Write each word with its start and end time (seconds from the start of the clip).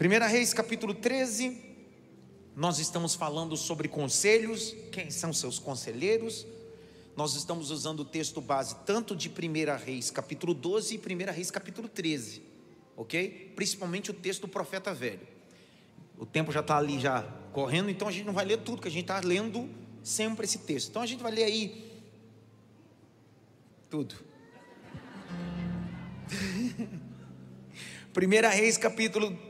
Primeira 0.00 0.26
Reis, 0.26 0.54
capítulo 0.54 0.94
13. 0.94 1.60
Nós 2.56 2.78
estamos 2.78 3.14
falando 3.14 3.54
sobre 3.54 3.86
conselhos, 3.86 4.74
quem 4.90 5.10
são 5.10 5.30
seus 5.30 5.58
conselheiros. 5.58 6.46
Nós 7.14 7.34
estamos 7.34 7.70
usando 7.70 8.00
o 8.00 8.04
texto 8.06 8.40
base 8.40 8.76
tanto 8.86 9.14
de 9.14 9.28
1 9.28 9.32
Reis, 9.84 10.10
capítulo 10.10 10.54
12 10.54 10.94
e 10.94 10.98
1 10.98 11.32
Reis, 11.34 11.50
capítulo 11.50 11.86
13, 11.86 12.42
ok? 12.96 13.52
Principalmente 13.54 14.10
o 14.10 14.14
texto 14.14 14.40
do 14.40 14.48
profeta 14.48 14.94
velho. 14.94 15.28
O 16.16 16.24
tempo 16.24 16.50
já 16.50 16.60
está 16.60 16.78
ali 16.78 16.98
já 16.98 17.22
correndo, 17.52 17.90
então 17.90 18.08
a 18.08 18.10
gente 18.10 18.24
não 18.24 18.32
vai 18.32 18.46
ler 18.46 18.62
tudo, 18.62 18.80
que 18.80 18.88
a 18.88 18.90
gente 18.90 19.02
está 19.02 19.20
lendo 19.20 19.68
sempre 20.02 20.46
esse 20.46 20.60
texto. 20.60 20.88
Então 20.88 21.02
a 21.02 21.06
gente 21.06 21.22
vai 21.22 21.32
ler 21.32 21.44
aí 21.44 22.00
tudo. 23.90 24.14
1 28.16 28.50
Reis 28.50 28.78
capítulo 28.78 29.49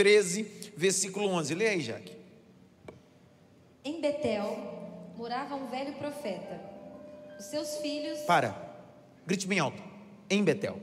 13, 0.00 0.72
versículo 0.78 1.26
11. 1.26 1.54
Leia 1.54 1.72
aí, 1.72 1.80
Jaque. 1.82 2.16
Em 3.84 4.00
Betel 4.00 4.56
morava 5.14 5.54
um 5.54 5.68
velho 5.68 5.92
profeta. 5.96 6.58
Os 7.38 7.44
seus 7.44 7.76
filhos. 7.76 8.18
Para. 8.20 8.56
Grite 9.26 9.46
bem 9.46 9.58
alto. 9.58 9.82
Em 10.30 10.42
Betel. 10.42 10.80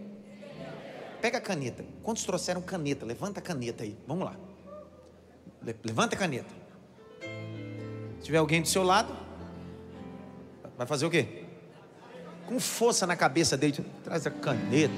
Pega 1.19 1.39
a 1.39 1.41
caneta. 1.41 1.83
Quantos 2.03 2.25
trouxeram 2.25 2.61
caneta? 2.61 3.07
Levanta 3.07 3.39
a 3.39 3.41
caneta 3.41 3.83
aí. 3.83 3.97
Vamos 4.05 4.23
lá. 4.23 4.35
Levanta 5.83 6.15
a 6.15 6.19
caneta. 6.19 6.53
Se 8.19 8.25
tiver 8.25 8.37
alguém 8.37 8.61
do 8.61 8.67
seu 8.67 8.83
lado, 8.83 9.17
vai 10.77 10.85
fazer 10.85 11.07
o 11.07 11.09
quê? 11.09 11.43
Com 12.45 12.59
força 12.59 13.07
na 13.07 13.15
cabeça 13.15 13.57
dele. 13.57 13.83
Traz 14.03 14.27
a 14.27 14.29
caneta. 14.29 14.93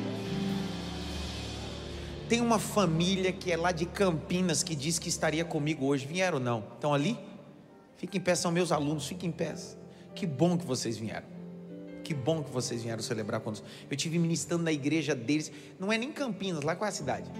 Tem 2.29 2.41
uma 2.41 2.59
família 2.59 3.33
que 3.33 3.51
é 3.51 3.57
lá 3.57 3.71
de 3.71 3.88
Campinas 3.88 4.61
que 4.61 4.75
diz 4.75 4.99
que 4.99 5.09
estaria 5.09 5.43
comigo 5.43 5.88
hoje. 5.88 6.05
Vieram 6.05 6.38
ou 6.38 6.43
não? 6.43 6.59
Estão 6.75 6.93
ali? 6.93 7.17
Fiquem 7.97 8.22
em 8.22 8.23
pé, 8.23 8.35
são 8.35 8.52
meus 8.52 8.72
alunos, 8.72 9.08
fiquem 9.08 9.30
em 9.30 9.33
pé. 9.33 9.55
Que 10.13 10.27
bom 10.27 10.55
que 10.55 10.63
vocês 10.63 10.95
vieram. 10.95 11.25
Que 12.03 12.13
bom 12.13 12.44
que 12.44 12.52
vocês 12.52 12.83
vieram 12.83 13.02
celebrar 13.02 13.41
conosco. 13.41 13.66
Eu 13.89 13.97
tive 13.97 14.19
ministrando 14.19 14.63
na 14.63 14.72
igreja 14.72 15.16
deles. 15.16 15.52
Não 15.80 15.91
é 15.91 15.97
nem 15.97 16.11
Campinas, 16.11 16.63
lá 16.63 16.75
qual 16.75 16.85
é 16.85 16.89
a 16.89 16.91
cidade? 16.91 17.31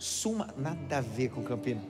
Suma, 0.00 0.52
nada 0.56 0.98
a 0.98 1.00
ver 1.00 1.28
com 1.28 1.44
Campinas. 1.44 1.84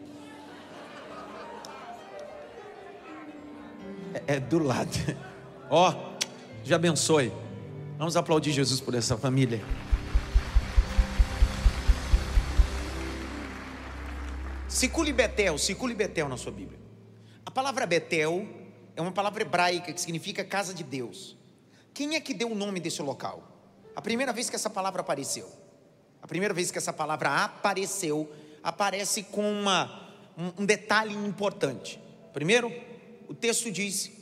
É, 4.12 4.34
é 4.34 4.40
do 4.40 4.58
lado. 4.58 4.90
Ó, 5.70 5.90
oh, 5.90 6.18
já 6.62 6.76
abençoe. 6.76 7.32
Vamos 7.98 8.16
aplaudir 8.16 8.52
Jesus 8.52 8.80
por 8.80 8.94
essa 8.94 9.16
família. 9.18 9.60
Sicule 14.68 15.12
Betel, 15.12 15.58
Sicule 15.58 15.96
Betel 15.96 16.28
na 16.28 16.36
sua 16.36 16.52
Bíblia. 16.52 16.78
A 17.44 17.50
palavra 17.50 17.84
Betel 17.88 18.46
é 18.94 19.02
uma 19.02 19.10
palavra 19.10 19.42
hebraica 19.42 19.92
que 19.92 20.00
significa 20.00 20.44
casa 20.44 20.72
de 20.72 20.84
Deus. 20.84 21.36
Quem 21.92 22.14
é 22.14 22.20
que 22.20 22.32
deu 22.32 22.52
o 22.52 22.54
nome 22.54 22.78
desse 22.78 23.02
local? 23.02 23.42
A 23.96 24.00
primeira 24.00 24.32
vez 24.32 24.48
que 24.48 24.54
essa 24.54 24.70
palavra 24.70 25.00
apareceu, 25.00 25.50
a 26.22 26.28
primeira 26.28 26.54
vez 26.54 26.70
que 26.70 26.78
essa 26.78 26.92
palavra 26.92 27.46
apareceu, 27.46 28.32
aparece 28.62 29.24
com 29.24 29.42
uma, 29.42 30.14
um, 30.56 30.64
detalhe 30.64 31.16
importante. 31.16 32.00
Primeiro, 32.32 32.72
o 33.26 33.34
texto 33.34 33.72
diz, 33.72 34.12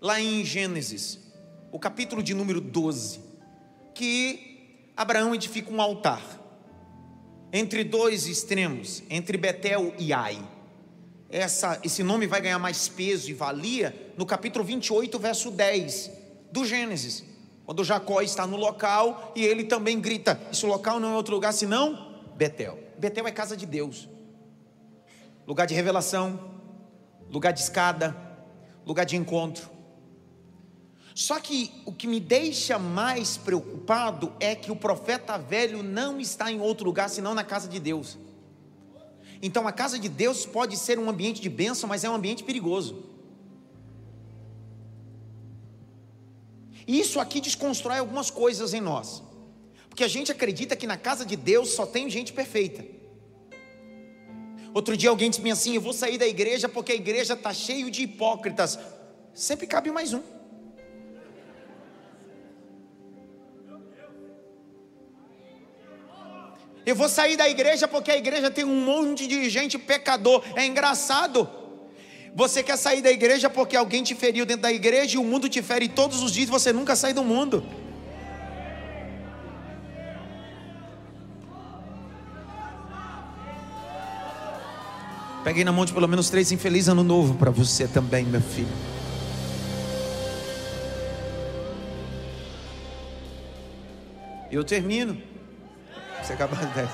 lá 0.00 0.20
em 0.20 0.44
Gênesis, 0.44 1.29
o 1.72 1.78
capítulo 1.78 2.22
de 2.22 2.34
número 2.34 2.60
12, 2.60 3.20
que 3.94 4.92
Abraão 4.96 5.34
edifica 5.34 5.72
um 5.72 5.80
altar 5.80 6.40
entre 7.52 7.82
dois 7.82 8.26
extremos, 8.26 9.02
entre 9.10 9.36
Betel 9.36 9.92
e 9.98 10.12
Ai. 10.12 10.38
Essa, 11.28 11.80
esse 11.84 12.02
nome 12.02 12.26
vai 12.26 12.40
ganhar 12.40 12.58
mais 12.58 12.88
peso 12.88 13.30
e 13.30 13.34
valia 13.34 14.12
no 14.16 14.26
capítulo 14.26 14.64
28, 14.64 15.18
verso 15.18 15.50
10 15.50 16.10
do 16.50 16.64
Gênesis, 16.64 17.24
quando 17.64 17.84
Jacó 17.84 18.20
está 18.20 18.46
no 18.46 18.56
local 18.56 19.32
e 19.36 19.44
ele 19.44 19.64
também 19.64 20.00
grita: 20.00 20.40
Esse 20.50 20.66
local 20.66 20.98
não 20.98 21.12
é 21.12 21.16
outro 21.16 21.34
lugar 21.34 21.52
senão 21.52 22.16
Betel. 22.36 22.78
Betel 22.98 23.26
é 23.26 23.30
casa 23.30 23.56
de 23.56 23.64
Deus, 23.64 24.08
lugar 25.46 25.66
de 25.66 25.74
revelação, 25.74 26.52
lugar 27.30 27.52
de 27.52 27.60
escada, 27.60 28.16
lugar 28.84 29.04
de 29.04 29.16
encontro. 29.16 29.70
Só 31.20 31.38
que 31.38 31.70
o 31.84 31.92
que 31.92 32.06
me 32.06 32.18
deixa 32.18 32.78
mais 32.78 33.36
preocupado 33.36 34.32
é 34.40 34.54
que 34.54 34.72
o 34.72 34.74
profeta 34.74 35.36
velho 35.36 35.82
não 35.82 36.18
está 36.18 36.50
em 36.50 36.62
outro 36.62 36.86
lugar 36.86 37.10
senão 37.10 37.34
na 37.34 37.44
casa 37.44 37.68
de 37.68 37.78
Deus. 37.78 38.16
Então 39.42 39.68
a 39.68 39.72
casa 39.72 39.98
de 39.98 40.08
Deus 40.08 40.46
pode 40.46 40.78
ser 40.78 40.98
um 40.98 41.10
ambiente 41.10 41.42
de 41.42 41.50
bênção, 41.50 41.86
mas 41.86 42.04
é 42.04 42.08
um 42.08 42.14
ambiente 42.14 42.42
perigoso. 42.42 43.04
Isso 46.88 47.20
aqui 47.20 47.38
desconstrói 47.38 47.98
algumas 47.98 48.30
coisas 48.30 48.72
em 48.72 48.80
nós. 48.80 49.22
Porque 49.90 50.02
a 50.02 50.08
gente 50.08 50.32
acredita 50.32 50.74
que 50.74 50.86
na 50.86 50.96
casa 50.96 51.26
de 51.26 51.36
Deus 51.36 51.68
só 51.68 51.84
tem 51.84 52.08
gente 52.08 52.32
perfeita. 52.32 52.82
Outro 54.72 54.96
dia 54.96 55.10
alguém 55.10 55.28
disse 55.28 55.50
assim: 55.50 55.74
Eu 55.74 55.82
vou 55.82 55.92
sair 55.92 56.16
da 56.16 56.26
igreja 56.26 56.66
porque 56.66 56.92
a 56.92 56.96
igreja 56.96 57.34
está 57.34 57.52
cheio 57.52 57.90
de 57.90 58.04
hipócritas. 58.04 58.78
Sempre 59.34 59.66
cabe 59.66 59.90
mais 59.90 60.14
um. 60.14 60.39
Eu 66.84 66.96
vou 66.96 67.08
sair 67.08 67.36
da 67.36 67.48
igreja 67.48 67.86
porque 67.86 68.10
a 68.10 68.16
igreja 68.16 68.50
tem 68.50 68.64
um 68.64 68.84
monte 68.84 69.26
de 69.26 69.48
gente 69.50 69.78
pecador. 69.78 70.42
É 70.56 70.64
engraçado. 70.64 71.48
Você 72.34 72.62
quer 72.62 72.76
sair 72.76 73.02
da 73.02 73.10
igreja 73.10 73.50
porque 73.50 73.76
alguém 73.76 74.02
te 74.02 74.14
feriu 74.14 74.46
dentro 74.46 74.62
da 74.62 74.72
igreja 74.72 75.16
e 75.16 75.18
o 75.18 75.24
mundo 75.24 75.48
te 75.48 75.60
fere 75.62 75.88
todos 75.88 76.22
os 76.22 76.32
dias 76.32 76.48
e 76.48 76.50
você 76.50 76.72
nunca 76.72 76.96
sai 76.96 77.12
do 77.12 77.24
mundo. 77.24 77.64
Peguei 85.42 85.64
na 85.64 85.72
mão 85.72 85.84
de 85.84 85.92
pelo 85.92 86.06
menos 86.06 86.28
três 86.28 86.52
infeliz 86.52 86.86
ano 86.86 87.02
novo 87.02 87.34
para 87.34 87.50
você 87.50 87.88
também, 87.88 88.24
meu 88.24 88.42
filho. 88.42 88.68
Eu 94.50 94.64
termino. 94.64 95.29
Você 96.22 96.34
acabou 96.34 96.56
de 96.60 96.66
10. 96.66 96.90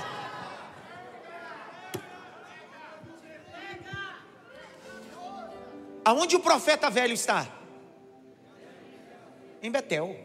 Aonde 6.05 6.37
o 6.37 6.39
profeta 6.39 6.89
velho 6.89 7.13
está? 7.13 7.45
Em 9.61 9.69
Betel. 9.69 10.15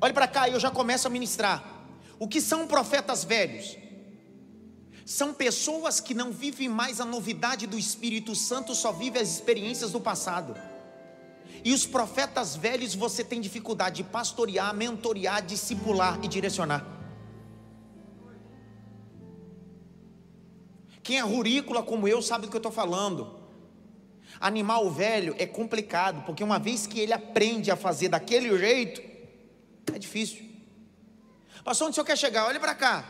Olhe 0.00 0.12
para 0.12 0.26
cá 0.26 0.48
e 0.48 0.52
eu 0.52 0.58
já 0.58 0.70
começo 0.70 1.06
a 1.06 1.10
ministrar. 1.10 1.62
O 2.18 2.26
que 2.26 2.40
são 2.40 2.66
profetas 2.66 3.22
velhos? 3.22 3.76
São 5.06 5.32
pessoas 5.32 6.00
que 6.00 6.12
não 6.12 6.32
vivem 6.32 6.68
mais 6.68 7.00
a 7.00 7.04
novidade 7.04 7.66
do 7.68 7.78
Espírito 7.78 8.34
Santo, 8.34 8.74
só 8.74 8.90
vivem 8.90 9.22
as 9.22 9.28
experiências 9.28 9.92
do 9.92 10.00
passado. 10.00 10.56
E 11.64 11.72
os 11.72 11.86
profetas 11.86 12.56
velhos 12.56 12.94
você 12.94 13.22
tem 13.22 13.40
dificuldade 13.40 14.02
de 14.02 14.10
pastorear, 14.10 14.74
mentorear, 14.74 15.40
discipular 15.40 16.18
e 16.22 16.26
direcionar. 16.28 16.97
Quem 21.08 21.16
é 21.16 21.22
rurícola 21.22 21.82
como 21.82 22.06
eu 22.06 22.20
sabe 22.20 22.44
do 22.44 22.50
que 22.50 22.56
eu 22.56 22.58
estou 22.58 22.70
falando. 22.70 23.40
Animal 24.38 24.90
velho 24.90 25.34
é 25.38 25.46
complicado, 25.46 26.22
porque 26.26 26.44
uma 26.44 26.58
vez 26.58 26.86
que 26.86 27.00
ele 27.00 27.14
aprende 27.14 27.70
a 27.70 27.76
fazer 27.76 28.10
daquele 28.10 28.54
jeito, 28.58 29.00
é 29.90 29.98
difícil. 29.98 30.44
Pastor, 31.64 31.86
onde 31.86 31.92
o 31.92 31.94
senhor 31.94 32.04
quer 32.04 32.18
chegar? 32.18 32.44
Olha 32.44 32.60
para 32.60 32.74
cá. 32.74 33.06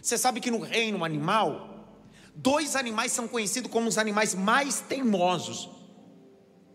Você 0.00 0.16
sabe 0.16 0.40
que 0.40 0.50
no 0.50 0.60
reino 0.60 1.04
animal, 1.04 1.90
dois 2.34 2.74
animais 2.74 3.12
são 3.12 3.28
conhecidos 3.28 3.70
como 3.70 3.86
os 3.86 3.98
animais 3.98 4.34
mais 4.34 4.80
teimosos. 4.80 5.68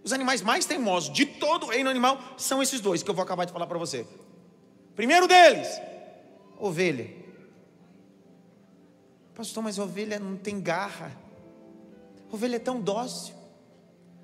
Os 0.03 0.13
animais 0.13 0.43
mais 0.43 0.63
teimosos 0.63 1.11
de 1.11 1.25
todo 1.25 1.65
o 1.65 1.69
reino 1.69 1.89
animal 1.89 2.21
são 2.37 2.61
esses 2.61 2.79
dois 2.79 3.01
que 3.01 3.09
eu 3.09 3.15
vou 3.15 3.23
acabar 3.23 3.45
de 3.45 3.51
falar 3.51 3.65
para 3.65 3.79
você. 3.79 4.05
Primeiro 4.95 5.27
deles, 5.27 5.67
ovelha. 6.59 7.28
Pastor, 9.39 9.63
mas 9.63 9.79
ovelha 9.79 10.19
não 10.19 10.35
tem 10.35 10.59
garra. 10.59 11.17
Ovelha 12.29 12.57
é 12.57 12.59
tão 12.59 12.81
dócil. 12.81 13.33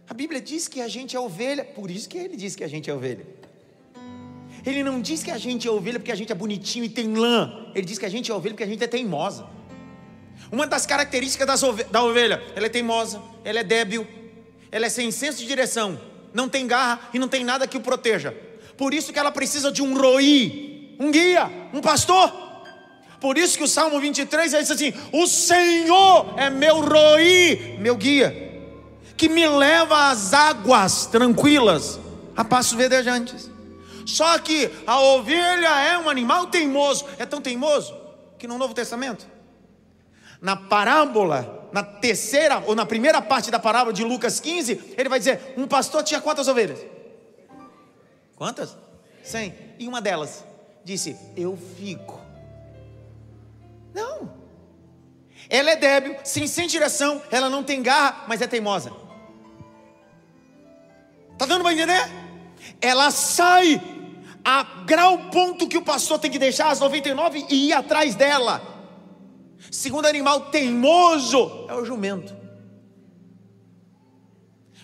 A 0.09 0.13
Bíblia 0.13 0.41
diz 0.41 0.67
que 0.67 0.81
a 0.81 0.89
gente 0.89 1.15
é 1.15 1.19
ovelha, 1.21 1.63
por 1.63 1.89
isso 1.89 2.09
que 2.09 2.17
ele 2.17 2.35
diz 2.35 2.53
que 2.53 2.65
a 2.65 2.67
gente 2.67 2.89
é 2.89 2.94
ovelha. 2.94 3.25
Ele 4.65 4.83
não 4.83 5.00
diz 5.00 5.23
que 5.23 5.31
a 5.31 5.38
gente 5.38 5.69
é 5.69 5.71
ovelha 5.71 6.00
porque 6.00 6.12
a 6.12 6.15
gente 6.15 6.33
é 6.33 6.35
bonitinho 6.35 6.83
e 6.83 6.89
tem 6.89 7.15
lã. 7.15 7.71
Ele 7.73 7.85
diz 7.85 7.97
que 7.97 8.06
a 8.06 8.09
gente 8.09 8.29
é 8.29 8.35
ovelha 8.35 8.56
porque 8.56 8.65
a 8.65 8.67
gente 8.67 8.83
é 8.83 8.88
teimosa. 8.88 9.47
Uma 10.51 10.67
das 10.67 10.85
características 10.85 11.62
da 11.89 12.03
ovelha, 12.03 12.44
ela 12.53 12.65
é 12.65 12.69
teimosa, 12.69 13.21
ela 13.45 13.62
é 13.62 13.63
débil, 13.63 14.06
ela 14.69 14.85
é 14.85 14.89
sem 14.89 15.09
senso 15.12 15.38
de 15.38 15.47
direção, 15.47 15.97
não 16.33 16.50
tem 16.50 16.67
garra 16.67 17.09
e 17.13 17.19
não 17.19 17.29
tem 17.29 17.45
nada 17.45 17.65
que 17.65 17.77
o 17.77 17.81
proteja. 17.81 18.35
Por 18.75 18.94
isso 18.94 19.13
que 19.13 19.19
ela 19.19 19.31
precisa 19.31 19.71
de 19.71 19.81
um 19.81 19.97
roi, 19.97 20.94
um 21.00 21.09
guia, 21.09 21.50
um 21.73 21.79
pastor. 21.79 22.44
Por 23.19 23.38
isso 23.38 23.57
que 23.57 23.63
o 23.63 23.67
Salmo 23.67 24.00
23 24.00 24.51
diz 24.51 24.71
assim: 24.71 24.94
O 25.12 25.25
Senhor 25.27 26.33
é 26.38 26.50
meu 26.50 26.81
roi, 26.81 27.77
meu 27.79 27.95
guia, 27.95 28.33
que 29.17 29.29
me 29.29 29.47
leva 29.47 30.09
às 30.09 30.33
águas 30.33 31.06
tranquilas, 31.06 32.00
a 32.35 32.44
passos 32.44 32.73
verdejantes. 32.73 33.50
Só 34.06 34.38
que 34.38 34.69
a 34.85 35.00
ovelha 35.00 35.79
é 35.81 35.97
um 35.97 36.09
animal 36.09 36.47
teimoso, 36.47 37.06
é 37.17 37.25
tão 37.25 37.41
teimoso 37.41 37.95
que 38.38 38.47
no 38.47 38.57
Novo 38.57 38.73
Testamento, 38.73 39.25
na 40.39 40.56
parábola, 40.56 41.69
na 41.71 41.83
terceira 41.83 42.63
ou 42.67 42.75
na 42.75 42.85
primeira 42.85 43.21
parte 43.21 43.50
da 43.50 43.57
parábola 43.59 43.94
de 43.94 44.03
Lucas 44.03 44.39
15, 44.39 44.94
ele 44.97 45.09
vai 45.09 45.19
dizer: 45.19 45.56
um 45.57 45.67
pastor 45.67 46.03
tinha 46.03 46.21
quantas 46.21 46.47
ovelhas? 46.47 46.79
Quantas? 48.35 48.77
Cem. 49.23 49.53
E 49.79 49.88
uma 49.88 50.01
delas 50.01 50.44
disse: 50.83 51.17
Eu 51.35 51.57
fico. 51.77 52.25
Não. 53.95 54.30
Ela 55.50 55.71
é 55.71 55.75
débil, 55.77 56.18
sim, 56.24 56.45
sem 56.47 56.68
direção, 56.68 57.21
ela 57.31 57.50
não 57.50 57.63
tem 57.63 57.81
garra, 57.81 58.25
mas 58.27 58.42
é 58.42 58.47
teimosa. 58.47 58.92
Tá 61.38 61.45
dando 61.45 61.63
para 61.63 61.74
entender? 61.74 62.03
Ela 62.81 63.09
sai 63.09 63.81
a 64.44 64.63
grau 64.86 65.30
ponto 65.30 65.68
que 65.68 65.77
o 65.77 65.83
pastor 65.83 66.19
tem 66.19 66.30
que 66.30 66.38
deixar 66.38 66.69
as 66.69 66.80
99 66.80 67.45
e 67.50 67.69
ir 67.69 67.74
atrás 67.74 68.15
dela. 68.15 68.62
Segundo 69.71 70.07
animal 70.07 70.50
teimoso 70.51 71.65
é 71.69 71.74
o 71.74 71.86
jumento. 71.86 72.36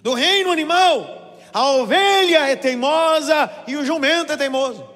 Do 0.01 0.13
reino 0.13 0.51
animal, 0.51 1.37
a 1.53 1.71
ovelha 1.71 2.49
é 2.49 2.55
teimosa 2.55 3.49
e 3.67 3.75
o 3.75 3.85
jumento 3.85 4.31
é 4.31 4.37
teimoso. 4.37 4.90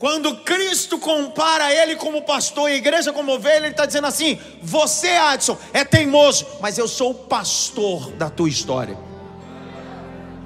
Quando 0.00 0.34
Cristo 0.38 0.98
compara 0.98 1.74
ele 1.74 1.94
como 1.94 2.22
pastor 2.22 2.70
e 2.70 2.72
a 2.72 2.76
igreja 2.76 3.12
como 3.12 3.32
ovelha, 3.32 3.66
ele 3.66 3.72
está 3.72 3.84
dizendo 3.84 4.06
assim: 4.06 4.40
Você, 4.62 5.08
Adson, 5.08 5.58
é 5.74 5.84
teimoso, 5.84 6.46
mas 6.58 6.78
eu 6.78 6.88
sou 6.88 7.10
o 7.10 7.14
pastor 7.14 8.10
da 8.12 8.30
tua 8.30 8.48
história. 8.48 8.98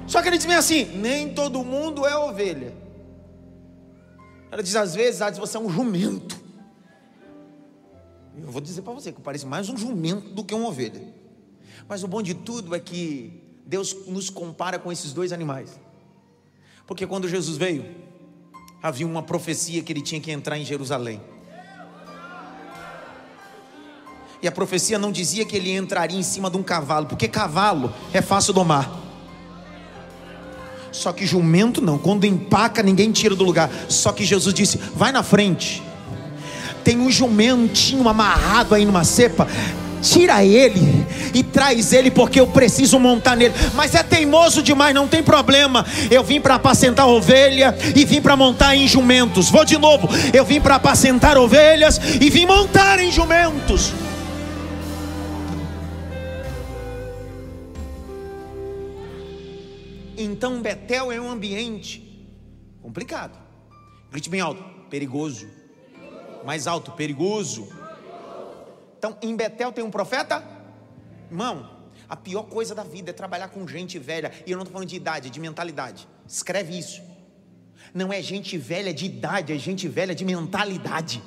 Só 0.07 0.21
que 0.21 0.27
ele 0.27 0.37
diz 0.37 0.45
assim: 0.49 0.83
Nem 0.97 1.33
todo 1.33 1.63
mundo 1.63 2.05
é 2.05 2.17
ovelha. 2.17 2.75
Ela 4.51 4.61
diz 4.61 4.75
às 4.75 4.93
vezes, 4.93 5.21
Adson, 5.21 5.39
você 5.39 5.55
é 5.55 5.59
um 5.61 5.69
jumento. 5.69 6.37
Eu 8.37 8.51
vou 8.51 8.59
dizer 8.59 8.81
para 8.81 8.91
você 8.91 9.13
que 9.13 9.21
parece 9.21 9.45
mais 9.45 9.69
um 9.69 9.77
jumento 9.77 10.31
do 10.31 10.43
que 10.43 10.53
uma 10.53 10.67
ovelha. 10.67 11.01
Mas 11.87 12.03
o 12.03 12.09
bom 12.09 12.21
de 12.21 12.33
tudo 12.33 12.75
é 12.75 12.79
que 12.81 13.41
Deus 13.65 14.05
nos 14.05 14.29
compara 14.29 14.77
com 14.77 14.91
esses 14.91 15.13
dois 15.13 15.31
animais. 15.31 15.79
Porque 16.85 17.07
quando 17.07 17.29
Jesus 17.29 17.55
veio, 17.55 18.04
havia 18.85 19.07
uma 19.07 19.23
profecia 19.23 19.81
que 19.81 19.91
ele 19.91 19.99
tinha 19.99 20.21
que 20.21 20.31
entrar 20.31 20.59
em 20.59 20.63
Jerusalém. 20.63 21.19
E 24.43 24.47
a 24.47 24.51
profecia 24.51 24.99
não 24.99 25.11
dizia 25.11 25.43
que 25.43 25.55
ele 25.55 25.75
entraria 25.75 26.19
em 26.19 26.21
cima 26.21 26.51
de 26.51 26.57
um 26.57 26.61
cavalo, 26.61 27.07
porque 27.07 27.27
cavalo 27.27 27.91
é 28.13 28.21
fácil 28.21 28.53
domar. 28.53 28.87
Só 30.91 31.11
que 31.11 31.25
jumento 31.25 31.81
não, 31.81 31.97
quando 31.97 32.25
empaca, 32.25 32.83
ninguém 32.83 33.11
tira 33.11 33.35
do 33.35 33.43
lugar. 33.43 33.71
Só 33.89 34.11
que 34.13 34.23
Jesus 34.23 34.53
disse: 34.53 34.77
vai 34.77 35.11
na 35.11 35.23
frente. 35.23 35.81
Tem 36.83 36.99
um 36.99 37.09
jumentinho 37.09 38.07
amarrado 38.07 38.75
aí 38.75 38.85
numa 38.85 39.03
cepa 39.03 39.47
tira 40.05 40.45
ele 40.45 40.81
e 41.33 41.43
traz 41.43 41.91
ele, 41.91 42.11
porque 42.11 42.39
eu 42.39 42.47
preciso 42.47 42.99
montar 42.99 43.35
nele. 43.35 43.53
Mas 43.73 43.95
é 43.95 44.03
teimoso 44.03 44.61
demais, 44.61 44.93
não 44.93 45.07
tem 45.07 45.23
problema. 45.23 45.85
Eu 46.11 46.23
vim 46.23 46.39
para 46.39 46.55
apacentar 46.55 47.07
ovelha 47.07 47.75
e 47.95 48.05
vim 48.05 48.21
para 48.21 48.35
montar 48.35 48.75
em 48.75 48.87
jumentos. 48.87 49.49
Vou 49.49 49.65
de 49.65 49.77
novo. 49.77 50.07
Eu 50.33 50.45
vim 50.45 50.61
para 50.61 50.75
apacentar 50.75 51.37
ovelhas 51.37 51.99
e 52.21 52.29
vim 52.29 52.45
montar 52.45 52.99
em 52.99 53.11
jumentos. 53.11 53.91
Então 60.17 60.61
Betel 60.61 61.11
é 61.11 61.19
um 61.19 61.29
ambiente 61.29 62.01
complicado. 62.81 63.37
Grite 64.11 64.29
bem 64.29 64.39
alto, 64.39 64.63
perigoso. 64.89 65.47
Mais 66.45 66.67
alto, 66.67 66.91
perigoso 66.91 67.67
então, 69.05 69.17
em 69.21 69.35
Betel 69.35 69.71
tem 69.71 69.83
um 69.83 69.91
profeta? 69.91 70.43
Irmão, 71.29 71.69
a 72.09 72.15
pior 72.15 72.43
coisa 72.43 72.73
da 72.73 72.83
vida 72.83 73.11
é 73.11 73.13
trabalhar 73.13 73.49
com 73.49 73.67
gente 73.67 73.99
velha. 73.99 74.31
E 74.47 74.51
eu 74.51 74.57
não 74.57 74.63
estou 74.63 74.73
falando 74.73 74.89
de 74.89 74.95
idade, 74.95 75.29
de 75.29 75.39
mentalidade. 75.39 76.07
Escreve 76.27 76.75
isso. 76.75 77.03
Não 77.93 78.11
é 78.11 78.19
gente 78.19 78.57
velha 78.57 78.91
de 78.91 79.05
idade, 79.05 79.53
é 79.53 79.57
gente 79.59 79.87
velha 79.87 80.15
de 80.15 80.25
mentalidade. 80.25 81.21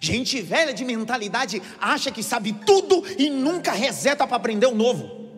Gente 0.00 0.40
velha 0.42 0.74
de 0.74 0.84
mentalidade 0.84 1.62
acha 1.80 2.10
que 2.10 2.22
sabe 2.22 2.52
tudo 2.52 3.04
e 3.16 3.30
nunca 3.30 3.70
reseta 3.70 4.26
para 4.26 4.36
aprender 4.36 4.66
o 4.66 4.74
novo. 4.74 5.30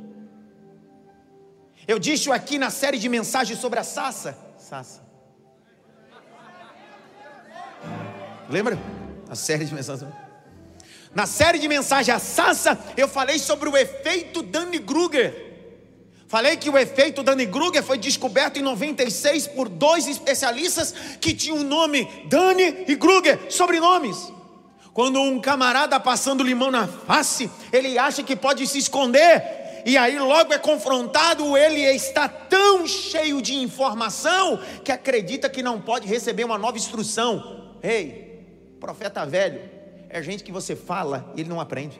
Eu 1.86 1.98
disse 1.98 2.32
aqui 2.32 2.56
na 2.56 2.70
série 2.70 2.98
de 2.98 3.10
mensagens 3.10 3.58
sobre 3.58 3.78
a 3.78 3.84
Sassa. 3.84 4.38
Sassa. 4.56 5.03
Lembra? 8.54 8.78
A 9.28 9.34
série 9.34 9.64
de 9.64 9.74
mensagens. 9.74 10.08
Na 11.12 11.26
série 11.26 11.58
de 11.58 11.66
mensagens 11.66 12.22
Sassa, 12.22 12.78
eu 12.96 13.08
falei 13.08 13.36
sobre 13.36 13.68
o 13.68 13.76
efeito 13.76 14.44
Danny 14.44 14.78
Kruger. 14.78 15.34
Falei 16.28 16.56
que 16.56 16.70
o 16.70 16.78
efeito 16.78 17.24
Danny 17.24 17.48
Kruger 17.48 17.82
foi 17.82 17.98
descoberto 17.98 18.56
em 18.56 18.62
96 18.62 19.48
por 19.48 19.68
dois 19.68 20.06
especialistas 20.06 20.94
que 21.20 21.34
tinham 21.34 21.58
o 21.58 21.64
nome 21.64 22.08
Danny 22.28 22.84
e 22.86 22.94
Kruger, 22.94 23.40
sobrenomes. 23.50 24.32
Quando 24.92 25.20
um 25.20 25.40
camarada 25.40 25.98
passando 25.98 26.44
limão 26.44 26.70
na 26.70 26.86
face, 26.86 27.50
ele 27.72 27.98
acha 27.98 28.22
que 28.22 28.36
pode 28.36 28.64
se 28.68 28.78
esconder, 28.78 29.82
e 29.84 29.96
aí 29.96 30.16
logo 30.16 30.54
é 30.54 30.58
confrontado, 30.58 31.56
ele 31.56 31.80
está 31.80 32.28
tão 32.28 32.86
cheio 32.86 33.42
de 33.42 33.56
informação 33.56 34.60
que 34.84 34.92
acredita 34.92 35.50
que 35.50 35.60
não 35.60 35.80
pode 35.80 36.06
receber 36.06 36.44
uma 36.44 36.56
nova 36.56 36.76
instrução. 36.76 37.64
Ei, 37.82 38.23
Profeta 38.84 39.24
velho 39.24 39.62
é 40.10 40.22
gente 40.22 40.44
que 40.44 40.52
você 40.52 40.76
fala 40.76 41.32
e 41.34 41.40
ele 41.40 41.48
não 41.48 41.58
aprende. 41.58 41.98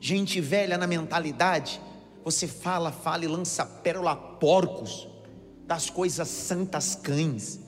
Gente 0.00 0.40
velha 0.40 0.78
na 0.78 0.86
mentalidade, 0.86 1.78
você 2.24 2.48
fala, 2.48 2.90
fala 2.90 3.26
e 3.26 3.28
lança 3.28 3.66
pérola 3.66 4.12
a 4.12 4.16
porcos, 4.16 5.06
das 5.66 5.90
coisas 5.90 6.28
santas 6.28 6.94
cães. 6.94 7.60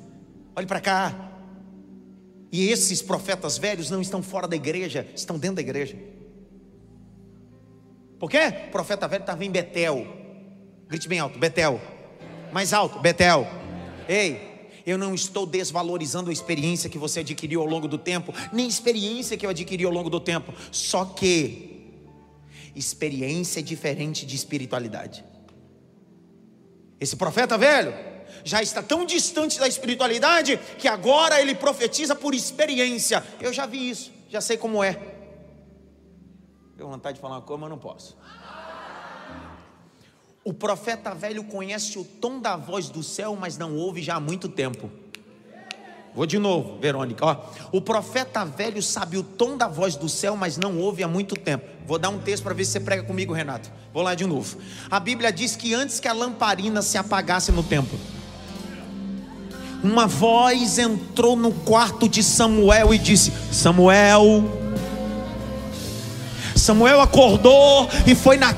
Olhe 0.57 0.67
para 0.67 0.81
cá. 0.81 1.33
E 2.51 2.71
esses 2.71 3.03
profetas 3.03 3.59
velhos 3.59 3.91
não 3.91 4.01
estão 4.01 4.23
fora 4.23 4.49
da 4.49 4.57
igreja, 4.57 5.07
estão 5.15 5.39
dentro 5.39 5.57
da 5.57 5.61
igreja. 5.61 5.99
Por 8.19 8.31
quê? 8.31 8.39
O 8.69 8.71
profeta 8.71 9.07
velho 9.07 9.21
estava 9.21 9.45
em 9.45 9.51
Betel. 9.51 10.07
Grite 10.89 11.07
bem 11.07 11.19
alto, 11.19 11.39
Betel. 11.39 11.79
Mais 12.55 12.73
alto, 12.73 13.01
Betel. 13.01 13.47
Ei, 14.09 14.56
eu 14.87 14.97
não 14.97 15.13
estou 15.13 15.45
desvalorizando 15.45 16.31
a 16.31 16.33
experiência 16.33 16.89
que 16.89 16.97
você 16.97 17.21
adquiriu 17.21 17.61
ao 17.61 17.67
longo 17.67 17.89
do 17.89 17.99
tempo, 17.99 18.33
nem 18.53 18.69
experiência 18.69 19.37
que 19.37 19.45
eu 19.45 19.51
adquiri 19.51 19.85
ao 19.85 19.91
longo 19.91 20.09
do 20.09 20.21
tempo. 20.21 20.55
Só 20.71 21.05
que 21.05 21.91
experiência 22.75 23.59
é 23.59 23.63
diferente 23.63 24.25
de 24.25 24.37
espiritualidade. 24.37 25.25
Esse 27.01 27.17
profeta 27.17 27.59
velho 27.59 27.93
já 28.45 28.63
está 28.63 28.81
tão 28.81 29.05
distante 29.05 29.59
da 29.59 29.67
espiritualidade 29.67 30.57
que 30.79 30.87
agora 30.87 31.41
ele 31.41 31.55
profetiza 31.55 32.15
por 32.15 32.33
experiência. 32.33 33.25
Eu 33.41 33.53
já 33.53 33.67
vi 33.67 33.91
isso, 33.91 34.13
já 34.31 34.41
sei 34.41 34.57
como 34.57 34.85
é. 34.85 34.93
Tenho 36.77 36.89
vontade 36.89 37.17
de 37.17 37.21
falar 37.21 37.37
uma 37.37 37.43
coisa, 37.43 37.61
mas 37.61 37.71
não 37.71 37.79
posso. 37.79 38.17
O 40.47 40.55
profeta 40.55 41.13
velho 41.13 41.43
conhece 41.43 41.99
o 41.99 42.05
tom 42.05 42.39
da 42.39 42.55
voz 42.55 42.89
do 42.89 43.03
céu, 43.03 43.37
mas 43.39 43.59
não 43.59 43.75
ouve 43.75 44.01
já 44.01 44.15
há 44.15 44.21
muito 44.21 44.49
tempo. 44.49 44.89
Vou 46.15 46.25
de 46.25 46.39
novo, 46.39 46.79
Verônica. 46.79 47.27
Ó, 47.27 47.37
o 47.73 47.81
profeta 47.81 48.45
velho 48.45 48.81
sabe 48.81 49.19
o 49.19 49.25
tom 49.25 49.57
da 49.57 49.67
voz 49.67 49.97
do 49.97 50.09
céu, 50.09 50.37
mas 50.37 50.57
não 50.57 50.79
ouve 50.79 51.03
há 51.03 51.09
muito 51.09 51.35
tempo. 51.35 51.67
Vou 51.85 51.99
dar 51.99 52.11
um 52.11 52.21
texto 52.21 52.45
para 52.45 52.55
ver 52.55 52.65
se 52.65 52.71
você 52.71 52.79
prega 52.79 53.03
comigo, 53.03 53.33
Renato. 53.33 53.73
Vou 53.93 54.05
lá 54.05 54.15
de 54.15 54.25
novo. 54.25 54.57
A 54.89 55.01
Bíblia 55.01 55.33
diz 55.33 55.57
que 55.57 55.75
antes 55.75 55.99
que 55.99 56.07
a 56.07 56.13
lamparina 56.13 56.81
se 56.81 56.97
apagasse 56.97 57.51
no 57.51 57.65
templo, 57.65 57.99
uma 59.83 60.07
voz 60.07 60.79
entrou 60.79 61.35
no 61.35 61.51
quarto 61.51 62.09
de 62.09 62.23
Samuel 62.23 62.95
e 62.95 62.99
disse: 62.99 63.33
Samuel. 63.51 64.45
Samuel 66.55 67.01
acordou 67.01 67.89
e 68.07 68.15
foi 68.15 68.37
na 68.37 68.55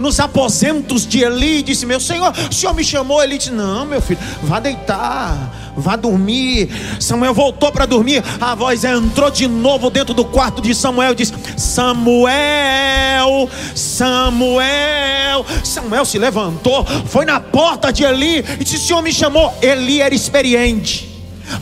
nos 0.00 0.18
aposentos 0.18 1.06
de 1.06 1.22
Eli 1.22 1.58
e 1.58 1.62
disse: 1.62 1.86
Meu 1.86 2.00
senhor, 2.00 2.32
o 2.50 2.54
senhor 2.54 2.74
me 2.74 2.82
chamou. 2.82 3.22
Ele 3.22 3.38
disse: 3.38 3.52
Não, 3.52 3.84
meu 3.84 4.00
filho, 4.00 4.18
vá 4.42 4.58
deitar, 4.58 5.72
vá 5.76 5.94
dormir. 5.94 6.68
Samuel 6.98 7.34
voltou 7.34 7.70
para 7.70 7.86
dormir. 7.86 8.24
A 8.40 8.54
voz 8.54 8.82
entrou 8.82 9.30
de 9.30 9.46
novo 9.46 9.90
dentro 9.90 10.14
do 10.14 10.24
quarto 10.24 10.62
de 10.62 10.74
Samuel 10.74 11.12
e 11.12 11.16
disse: 11.16 11.34
Samuel, 11.56 13.48
Samuel. 13.74 15.44
Samuel 15.62 16.04
se 16.04 16.18
levantou, 16.18 16.84
foi 17.06 17.24
na 17.24 17.38
porta 17.38 17.92
de 17.92 18.02
Eli 18.02 18.38
e 18.58 18.64
disse: 18.64 18.76
O 18.76 18.80
senhor 18.80 19.02
me 19.02 19.12
chamou. 19.12 19.52
Eli 19.60 20.00
era 20.00 20.14
experiente. 20.14 21.09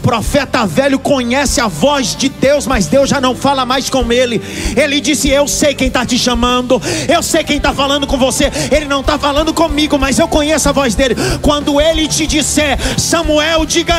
Profeta 0.02 0.66
velho 0.66 0.98
conhece 0.98 1.60
a 1.60 1.66
voz 1.66 2.14
de 2.14 2.28
Deus, 2.28 2.66
mas 2.66 2.86
Deus 2.86 3.08
já 3.08 3.20
não 3.20 3.34
fala 3.34 3.64
mais 3.64 3.88
com 3.88 4.12
ele. 4.12 4.40
Ele 4.76 5.00
disse: 5.00 5.28
Eu 5.28 5.48
sei 5.48 5.74
quem 5.74 5.88
está 5.88 6.04
te 6.04 6.18
chamando, 6.18 6.80
eu 7.08 7.22
sei 7.22 7.42
quem 7.42 7.56
está 7.56 7.72
falando 7.72 8.06
com 8.06 8.18
você. 8.18 8.50
Ele 8.70 8.84
não 8.84 9.00
está 9.00 9.18
falando 9.18 9.54
comigo, 9.54 9.98
mas 9.98 10.18
eu 10.18 10.28
conheço 10.28 10.68
a 10.68 10.72
voz 10.72 10.94
dele. 10.94 11.14
Quando 11.40 11.80
ele 11.80 12.06
te 12.06 12.26
disser, 12.26 12.78
Samuel, 12.98 13.64
diga: 13.64 13.94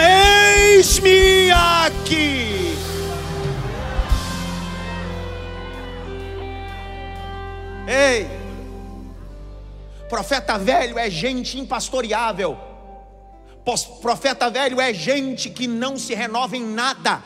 Eis-me 0.76 1.52
aqui. 1.52 2.78
Ei, 7.88 8.28
profeta 10.08 10.60
velho 10.60 11.00
é 11.00 11.10
gente 11.10 11.58
impastoreável. 11.58 12.69
Profeta 14.02 14.50
velho 14.50 14.82
é 14.82 14.94
gente 14.94 15.50
que 15.50 15.68
não 15.68 15.98
se 15.98 16.14
renova 16.16 16.58
em 16.58 16.64
nada. 16.64 17.22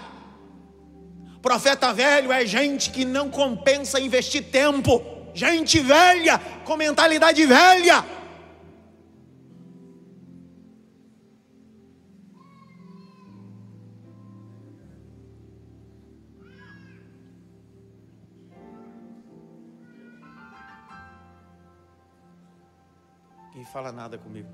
Profeta 1.42 1.94
velho 1.94 2.32
é 2.32 2.46
gente 2.46 2.90
que 2.90 3.06
não 3.06 3.30
compensa 3.30 4.00
investir 4.00 4.46
tempo. 4.52 5.02
Gente 5.34 5.80
velha, 5.80 6.40
com 6.64 6.78
mentalidade 6.78 7.46
velha. 7.46 8.06
Ninguém 23.54 23.66
fala 23.66 23.92
nada 23.92 24.18
comigo. 24.18 24.50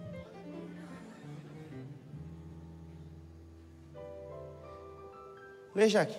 Veja 5.73 6.01
aqui. 6.01 6.17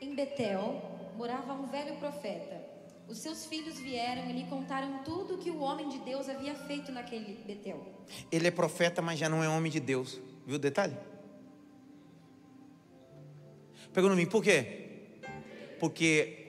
Em 0.00 0.14
Betel 0.14 0.82
morava 1.16 1.52
um 1.54 1.66
velho 1.66 1.96
profeta. 1.96 2.60
Os 3.08 3.18
seus 3.18 3.46
filhos 3.46 3.78
vieram 3.78 4.28
e 4.28 4.32
lhe 4.32 4.44
contaram 4.48 5.02
tudo 5.04 5.34
o 5.34 5.38
que 5.38 5.50
o 5.50 5.60
homem 5.60 5.88
de 5.88 5.98
Deus 5.98 6.28
havia 6.28 6.54
feito 6.54 6.90
naquele 6.90 7.34
Betel. 7.46 7.86
Ele 8.32 8.48
é 8.48 8.50
profeta, 8.50 9.00
mas 9.00 9.18
já 9.18 9.28
não 9.28 9.42
é 9.42 9.48
homem 9.48 9.70
de 9.70 9.78
Deus. 9.78 10.20
Viu 10.44 10.56
o 10.56 10.58
detalhe? 10.58 10.96
Pegou 13.92 14.10
no 14.10 14.16
mim, 14.16 14.26
por 14.26 14.42
quê? 14.42 15.20
Porque 15.78 16.46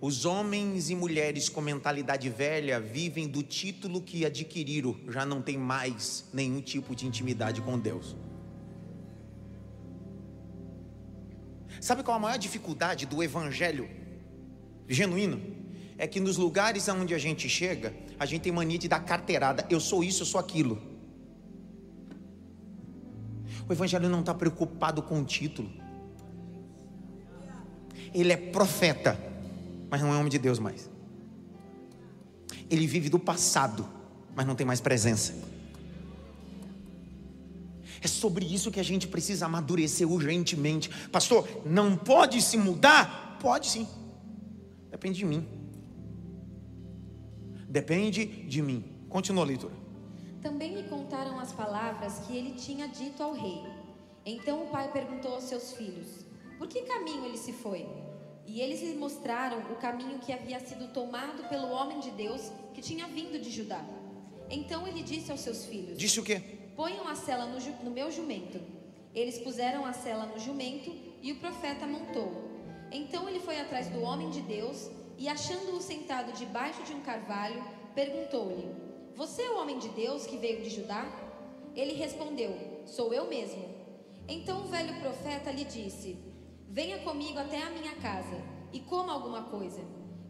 os 0.00 0.26
homens 0.26 0.90
e 0.90 0.94
mulheres 0.94 1.48
com 1.48 1.60
mentalidade 1.60 2.28
velha 2.28 2.78
vivem 2.78 3.26
do 3.26 3.42
título 3.42 4.02
que 4.02 4.26
adquiriram, 4.26 4.94
já 5.08 5.24
não 5.24 5.40
tem 5.40 5.56
mais 5.56 6.28
nenhum 6.32 6.60
tipo 6.60 6.94
de 6.94 7.06
intimidade 7.06 7.62
com 7.62 7.78
Deus. 7.78 8.14
Sabe 11.84 12.02
qual 12.02 12.16
a 12.16 12.18
maior 12.18 12.38
dificuldade 12.38 13.04
do 13.04 13.22
evangelho 13.22 13.86
genuíno? 14.88 15.38
É 15.98 16.06
que 16.06 16.18
nos 16.18 16.38
lugares 16.38 16.88
aonde 16.88 17.14
a 17.14 17.18
gente 17.18 17.46
chega, 17.46 17.94
a 18.18 18.24
gente 18.24 18.40
tem 18.40 18.50
mania 18.50 18.78
de 18.78 18.88
dar 18.88 19.00
carteirada. 19.00 19.66
Eu 19.68 19.78
sou 19.78 20.02
isso, 20.02 20.22
eu 20.22 20.26
sou 20.26 20.40
aquilo. 20.40 20.80
O 23.68 23.72
evangelho 23.74 24.08
não 24.08 24.20
está 24.20 24.32
preocupado 24.32 25.02
com 25.02 25.20
o 25.20 25.24
título. 25.26 25.70
Ele 28.14 28.32
é 28.32 28.36
profeta, 28.38 29.18
mas 29.90 30.00
não 30.00 30.10
é 30.10 30.16
homem 30.16 30.30
de 30.30 30.38
Deus 30.38 30.58
mais. 30.58 30.88
Ele 32.70 32.86
vive 32.86 33.10
do 33.10 33.18
passado, 33.18 33.86
mas 34.34 34.46
não 34.46 34.54
tem 34.54 34.66
mais 34.66 34.80
presença. 34.80 35.34
É 38.04 38.06
sobre 38.06 38.44
isso 38.44 38.70
que 38.70 38.78
a 38.78 38.82
gente 38.82 39.08
precisa 39.08 39.46
amadurecer 39.46 40.06
urgentemente. 40.06 40.90
Pastor, 41.08 41.48
não 41.64 41.96
pode 41.96 42.42
se 42.42 42.58
mudar? 42.58 43.38
Pode 43.40 43.66
sim. 43.66 43.88
Depende 44.90 45.20
de 45.20 45.24
mim. 45.24 45.48
Depende 47.66 48.26
de 48.26 48.60
mim. 48.60 48.84
Continua 49.08 49.42
a 49.42 49.46
leitura. 49.46 49.72
Também 50.42 50.74
lhe 50.74 50.86
contaram 50.86 51.40
as 51.40 51.50
palavras 51.52 52.18
que 52.26 52.36
ele 52.36 52.52
tinha 52.52 52.86
dito 52.86 53.22
ao 53.22 53.32
rei. 53.32 53.62
Então 54.26 54.64
o 54.64 54.66
pai 54.66 54.92
perguntou 54.92 55.32
aos 55.36 55.44
seus 55.44 55.72
filhos: 55.72 56.26
Por 56.58 56.68
que 56.68 56.82
caminho 56.82 57.24
ele 57.24 57.38
se 57.38 57.54
foi? 57.54 57.86
E 58.46 58.60
eles 58.60 58.82
lhe 58.82 58.96
mostraram 58.96 59.60
o 59.72 59.76
caminho 59.76 60.18
que 60.18 60.30
havia 60.30 60.60
sido 60.60 60.92
tomado 60.92 61.48
pelo 61.48 61.68
homem 61.70 62.00
de 62.00 62.10
Deus 62.10 62.52
que 62.74 62.82
tinha 62.82 63.06
vindo 63.06 63.40
de 63.40 63.50
Judá. 63.50 63.82
Então 64.50 64.86
ele 64.86 65.02
disse 65.02 65.30
aos 65.32 65.40
seus 65.40 65.64
filhos: 65.64 65.96
Disse 65.96 66.20
o 66.20 66.22
quê? 66.22 66.63
Ponham 66.76 67.06
a 67.06 67.14
cela 67.14 67.46
no, 67.46 67.58
no 67.84 67.90
meu 67.90 68.10
jumento. 68.10 68.60
Eles 69.14 69.38
puseram 69.38 69.84
a 69.86 69.92
cela 69.92 70.26
no 70.26 70.38
jumento 70.38 70.92
e 71.22 71.32
o 71.32 71.36
profeta 71.36 71.86
montou. 71.86 72.32
Então 72.90 73.28
ele 73.28 73.40
foi 73.40 73.60
atrás 73.60 73.88
do 73.88 74.02
homem 74.02 74.30
de 74.30 74.40
Deus 74.40 74.90
e, 75.16 75.28
achando-o 75.28 75.80
sentado 75.80 76.32
debaixo 76.32 76.82
de 76.82 76.92
um 76.92 77.00
carvalho, 77.00 77.62
perguntou-lhe: 77.94 78.68
Você 79.14 79.42
é 79.42 79.50
o 79.50 79.58
homem 79.60 79.78
de 79.78 79.88
Deus 79.90 80.26
que 80.26 80.36
veio 80.36 80.62
de 80.62 80.70
Judá? 80.70 81.06
Ele 81.76 81.92
respondeu: 81.92 82.82
Sou 82.84 83.14
eu 83.14 83.28
mesmo. 83.28 83.64
Então 84.26 84.64
o 84.64 84.68
velho 84.68 85.00
profeta 85.00 85.50
lhe 85.50 85.64
disse: 85.64 86.18
Venha 86.68 86.98
comigo 86.98 87.38
até 87.38 87.62
a 87.62 87.70
minha 87.70 87.94
casa 87.96 88.42
e 88.72 88.80
coma 88.80 89.12
alguma 89.12 89.44
coisa. 89.44 89.80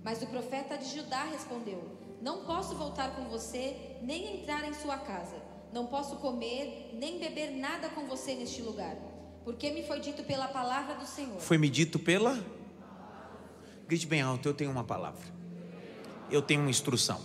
Mas 0.03 0.23
o 0.23 0.27
profeta 0.27 0.77
de 0.77 0.95
Judá 0.95 1.25
respondeu: 1.25 1.83
Não 2.21 2.45
posso 2.45 2.75
voltar 2.77 3.17
com 3.17 3.25
você 3.25 3.97
nem 4.03 4.41
entrar 4.41 4.69
em 4.69 4.75
sua 4.75 4.99
casa. 4.99 5.37
Não 5.75 5.87
posso 5.87 6.15
comer 6.17 6.91
nem 6.95 7.19
beber 7.19 7.51
nada 7.51 7.89
com 7.89 8.07
você 8.07 8.33
neste 8.37 8.63
lugar, 8.63 8.97
porque 9.43 9.73
me 9.73 9.83
foi 9.83 9.99
dito 9.99 10.23
pela 10.23 10.47
palavra 10.47 10.95
do 10.95 11.05
Senhor. 11.05 11.41
Foi 11.41 11.59
me 11.59 11.69
dito 11.69 11.99
pela? 11.99 12.39
Grite 13.89 14.07
bem 14.07 14.23
alto, 14.23 14.49
eu 14.49 14.55
tenho 14.55 14.71
uma 14.71 14.85
palavra. 14.85 15.27
Eu 16.31 16.41
tenho 16.41 16.61
uma 16.61 16.71
instrução. 16.71 17.21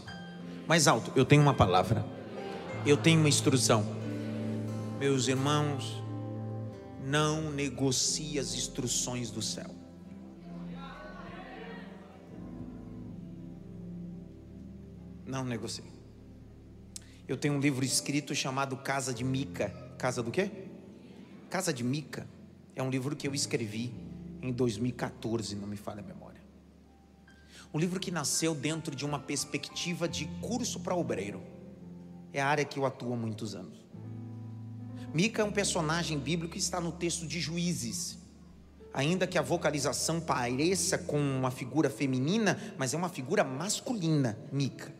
Mais 0.67 0.87
alto, 0.87 1.13
eu 1.15 1.23
tenho 1.23 1.43
uma 1.43 1.53
palavra. 1.53 2.03
Eu 2.87 2.97
tenho 2.97 3.19
uma 3.19 3.29
instrução. 3.29 3.85
Meus 4.97 5.27
irmãos, 5.27 6.01
não 7.05 7.51
negocie 7.51 8.39
as 8.39 8.55
instruções 8.55 9.29
do 9.29 9.43
céu. 9.43 9.69
Não 15.23 15.45
negocie. 15.45 15.98
Eu 17.29 17.37
tenho 17.37 17.53
um 17.53 17.59
livro 17.59 17.85
escrito 17.85 18.33
chamado 18.33 18.75
Casa 18.75 19.13
de 19.13 19.23
Mica. 19.23 19.69
Casa 19.99 20.23
do 20.23 20.31
quê? 20.31 20.49
Casa 21.47 21.71
de 21.71 21.83
Mica. 21.83 22.27
É 22.75 22.81
um 22.81 22.89
livro 22.89 23.15
que 23.15 23.27
eu 23.27 23.35
escrevi 23.35 23.93
em 24.41 24.51
2014, 24.51 25.55
não 25.55 25.67
me 25.67 25.77
falha 25.77 25.99
a 25.99 26.03
memória. 26.03 26.41
Um 27.71 27.77
livro 27.77 27.99
que 27.99 28.09
nasceu 28.09 28.55
dentro 28.55 28.95
de 28.95 29.05
uma 29.05 29.19
perspectiva 29.19 30.07
de 30.07 30.25
curso 30.41 30.79
para 30.79 30.95
obreiro. 30.95 31.43
É 32.33 32.41
a 32.41 32.47
área 32.47 32.65
que 32.65 32.79
eu 32.79 32.85
atuo 32.87 33.13
há 33.13 33.15
muitos 33.15 33.53
anos. 33.53 33.77
Mica 35.13 35.43
é 35.43 35.45
um 35.45 35.51
personagem 35.51 36.17
bíblico 36.17 36.53
que 36.53 36.59
está 36.59 36.81
no 36.81 36.91
texto 36.91 37.27
de 37.27 37.39
Juízes. 37.39 38.17
Ainda 38.91 39.27
que 39.27 39.37
a 39.37 39.43
vocalização 39.43 40.19
pareça 40.19 40.97
com 40.97 41.19
uma 41.19 41.51
figura 41.51 41.91
feminina, 41.91 42.59
mas 42.75 42.95
é 42.95 42.97
uma 42.97 43.07
figura 43.07 43.43
masculina, 43.43 44.35
Mica. 44.51 44.97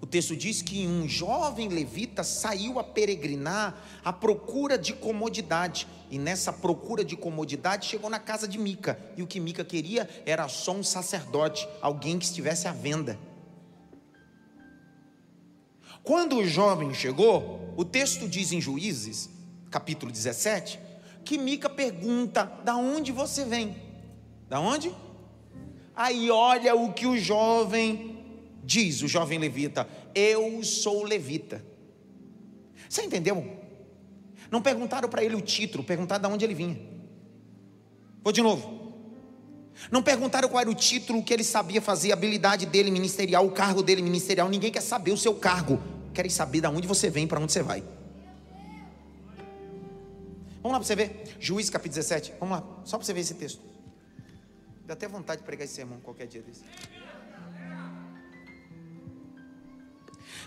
O 0.00 0.06
texto 0.06 0.36
diz 0.36 0.60
que 0.60 0.86
um 0.86 1.08
jovem 1.08 1.68
levita 1.68 2.22
saiu 2.22 2.78
a 2.78 2.84
peregrinar 2.84 3.74
à 4.04 4.12
procura 4.12 4.76
de 4.76 4.92
comodidade. 4.92 5.86
E 6.10 6.18
nessa 6.18 6.52
procura 6.52 7.04
de 7.04 7.16
comodidade 7.16 7.86
chegou 7.86 8.10
na 8.10 8.18
casa 8.18 8.46
de 8.46 8.58
Mica. 8.58 8.98
E 9.16 9.22
o 9.22 9.26
que 9.26 9.40
Mica 9.40 9.64
queria 9.64 10.08
era 10.26 10.48
só 10.48 10.72
um 10.72 10.82
sacerdote, 10.82 11.66
alguém 11.80 12.18
que 12.18 12.26
estivesse 12.26 12.68
à 12.68 12.72
venda. 12.72 13.18
Quando 16.04 16.36
o 16.36 16.46
jovem 16.46 16.94
chegou, 16.94 17.74
o 17.76 17.84
texto 17.84 18.28
diz 18.28 18.52
em 18.52 18.60
Juízes, 18.60 19.28
capítulo 19.70 20.12
17, 20.12 20.78
que 21.24 21.36
Mica 21.38 21.68
pergunta: 21.68 22.44
"Da 22.64 22.76
onde 22.76 23.10
você 23.10 23.44
vem?" 23.44 23.76
Da 24.48 24.60
onde? 24.60 24.94
Aí 25.96 26.30
olha 26.30 26.76
o 26.76 26.92
que 26.92 27.06
o 27.06 27.18
jovem 27.18 28.15
Diz 28.66 29.00
o 29.00 29.08
jovem 29.08 29.38
levita: 29.38 29.88
Eu 30.12 30.62
sou 30.64 31.04
levita. 31.04 31.64
Você 32.88 33.02
entendeu? 33.02 33.62
Não 34.50 34.60
perguntaram 34.60 35.08
para 35.08 35.22
ele 35.22 35.36
o 35.36 35.40
título, 35.40 35.84
perguntaram 35.84 36.28
de 36.28 36.34
onde 36.34 36.44
ele 36.44 36.54
vinha. 36.54 36.78
Vou 38.24 38.32
de 38.32 38.42
novo. 38.42 38.76
Não 39.90 40.02
perguntaram 40.02 40.48
qual 40.48 40.60
era 40.60 40.70
o 40.70 40.74
título 40.74 41.22
que 41.22 41.32
ele 41.32 41.44
sabia 41.44 41.80
fazer, 41.80 42.10
a 42.10 42.14
habilidade 42.14 42.66
dele 42.66 42.90
ministerial, 42.90 43.46
o 43.46 43.52
cargo 43.52 43.82
dele 43.82 44.02
ministerial. 44.02 44.48
Ninguém 44.48 44.72
quer 44.72 44.80
saber 44.80 45.12
o 45.12 45.16
seu 45.16 45.34
cargo. 45.34 45.80
Querem 46.12 46.30
saber 46.30 46.60
de 46.60 46.66
onde 46.66 46.88
você 46.88 47.08
vem, 47.08 47.26
para 47.26 47.38
onde 47.38 47.52
você 47.52 47.62
vai. 47.62 47.84
Vamos 50.60 50.72
lá 50.72 50.78
para 50.78 50.82
você 50.82 50.96
ver. 50.96 51.36
Juízes 51.38 51.70
capítulo 51.70 52.00
17. 52.00 52.32
Vamos 52.40 52.58
lá, 52.58 52.64
só 52.84 52.96
para 52.96 53.06
você 53.06 53.12
ver 53.12 53.20
esse 53.20 53.34
texto. 53.34 53.60
Dá 54.84 54.94
até 54.94 55.06
vontade 55.06 55.42
de 55.42 55.46
pregar 55.46 55.64
esse 55.64 55.74
sermão 55.74 56.00
qualquer 56.00 56.26
dia 56.26 56.42
desse. 56.42 56.62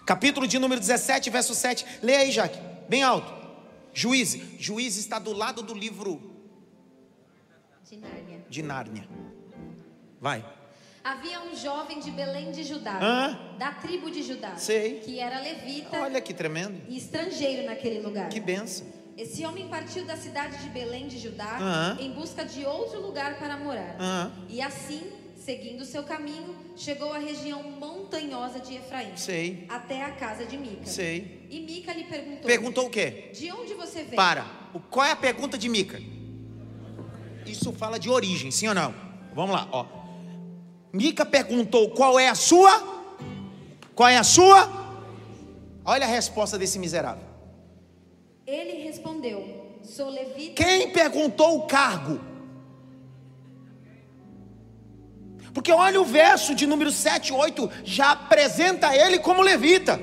Capítulo 0.10 0.48
de 0.48 0.58
número 0.58 0.82
17, 0.82 1.30
verso 1.30 1.54
7. 1.54 1.86
Leia 2.02 2.22
aí, 2.22 2.32
Jaque, 2.32 2.58
bem 2.90 3.04
alto. 3.04 3.32
Juízes. 3.94 4.42
Juízes 4.60 5.04
está 5.04 5.20
do 5.20 5.32
lado 5.34 5.62
do 5.62 5.72
livro 5.76 6.20
De 7.88 7.96
Nárnia. 7.96 8.46
de 8.50 8.64
Nárnia. 8.64 9.08
Vai. 10.20 10.44
Havia 11.04 11.40
um 11.42 11.56
jovem 11.56 12.00
de 12.00 12.10
Belém 12.10 12.50
de 12.52 12.64
Judá, 12.64 12.98
Hã? 13.00 13.56
da 13.60 13.72
tribo 13.74 14.10
de 14.10 14.24
Judá, 14.24 14.56
Sei. 14.58 15.00
que 15.02 15.20
era 15.20 15.40
levita 15.42 16.00
Olha 16.02 16.20
que 16.20 16.34
tremendo. 16.34 16.82
e 16.88 16.98
estrangeiro 16.98 17.68
naquele 17.68 18.00
lugar. 18.02 18.30
Que 18.30 18.40
benção. 18.40 18.88
Esse 19.16 19.46
homem 19.46 19.68
partiu 19.68 20.06
da 20.06 20.18
cidade 20.18 20.58
de 20.58 20.70
Belém 20.70 21.08
de 21.08 21.20
Judá 21.20 21.96
em 22.00 22.12
busca 22.14 22.44
de 22.44 22.66
outro 22.66 23.00
lugar 23.00 23.38
para 23.38 23.58
morar. 23.58 23.96
E 24.50 24.60
assim, 24.60 25.04
seguindo 25.50 25.84
seu 25.84 26.04
caminho, 26.04 26.56
chegou 26.76 27.12
à 27.12 27.18
região 27.18 27.64
montanhosa 27.64 28.60
de 28.60 28.76
Efraim, 28.76 29.18
Sei. 29.18 29.66
até 29.68 30.04
a 30.04 30.12
casa 30.12 30.46
de 30.46 30.56
Mica. 30.56 30.86
Sei. 30.86 31.48
E 31.50 31.60
Mica 31.62 31.92
lhe 31.92 32.04
perguntou: 32.04 32.44
Perguntou 32.46 32.86
o 32.86 32.90
quê? 32.92 33.32
De 33.34 33.52
onde 33.52 33.74
você 33.74 34.04
vem? 34.04 34.16
Para. 34.16 34.46
O- 34.76 34.80
Qual 34.80 35.04
é 35.04 35.12
a 35.12 35.16
pergunta 35.16 35.58
de 35.58 35.68
Mica? 35.68 36.00
Isso 37.48 37.74
fala 37.74 37.98
de 37.98 38.12
origem, 38.12 38.52
sim 38.52 38.68
ou 38.68 38.76
não? 38.76 38.94
Vamos 39.34 39.56
lá, 39.56 39.68
ó. 39.72 39.88
Mica 40.94 41.26
perguntou 41.26 41.90
qual 41.90 42.20
é 42.20 42.30
a 42.30 42.36
sua? 42.36 42.72
Qual 43.96 44.08
é 44.08 44.18
a 44.18 44.24
sua? 44.24 44.70
Olha 45.84 46.06
a 46.06 46.10
resposta 46.10 46.60
desse 46.60 46.78
miserável. 46.78 47.24
Ele 48.46 48.84
respondeu: 48.84 49.80
Sou 49.82 50.10
levita. 50.12 50.64
Quem 50.64 50.92
perguntou 50.92 51.58
o 51.58 51.66
cargo? 51.66 52.20
Porque 55.54 55.72
olha 55.72 56.00
o 56.00 56.06
verso 56.06 56.54
de 56.54 56.68
número 56.68 56.92
7, 56.92 57.34
8, 57.34 57.72
já 57.84 58.12
apresenta 58.12 58.96
ele 58.96 59.20
como 59.20 59.42
levita. 59.42 60.00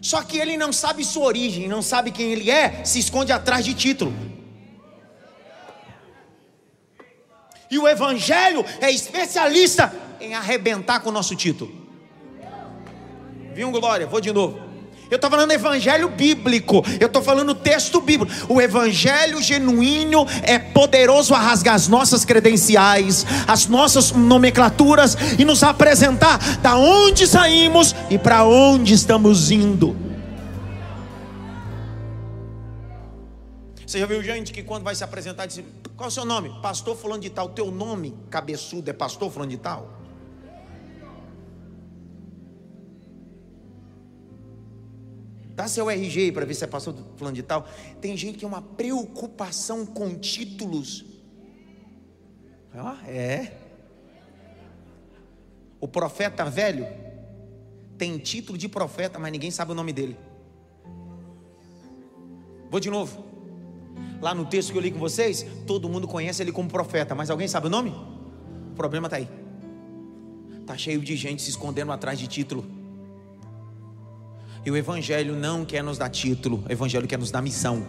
Só 0.00 0.22
que 0.22 0.38
ele 0.38 0.56
não 0.56 0.72
sabe 0.72 1.04
sua 1.04 1.26
origem, 1.26 1.68
não 1.68 1.82
sabe 1.82 2.10
quem 2.10 2.32
ele 2.32 2.50
é, 2.50 2.84
se 2.84 2.98
esconde 2.98 3.32
atrás 3.32 3.64
de 3.64 3.74
título. 3.74 4.14
E 7.70 7.78
o 7.78 7.86
evangelho 7.86 8.64
é 8.80 8.90
especialista 8.90 9.92
em 10.20 10.34
arrebentar 10.34 11.00
com 11.00 11.10
o 11.10 11.12
nosso 11.12 11.36
título. 11.36 11.72
Viu, 13.54 13.70
Glória? 13.70 14.06
Vou 14.06 14.20
de 14.20 14.32
novo. 14.32 14.69
Eu 15.10 15.16
estou 15.16 15.28
falando 15.28 15.50
evangelho 15.50 16.08
bíblico, 16.08 16.84
eu 17.00 17.08
estou 17.08 17.20
falando 17.20 17.52
texto 17.52 18.00
bíblico. 18.00 18.32
O 18.48 18.60
evangelho 18.60 19.42
genuíno 19.42 20.24
é 20.42 20.56
poderoso 20.56 21.34
a 21.34 21.38
rasgar 21.38 21.74
as 21.74 21.88
nossas 21.88 22.24
credenciais, 22.24 23.26
as 23.48 23.66
nossas 23.66 24.12
nomenclaturas 24.12 25.16
e 25.36 25.44
nos 25.44 25.64
apresentar 25.64 26.38
da 26.58 26.76
onde 26.76 27.26
saímos 27.26 27.92
e 28.08 28.16
para 28.16 28.44
onde 28.44 28.94
estamos 28.94 29.50
indo. 29.50 29.96
Você 33.84 33.98
já 33.98 34.06
viu 34.06 34.22
gente 34.22 34.52
que 34.52 34.62
quando 34.62 34.84
vai 34.84 34.94
se 34.94 35.02
apresentar 35.02 35.46
diz: 35.46 35.60
Qual 35.96 36.06
é 36.06 36.08
o 36.08 36.12
seu 36.12 36.24
nome? 36.24 36.54
Pastor 36.62 36.96
Fulano 36.96 37.20
de 37.20 37.30
Tal. 37.30 37.48
Teu 37.48 37.72
nome, 37.72 38.14
cabeçudo, 38.30 38.88
é 38.88 38.92
Pastor 38.92 39.28
Fulano 39.32 39.50
de 39.50 39.56
Tal? 39.56 39.99
Dá 45.60 45.68
seu 45.68 45.90
RG 45.90 46.20
aí 46.20 46.32
para 46.32 46.46
ver 46.46 46.54
se 46.54 46.64
é 46.64 46.66
pastor 46.66 46.94
fulano 47.18 47.36
de 47.36 47.42
tal. 47.42 47.68
Tem 48.00 48.16
gente 48.16 48.32
que 48.32 48.38
tem 48.38 48.48
uma 48.48 48.62
preocupação 48.62 49.84
com 49.84 50.18
títulos. 50.18 51.04
Ah, 52.72 52.96
é. 53.06 53.52
O 55.78 55.86
profeta 55.86 56.46
velho 56.46 56.86
tem 57.98 58.16
título 58.16 58.56
de 58.56 58.70
profeta, 58.70 59.18
mas 59.18 59.30
ninguém 59.30 59.50
sabe 59.50 59.72
o 59.72 59.74
nome 59.74 59.92
dele. 59.92 60.16
Vou 62.70 62.80
de 62.80 62.88
novo. 62.88 63.22
Lá 64.18 64.34
no 64.34 64.46
texto 64.46 64.72
que 64.72 64.78
eu 64.78 64.82
li 64.82 64.90
com 64.90 64.98
vocês, 64.98 65.44
todo 65.66 65.90
mundo 65.90 66.08
conhece 66.08 66.42
ele 66.42 66.52
como 66.52 66.70
profeta, 66.70 67.14
mas 67.14 67.28
alguém 67.28 67.46
sabe 67.46 67.66
o 67.66 67.70
nome? 67.70 67.90
O 68.72 68.74
problema 68.74 69.08
está 69.08 69.18
aí. 69.18 69.28
Está 70.58 70.74
cheio 70.78 71.02
de 71.02 71.14
gente 71.16 71.42
se 71.42 71.50
escondendo 71.50 71.92
atrás 71.92 72.18
de 72.18 72.26
título. 72.26 72.79
E 74.64 74.70
o 74.70 74.76
Evangelho 74.76 75.34
não 75.34 75.64
quer 75.64 75.82
nos 75.82 75.96
dar 75.96 76.10
título, 76.10 76.62
o 76.68 76.72
Evangelho 76.72 77.06
quer 77.06 77.18
nos 77.18 77.30
dar 77.30 77.40
missão. 77.40 77.82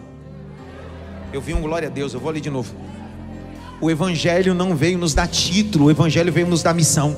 Eu 1.32 1.40
vi 1.40 1.52
um 1.52 1.60
glória 1.60 1.88
a 1.88 1.90
Deus, 1.90 2.14
eu 2.14 2.20
vou 2.20 2.30
ler 2.30 2.40
de 2.40 2.50
novo. 2.50 2.74
O 3.80 3.90
Evangelho 3.90 4.54
não 4.54 4.74
veio 4.74 4.96
nos 4.96 5.12
dar 5.12 5.26
título, 5.26 5.86
o 5.86 5.90
Evangelho 5.90 6.32
veio 6.32 6.46
nos 6.46 6.62
dar 6.62 6.72
missão. 6.72 7.16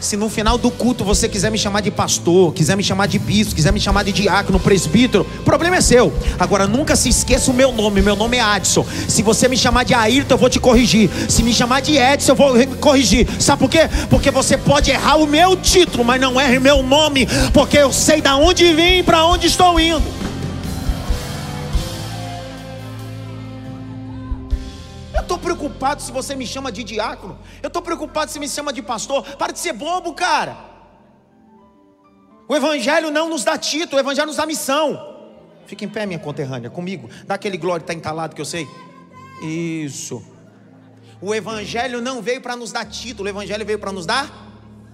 Se 0.00 0.16
no 0.16 0.30
final 0.30 0.56
do 0.56 0.70
culto 0.70 1.04
você 1.04 1.28
quiser 1.28 1.50
me 1.50 1.58
chamar 1.58 1.82
de 1.82 1.90
pastor, 1.90 2.54
quiser 2.54 2.74
me 2.74 2.82
chamar 2.82 3.06
de 3.06 3.18
bispo, 3.18 3.54
quiser 3.54 3.70
me 3.70 3.78
chamar 3.78 4.02
de 4.02 4.12
diácono, 4.12 4.58
presbítero, 4.58 5.26
o 5.40 5.42
problema 5.42 5.76
é 5.76 5.80
seu. 5.82 6.10
Agora 6.38 6.66
nunca 6.66 6.96
se 6.96 7.10
esqueça 7.10 7.50
o 7.50 7.54
meu 7.54 7.70
nome, 7.70 8.00
meu 8.00 8.16
nome 8.16 8.38
é 8.38 8.40
Adson. 8.40 8.84
Se 9.06 9.22
você 9.22 9.46
me 9.46 9.58
chamar 9.58 9.84
de 9.84 9.92
Ayrton, 9.92 10.34
eu 10.34 10.38
vou 10.38 10.48
te 10.48 10.58
corrigir. 10.58 11.10
Se 11.28 11.42
me 11.42 11.52
chamar 11.52 11.80
de 11.80 11.98
Edson, 11.98 12.32
eu 12.32 12.36
vou 12.36 12.54
corrigir. 12.78 13.28
Sabe 13.38 13.60
por 13.60 13.68
quê? 13.68 13.90
Porque 14.08 14.30
você 14.30 14.56
pode 14.56 14.90
errar 14.90 15.16
o 15.16 15.26
meu 15.26 15.54
título, 15.54 16.02
mas 16.02 16.20
não 16.20 16.40
erre 16.40 16.58
meu 16.58 16.82
nome, 16.82 17.28
porque 17.52 17.76
eu 17.76 17.92
sei 17.92 18.22
da 18.22 18.36
onde 18.36 18.72
vim 18.72 18.98
e 18.98 19.02
para 19.02 19.26
onde 19.26 19.46
estou 19.46 19.78
indo. 19.78 20.19
Preocupado 25.80 26.02
se 26.02 26.12
você 26.12 26.36
me 26.36 26.46
chama 26.46 26.70
de 26.70 26.84
diácono. 26.84 27.38
Eu 27.62 27.68
estou 27.68 27.80
preocupado 27.80 28.30
se 28.30 28.38
me 28.38 28.48
chama 28.48 28.72
de 28.72 28.82
pastor. 28.82 29.24
Para 29.36 29.52
de 29.52 29.58
ser 29.58 29.72
bobo, 29.72 30.12
cara. 30.12 30.56
O 32.46 32.54
Evangelho 32.54 33.10
não 33.10 33.28
nos 33.28 33.44
dá 33.44 33.56
título, 33.56 33.96
o 33.96 34.00
Evangelho 34.00 34.26
nos 34.26 34.36
dá 34.36 34.44
missão. 34.44 35.08
Fica 35.66 35.84
em 35.84 35.88
pé, 35.88 36.04
minha 36.04 36.18
conterrânea, 36.18 36.68
comigo. 36.68 37.08
Dá 37.26 37.36
aquele 37.36 37.56
glória 37.56 37.80
que 37.80 37.90
está 37.90 37.94
entalado 37.94 38.34
que 38.34 38.40
eu 38.40 38.44
sei. 38.44 38.68
Isso. 39.42 40.22
O 41.20 41.34
Evangelho 41.34 42.00
não 42.00 42.20
veio 42.20 42.42
para 42.42 42.56
nos 42.56 42.72
dar 42.72 42.84
título, 42.84 43.26
o 43.26 43.30
Evangelho 43.30 43.64
veio 43.64 43.78
para 43.78 43.92
nos 43.92 44.04
dar 44.04 44.30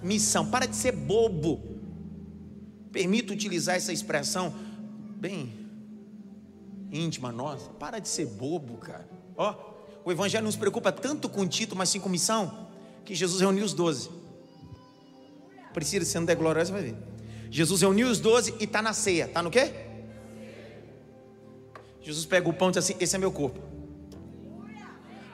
missão. 0.01 0.45
Para 0.49 0.65
de 0.65 0.75
ser 0.75 0.93
bobo. 0.93 1.61
Permito 2.91 3.33
utilizar 3.33 3.75
essa 3.75 3.91
expressão 3.91 4.53
bem 5.17 5.67
íntima 6.91 7.31
nossa. 7.31 7.69
Para 7.71 7.99
de 7.99 8.07
ser 8.07 8.27
bobo, 8.27 8.77
cara. 8.77 9.07
Ó, 9.35 9.76
o 10.07 10.11
Evangelho 10.13 10.45
não 10.45 10.51
se 10.51 10.57
preocupa 10.57 10.89
tanto 10.89 11.27
com 11.27 11.45
título, 11.45 11.77
mas 11.77 11.89
sim 11.89 11.99
com 11.99 12.07
missão, 12.07 12.69
que 13.03 13.13
Jesus 13.13 13.41
reuniu 13.41 13.65
os 13.65 13.73
doze. 13.73 14.09
Precisa 15.73 16.05
se 16.05 16.17
não 16.17 16.23
der 16.23 16.37
glória, 16.37 16.63
você 16.63 16.71
vai 16.71 16.81
ver. 16.81 16.95
Jesus 17.51 17.81
reuniu 17.81 18.07
os 18.07 18.17
doze 18.17 18.55
e 18.57 18.63
está 18.63 18.81
na 18.81 18.93
ceia. 18.93 19.25
Está 19.25 19.43
no 19.43 19.51
quê? 19.51 19.69
Jesus 22.01 22.25
pega 22.25 22.47
o 22.47 22.53
pão 22.53 22.69
e 22.69 22.71
diz 22.71 22.77
assim: 22.77 22.95
Esse 23.01 23.17
é 23.17 23.19
meu 23.19 23.33
corpo. 23.33 23.59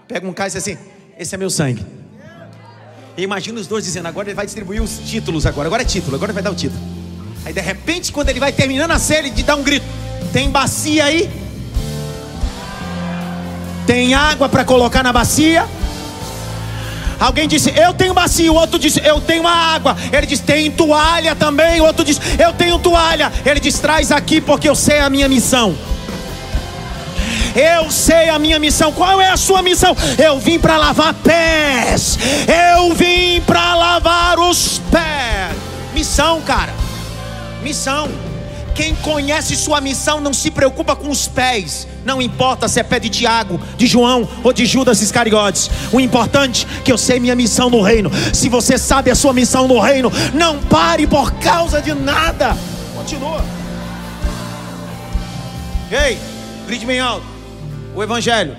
Pega 0.08 0.28
um 0.28 0.34
cálice 0.34 0.58
assim: 0.58 0.76
Esse 1.20 1.36
é 1.36 1.38
meu 1.38 1.52
sangue. 1.52 1.86
E 3.16 3.22
imagina 3.22 3.60
os 3.60 3.68
dois 3.68 3.84
dizendo: 3.84 4.08
Agora 4.08 4.30
ele 4.30 4.36
vai 4.36 4.48
distribuir 4.48 4.82
os 4.82 4.98
títulos. 5.08 5.46
Agora, 5.46 5.68
agora 5.68 5.84
é 5.84 5.86
título, 5.86 6.16
agora 6.16 6.32
ele 6.32 6.42
vai 6.42 6.44
dar 6.44 6.50
o 6.52 6.56
título. 6.56 6.82
Aí 7.46 7.54
de 7.54 7.62
repente, 7.62 8.12
quando 8.12 8.30
ele 8.30 8.40
vai 8.40 8.52
terminando 8.52 8.90
a 8.90 8.98
ceia, 8.98 9.20
ele 9.20 9.44
dá 9.44 9.56
um 9.56 9.62
grito: 9.62 9.86
Tem 10.34 10.50
bacia 10.50 11.06
aí? 11.06 11.43
Tem 13.86 14.14
água 14.14 14.48
para 14.48 14.64
colocar 14.64 15.04
na 15.04 15.12
bacia? 15.12 15.66
Alguém 17.20 17.48
disse, 17.48 17.74
eu 17.76 17.94
tenho 17.94 18.14
bacia. 18.14 18.52
O 18.52 18.56
outro 18.56 18.78
disse, 18.78 19.02
eu 19.06 19.22
tenho 19.22 19.42
uma 19.42 19.76
água. 19.76 19.96
Ele 20.12 20.26
disse, 20.26 20.44
tem 20.44 20.70
toalha 20.72 21.36
também. 21.36 21.80
O 21.80 21.86
outro 21.86 22.04
disse, 22.04 22.20
eu 22.38 22.52
tenho 22.54 22.78
toalha. 22.80 23.32
Ele 23.46 23.60
diz, 23.60 23.80
traz 23.80 24.12
aqui 24.12 24.42
porque 24.42 24.68
eu 24.68 24.76
sei 24.76 25.00
a 25.00 25.10
minha 25.10 25.30
missão. 25.30 25.76
Eu 27.56 27.92
sei 27.92 28.30
a 28.30 28.40
minha 28.40 28.60
missão. 28.60 28.92
Qual 28.92 29.22
é 29.22 29.30
a 29.30 29.38
sua 29.38 29.62
missão? 29.62 29.96
Eu 30.18 30.40
vim 30.40 30.60
para 30.60 30.78
lavar 30.78 31.14
pés. 31.14 32.18
Eu 32.76 32.94
vim 32.94 33.42
para 33.42 33.76
lavar 33.76 34.40
os 34.40 34.82
pés. 34.92 35.56
Missão, 35.94 36.42
cara. 36.42 36.74
Missão. 37.62 38.10
Quem 38.76 38.96
conhece 38.96 39.56
sua 39.56 39.80
missão 39.80 40.20
não 40.20 40.34
se 40.34 40.50
preocupa 40.50 40.96
com 40.96 41.10
os 41.10 41.28
pés. 41.28 41.88
Não 42.04 42.22
importa 42.22 42.68
se 42.68 42.80
é 42.80 42.84
pé 42.84 43.00
de 43.00 43.10
Tiago, 43.10 43.60
de 43.78 43.86
João 43.86 44.28
ou 44.44 44.52
de 44.52 44.66
Judas 44.66 45.02
Iscariotes. 45.02 45.70
O 45.92 46.00
importante 46.00 46.68
é 46.80 46.82
que 46.82 46.92
eu 46.92 46.98
sei 46.98 47.20
minha 47.20 47.36
missão 47.36 47.70
no 47.70 47.82
reino. 47.82 48.10
Se 48.34 48.50
você 48.50 48.78
sabe 48.78 49.12
a 49.12 49.16
sua 49.16 49.32
missão 49.32 49.68
no 49.68 49.80
reino, 49.80 50.12
não 50.34 50.60
pare 50.64 51.06
por 51.06 51.32
causa 51.34 51.82
de 51.82 51.94
nada. 51.94 52.58
Continua. 52.96 53.46
Ei, 55.92 56.18
grite 56.66 56.86
bem 56.86 57.00
alto. 57.00 57.26
O 57.96 58.02
evangelho 58.02 58.58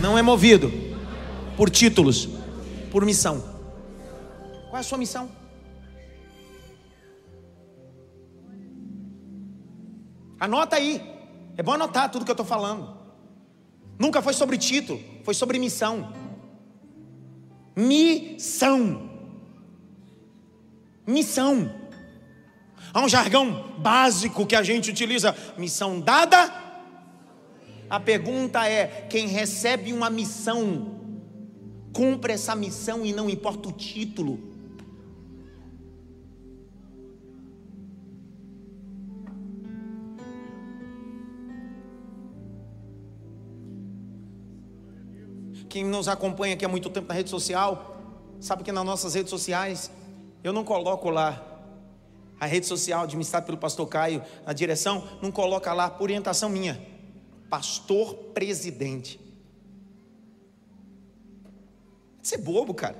não 0.00 0.16
é 0.16 0.22
movido 0.22 0.72
por 1.56 1.68
títulos, 1.68 2.28
por 2.92 3.04
missão. 3.04 3.42
Qual 4.68 4.76
é 4.76 4.80
a 4.80 4.84
sua 4.84 4.96
missão? 4.96 5.39
Anota 10.40 10.76
aí. 10.76 11.02
É 11.58 11.62
bom 11.62 11.72
anotar 11.72 12.10
tudo 12.10 12.24
que 12.24 12.30
eu 12.30 12.32
estou 12.32 12.46
falando. 12.46 12.96
Nunca 13.98 14.22
foi 14.22 14.32
sobre 14.32 14.56
título, 14.56 14.98
foi 15.22 15.34
sobre 15.34 15.58
missão. 15.58 16.10
Missão. 17.76 19.10
Missão. 21.06 21.70
Há 22.94 23.02
um 23.02 23.08
jargão 23.08 23.74
básico 23.78 24.46
que 24.46 24.56
a 24.56 24.62
gente 24.62 24.90
utiliza: 24.90 25.36
missão 25.58 26.00
dada. 26.00 26.50
A 27.90 28.00
pergunta 28.00 28.66
é: 28.66 29.06
quem 29.10 29.26
recebe 29.26 29.92
uma 29.92 30.08
missão, 30.08 30.98
cumpre 31.92 32.32
essa 32.32 32.54
missão 32.56 33.04
e 33.04 33.12
não 33.12 33.28
importa 33.28 33.68
o 33.68 33.72
título. 33.72 34.49
Quem 45.70 45.84
nos 45.84 46.08
acompanha 46.08 46.54
aqui 46.54 46.64
há 46.64 46.68
muito 46.68 46.90
tempo 46.90 47.06
na 47.06 47.14
rede 47.14 47.30
social, 47.30 47.96
sabe 48.40 48.64
que 48.64 48.72
nas 48.72 48.84
nossas 48.84 49.14
redes 49.14 49.30
sociais 49.30 49.88
eu 50.42 50.52
não 50.52 50.64
coloco 50.64 51.08
lá 51.10 51.46
a 52.40 52.44
rede 52.44 52.66
social 52.66 53.04
administrada 53.04 53.46
pelo 53.46 53.56
pastor 53.56 53.86
Caio, 53.86 54.20
a 54.44 54.52
direção, 54.52 55.06
não 55.22 55.30
coloca 55.30 55.72
lá 55.72 55.88
por 55.88 56.02
orientação 56.02 56.48
minha. 56.48 56.84
Pastor 57.48 58.14
presidente. 58.34 59.20
Você 62.20 62.34
é 62.34 62.38
bobo, 62.38 62.74
cara. 62.74 62.96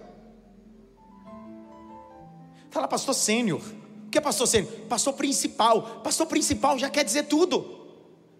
Fala 2.71 2.87
pastor 2.87 3.17
sênior. 3.17 3.63
O 4.07 4.11
que 4.11 4.19
é 4.19 4.21
pastor 4.21 4.47
sênior? 4.47 4.71
Pastor 4.89 5.15
principal. 5.15 5.83
Pastor 6.05 6.27
principal 6.29 6.79
já 6.79 6.89
quer 6.89 7.03
dizer 7.05 7.25
tudo. 7.25 7.81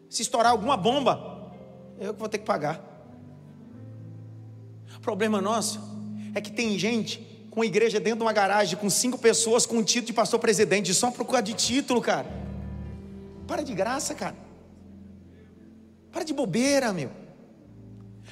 Se 0.09 0.23
estourar 0.23 0.53
alguma 0.53 0.77
bomba, 0.77 1.53
eu 1.99 2.15
que 2.15 2.21
vou 2.21 2.29
ter 2.29 2.39
que 2.39 2.45
pagar. 2.45 2.90
O 5.01 5.03
problema 5.03 5.41
nosso 5.41 5.81
é 6.35 6.43
que 6.43 6.53
tem 6.53 6.79
gente 6.79 7.27
com 7.51 7.65
igreja 7.65 7.99
dentro 7.99 8.19
de 8.19 8.23
uma 8.25 8.35
garagem 8.35 8.79
com 8.79 8.91
cinco 8.91 9.17
pessoas 9.17 9.65
com 9.65 9.79
o 9.79 9.83
título 9.83 10.09
de 10.09 10.13
pastor 10.13 10.39
presidente, 10.39 10.93
só 10.93 11.11
procura 11.11 11.41
de 11.41 11.55
título, 11.55 12.03
cara. 12.03 12.27
Para 13.47 13.63
de 13.63 13.75
graça, 13.75 14.15
cara. 14.15 14.37
Para 16.13 16.23
de 16.23 16.35
bobeira, 16.35 16.93
meu. 16.93 17.11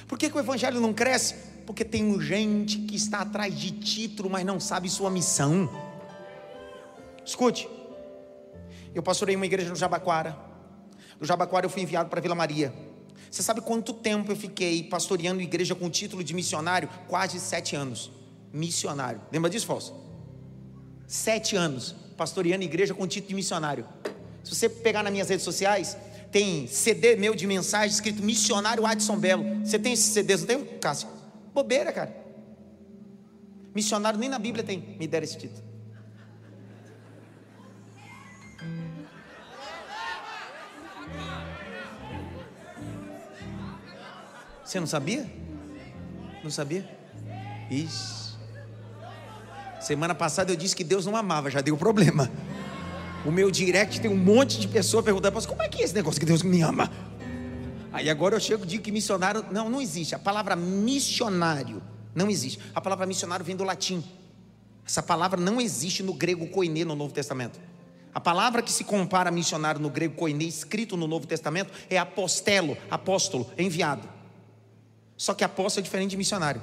Por 0.07 0.15
que, 0.15 0.29
que 0.29 0.37
o 0.37 0.39
evangelho 0.39 0.79
não 0.79 0.93
cresce? 0.93 1.33
Porque 1.65 1.83
tem 1.83 2.21
gente 2.21 2.77
que 2.77 2.95
está 2.95 3.21
atrás 3.21 3.57
de 3.57 3.71
título, 3.71 4.29
mas 4.29 4.45
não 4.45 4.59
sabe 4.59 4.87
sua 4.91 5.09
missão. 5.09 5.67
Escute, 7.25 7.67
eu 8.93 9.01
pastorei 9.01 9.35
uma 9.35 9.47
igreja 9.47 9.71
no 9.71 9.75
Jabaquara. 9.75 10.37
Do 11.19 11.25
Jabaquara 11.25 11.65
eu 11.65 11.69
fui 11.71 11.81
enviado 11.81 12.11
para 12.11 12.21
Vila 12.21 12.35
Maria. 12.35 12.71
Você 13.29 13.43
sabe 13.43 13.61
quanto 13.61 13.93
tempo 13.93 14.31
eu 14.31 14.35
fiquei 14.35 14.83
pastoreando 14.83 15.41
igreja 15.41 15.75
com 15.75 15.89
título 15.89 16.23
de 16.23 16.33
missionário? 16.33 16.89
Quase 17.07 17.39
sete 17.39 17.75
anos. 17.75 18.11
Missionário. 18.51 19.21
Lembra 19.31 19.49
disso, 19.49 19.65
Falso? 19.65 19.93
Sete 21.07 21.55
anos 21.55 21.95
pastoreando 22.17 22.63
igreja 22.63 22.93
com 22.93 23.07
título 23.07 23.29
de 23.29 23.35
missionário. 23.35 23.85
Se 24.43 24.55
você 24.55 24.67
pegar 24.67 25.03
nas 25.03 25.11
minhas 25.11 25.29
redes 25.29 25.43
sociais, 25.43 25.95
tem 26.31 26.67
CD 26.67 27.15
meu 27.15 27.35
de 27.35 27.45
mensagem 27.47 27.89
escrito 27.89 28.23
Missionário 28.23 28.85
Adson 28.85 29.17
Belo. 29.17 29.43
Você 29.63 29.79
tem 29.79 29.93
esses 29.93 30.13
CDs, 30.13 30.41
não 30.41 30.47
tem, 30.47 30.65
Cássio? 30.79 31.07
Bobeira, 31.53 31.91
cara. 31.91 32.15
Missionário 33.73 34.19
nem 34.19 34.29
na 34.29 34.39
Bíblia 34.39 34.63
tem. 34.63 34.97
Me 34.99 35.07
deram 35.07 35.23
esse 35.23 35.37
título. 35.37 35.68
Você 44.69 44.79
não 44.79 44.85
sabia? 44.85 45.25
Não 46.43 46.51
sabia? 46.51 46.87
Isso. 47.71 48.37
Semana 49.81 50.13
passada 50.13 50.51
eu 50.51 50.55
disse 50.55 50.75
que 50.75 50.83
Deus 50.83 51.07
não 51.07 51.15
amava, 51.15 51.49
já 51.49 51.59
deu 51.59 51.75
problema. 51.75 52.29
O 53.25 53.31
meu 53.31 53.49
direct 53.49 53.99
tem 53.99 54.11
um 54.11 54.15
monte 54.15 54.59
de 54.59 54.67
pessoas 54.67 55.03
perguntando, 55.03 55.33
mas 55.33 55.47
como 55.47 55.63
é 55.63 55.67
que 55.67 55.81
é 55.81 55.85
esse 55.85 55.95
negócio 55.95 56.19
que 56.19 56.25
Deus 56.25 56.43
me 56.43 56.61
ama? 56.61 56.87
Aí 57.91 58.11
agora 58.11 58.35
eu 58.35 58.39
chego 58.39 58.63
e 58.63 58.67
digo 58.67 58.83
que 58.83 58.91
missionário, 58.91 59.43
não, 59.49 59.71
não 59.71 59.81
existe. 59.81 60.13
A 60.13 60.19
palavra 60.19 60.55
missionário 60.55 61.81
não 62.13 62.29
existe. 62.29 62.59
A 62.75 62.79
palavra 62.79 63.07
missionário 63.07 63.43
vem 63.43 63.55
do 63.55 63.63
latim. 63.63 64.03
Essa 64.85 65.01
palavra 65.01 65.41
não 65.41 65.59
existe 65.59 66.03
no 66.03 66.13
grego 66.13 66.45
koiné 66.45 66.85
no 66.85 66.95
Novo 66.95 67.11
Testamento. 67.11 67.59
A 68.13 68.19
palavra 68.19 68.61
que 68.61 68.71
se 68.71 68.83
compara 68.83 69.29
a 69.29 69.31
missionário 69.31 69.81
no 69.81 69.89
grego 69.89 70.13
koiné, 70.13 70.43
escrito 70.43 70.95
no 70.95 71.07
Novo 71.07 71.25
Testamento, 71.25 71.73
é 71.89 71.97
apostelo, 71.97 72.77
apóstolo, 72.91 73.49
enviado. 73.57 74.18
Só 75.19 75.33
que 75.33 75.43
apóstolo 75.43 75.81
é 75.81 75.83
diferente 75.83 76.11
de 76.11 76.17
missionário. 76.17 76.61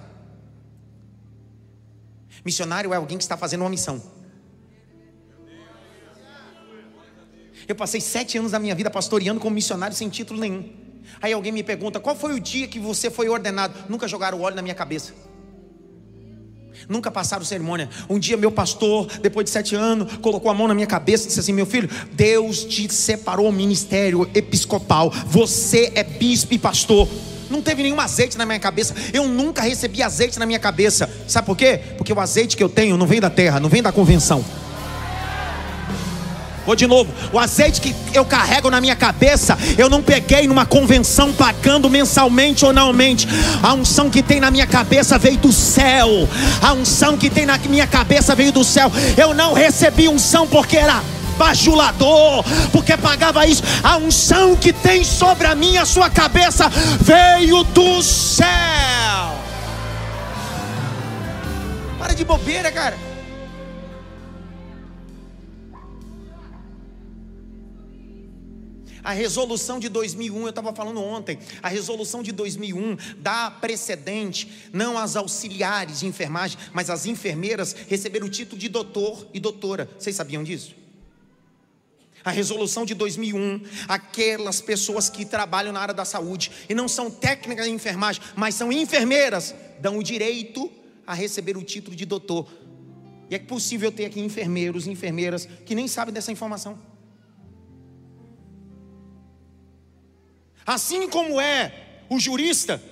Missionário 2.42 2.94
é 2.94 2.96
alguém 2.96 3.18
que 3.18 3.22
está 3.22 3.36
fazendo 3.36 3.60
uma 3.60 3.68
missão. 3.68 4.02
Eu 7.68 7.74
passei 7.74 8.00
sete 8.00 8.38
anos 8.38 8.52
da 8.52 8.58
minha 8.58 8.74
vida 8.74 8.88
pastoreando 8.88 9.38
como 9.40 9.54
missionário 9.54 9.94
sem 9.94 10.08
título 10.08 10.40
nenhum. 10.40 10.72
Aí 11.20 11.34
alguém 11.34 11.52
me 11.52 11.62
pergunta: 11.62 12.00
qual 12.00 12.16
foi 12.16 12.32
o 12.32 12.40
dia 12.40 12.66
que 12.66 12.80
você 12.80 13.10
foi 13.10 13.28
ordenado? 13.28 13.74
Nunca 13.90 14.08
jogaram 14.08 14.40
óleo 14.40 14.56
na 14.56 14.62
minha 14.62 14.74
cabeça. 14.74 15.12
Nunca 16.88 17.10
passaram 17.10 17.44
cerimônia. 17.44 17.90
Um 18.08 18.18
dia, 18.18 18.38
meu 18.38 18.50
pastor, 18.50 19.06
depois 19.18 19.44
de 19.44 19.50
sete 19.50 19.74
anos, 19.74 20.16
colocou 20.16 20.50
a 20.50 20.54
mão 20.54 20.66
na 20.66 20.74
minha 20.74 20.86
cabeça 20.86 21.24
e 21.24 21.26
disse 21.26 21.40
assim: 21.40 21.52
Meu 21.52 21.66
filho, 21.66 21.90
Deus 22.12 22.64
te 22.64 22.90
separou 22.90 23.50
o 23.50 23.52
ministério 23.52 24.30
episcopal. 24.34 25.10
Você 25.10 25.92
é 25.94 26.02
bispo 26.02 26.54
e 26.54 26.58
pastor. 26.58 27.06
Não 27.50 27.62
teve 27.62 27.82
nenhum 27.82 28.00
azeite 28.00 28.36
na 28.36 28.44
minha 28.44 28.58
cabeça. 28.58 28.94
Eu 29.12 29.26
nunca 29.28 29.62
recebi 29.62 30.02
azeite 30.02 30.38
na 30.38 30.46
minha 30.46 30.58
cabeça. 30.58 31.08
Sabe 31.28 31.46
por 31.46 31.56
quê? 31.56 31.80
Porque 31.96 32.12
o 32.12 32.20
azeite 32.20 32.56
que 32.56 32.62
eu 32.62 32.68
tenho 32.68 32.96
não 32.96 33.06
vem 33.06 33.20
da 33.20 33.30
terra, 33.30 33.60
não 33.60 33.68
vem 33.68 33.82
da 33.82 33.92
convenção. 33.92 34.44
Vou 36.66 36.74
de 36.74 36.84
novo, 36.84 37.08
o 37.32 37.38
azeite 37.38 37.80
que 37.80 37.94
eu 38.12 38.24
carrego 38.24 38.68
na 38.68 38.80
minha 38.80 38.96
cabeça, 38.96 39.56
eu 39.78 39.88
não 39.88 40.02
peguei 40.02 40.48
numa 40.48 40.66
convenção 40.66 41.32
pagando 41.32 41.88
mensalmente 41.88 42.64
ou 42.64 42.72
anualmente. 42.72 43.28
A 43.62 43.72
unção 43.72 44.10
que 44.10 44.20
tem 44.20 44.40
na 44.40 44.50
minha 44.50 44.66
cabeça 44.66 45.16
veio 45.16 45.38
do 45.38 45.52
céu. 45.52 46.28
A 46.60 46.72
unção 46.72 47.16
que 47.16 47.30
tem 47.30 47.46
na 47.46 47.56
minha 47.56 47.86
cabeça 47.86 48.34
veio 48.34 48.50
do 48.50 48.64
céu. 48.64 48.90
Eu 49.16 49.32
não 49.32 49.52
recebi 49.52 50.08
unção 50.08 50.44
porque 50.48 50.76
era 50.76 51.00
bajulador, 51.36 52.44
porque 52.72 52.96
pagava 52.96 53.46
isso. 53.46 53.62
A 53.82 53.96
unção 53.96 54.56
que 54.56 54.72
tem 54.72 55.04
sobre 55.04 55.46
a 55.46 55.54
minha, 55.54 55.84
sua 55.84 56.10
cabeça, 56.10 56.68
veio 57.00 57.62
do 57.64 58.02
céu. 58.02 58.46
Para 61.98 62.14
de 62.14 62.24
bobeira, 62.24 62.70
cara. 62.70 62.96
A 69.06 69.12
resolução 69.12 69.78
de 69.78 69.88
2001, 69.88 70.42
eu 70.42 70.48
estava 70.48 70.72
falando 70.74 71.00
ontem, 71.00 71.38
a 71.62 71.68
resolução 71.68 72.24
de 72.24 72.32
2001 72.32 72.96
dá 73.18 73.48
precedente 73.52 74.50
não 74.72 74.98
às 74.98 75.14
auxiliares 75.14 76.00
de 76.00 76.06
enfermagem, 76.06 76.58
mas 76.72 76.90
às 76.90 77.06
enfermeiras 77.06 77.72
receberam 77.88 78.26
o 78.26 78.30
título 78.30 78.60
de 78.60 78.68
doutor 78.68 79.28
e 79.32 79.38
doutora. 79.38 79.88
Vocês 79.96 80.16
sabiam 80.16 80.42
disso? 80.42 80.74
A 82.26 82.32
resolução 82.32 82.84
de 82.84 82.92
2001, 82.92 83.60
aquelas 83.86 84.60
pessoas 84.60 85.08
que 85.08 85.24
trabalham 85.24 85.72
na 85.72 85.78
área 85.78 85.94
da 85.94 86.04
saúde 86.04 86.50
e 86.68 86.74
não 86.74 86.88
são 86.88 87.08
técnicas 87.08 87.66
de 87.66 87.70
enfermagem, 87.70 88.20
mas 88.34 88.56
são 88.56 88.72
enfermeiras, 88.72 89.54
dão 89.80 89.96
o 89.96 90.02
direito 90.02 90.68
a 91.06 91.14
receber 91.14 91.56
o 91.56 91.62
título 91.62 91.94
de 91.94 92.04
doutor. 92.04 92.52
E 93.30 93.36
é 93.36 93.38
possível 93.38 93.92
ter 93.92 94.06
aqui 94.06 94.18
enfermeiros 94.18 94.88
e 94.88 94.90
enfermeiras 94.90 95.48
que 95.64 95.72
nem 95.72 95.86
sabem 95.86 96.12
dessa 96.12 96.32
informação. 96.32 96.76
Assim 100.66 101.08
como 101.08 101.40
é 101.40 102.02
o 102.10 102.18
jurista, 102.18 102.82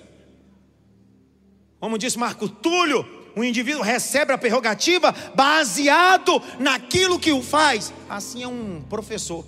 como 1.81 1.99
disse 1.99 2.17
Marco 2.17 2.49
Túlio, 2.49 3.05
o 3.37 3.43
indivíduo 3.43 3.83
recebe 3.83 4.33
a 4.33 4.39
prerrogativa 4.39 5.13
baseado 5.35 6.41
naquilo 6.59 7.19
que 7.19 7.33
o 7.33 7.43
faz. 7.43 7.93
Assim 8.09 8.43
é 8.43 8.49
um 8.49 8.83
professor, 8.83 9.45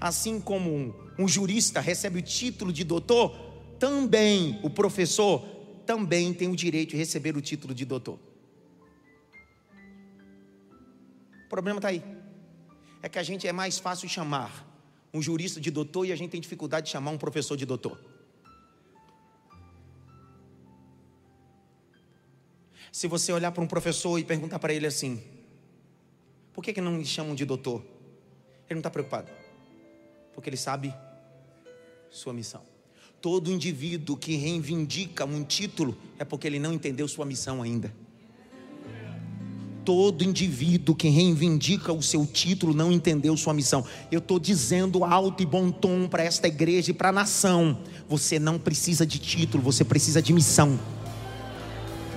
assim 0.00 0.40
como 0.40 0.70
um, 0.70 0.94
um 1.18 1.28
jurista 1.28 1.80
recebe 1.80 2.18
o 2.18 2.22
título 2.22 2.72
de 2.72 2.84
doutor, 2.84 3.36
também 3.78 4.58
o 4.62 4.70
professor 4.70 5.46
também 5.86 6.34
tem 6.34 6.48
o 6.48 6.56
direito 6.56 6.90
de 6.90 6.96
receber 6.96 7.36
o 7.36 7.40
título 7.40 7.74
de 7.74 7.84
doutor. 7.84 8.18
O 11.46 11.48
problema 11.48 11.78
está 11.78 11.88
aí. 11.88 12.02
É 13.02 13.08
que 13.08 13.18
a 13.18 13.22
gente 13.22 13.48
é 13.48 13.52
mais 13.52 13.78
fácil 13.78 14.08
chamar 14.08 14.66
um 15.14 15.22
jurista 15.22 15.60
de 15.60 15.70
doutor 15.70 16.04
e 16.04 16.12
a 16.12 16.16
gente 16.16 16.30
tem 16.30 16.40
dificuldade 16.40 16.86
de 16.86 16.92
chamar 16.92 17.10
um 17.10 17.18
professor 17.18 17.56
de 17.56 17.64
doutor. 17.64 17.98
Se 22.92 23.06
você 23.06 23.32
olhar 23.32 23.52
para 23.52 23.62
um 23.62 23.66
professor 23.66 24.18
e 24.18 24.24
perguntar 24.24 24.58
para 24.58 24.72
ele 24.72 24.86
assim: 24.86 25.22
por 26.52 26.62
que, 26.64 26.72
que 26.72 26.80
não 26.80 26.92
me 26.92 27.04
chamam 27.04 27.34
de 27.34 27.44
doutor? 27.44 27.82
Ele 28.68 28.74
não 28.74 28.78
está 28.78 28.90
preocupado, 28.90 29.30
porque 30.34 30.50
ele 30.50 30.56
sabe 30.56 30.94
sua 32.10 32.32
missão. 32.32 32.62
Todo 33.20 33.50
indivíduo 33.50 34.16
que 34.16 34.36
reivindica 34.36 35.24
um 35.24 35.42
título 35.42 35.96
é 36.18 36.24
porque 36.24 36.46
ele 36.46 36.58
não 36.58 36.72
entendeu 36.72 37.08
sua 37.08 37.24
missão 37.24 37.62
ainda. 37.62 37.92
Todo 39.84 40.22
indivíduo 40.22 40.94
que 40.94 41.08
reivindica 41.08 41.92
o 41.92 42.02
seu 42.02 42.26
título 42.26 42.74
não 42.74 42.92
entendeu 42.92 43.36
sua 43.36 43.54
missão. 43.54 43.84
Eu 44.12 44.18
estou 44.18 44.38
dizendo 44.38 45.02
alto 45.02 45.42
e 45.42 45.46
bom 45.46 45.70
tom 45.70 46.06
para 46.06 46.22
esta 46.22 46.46
igreja 46.46 46.90
e 46.90 46.94
para 46.94 47.08
a 47.08 47.12
nação: 47.12 47.80
você 48.06 48.38
não 48.38 48.58
precisa 48.58 49.06
de 49.06 49.18
título, 49.18 49.62
você 49.62 49.84
precisa 49.84 50.20
de 50.20 50.32
missão. 50.32 50.78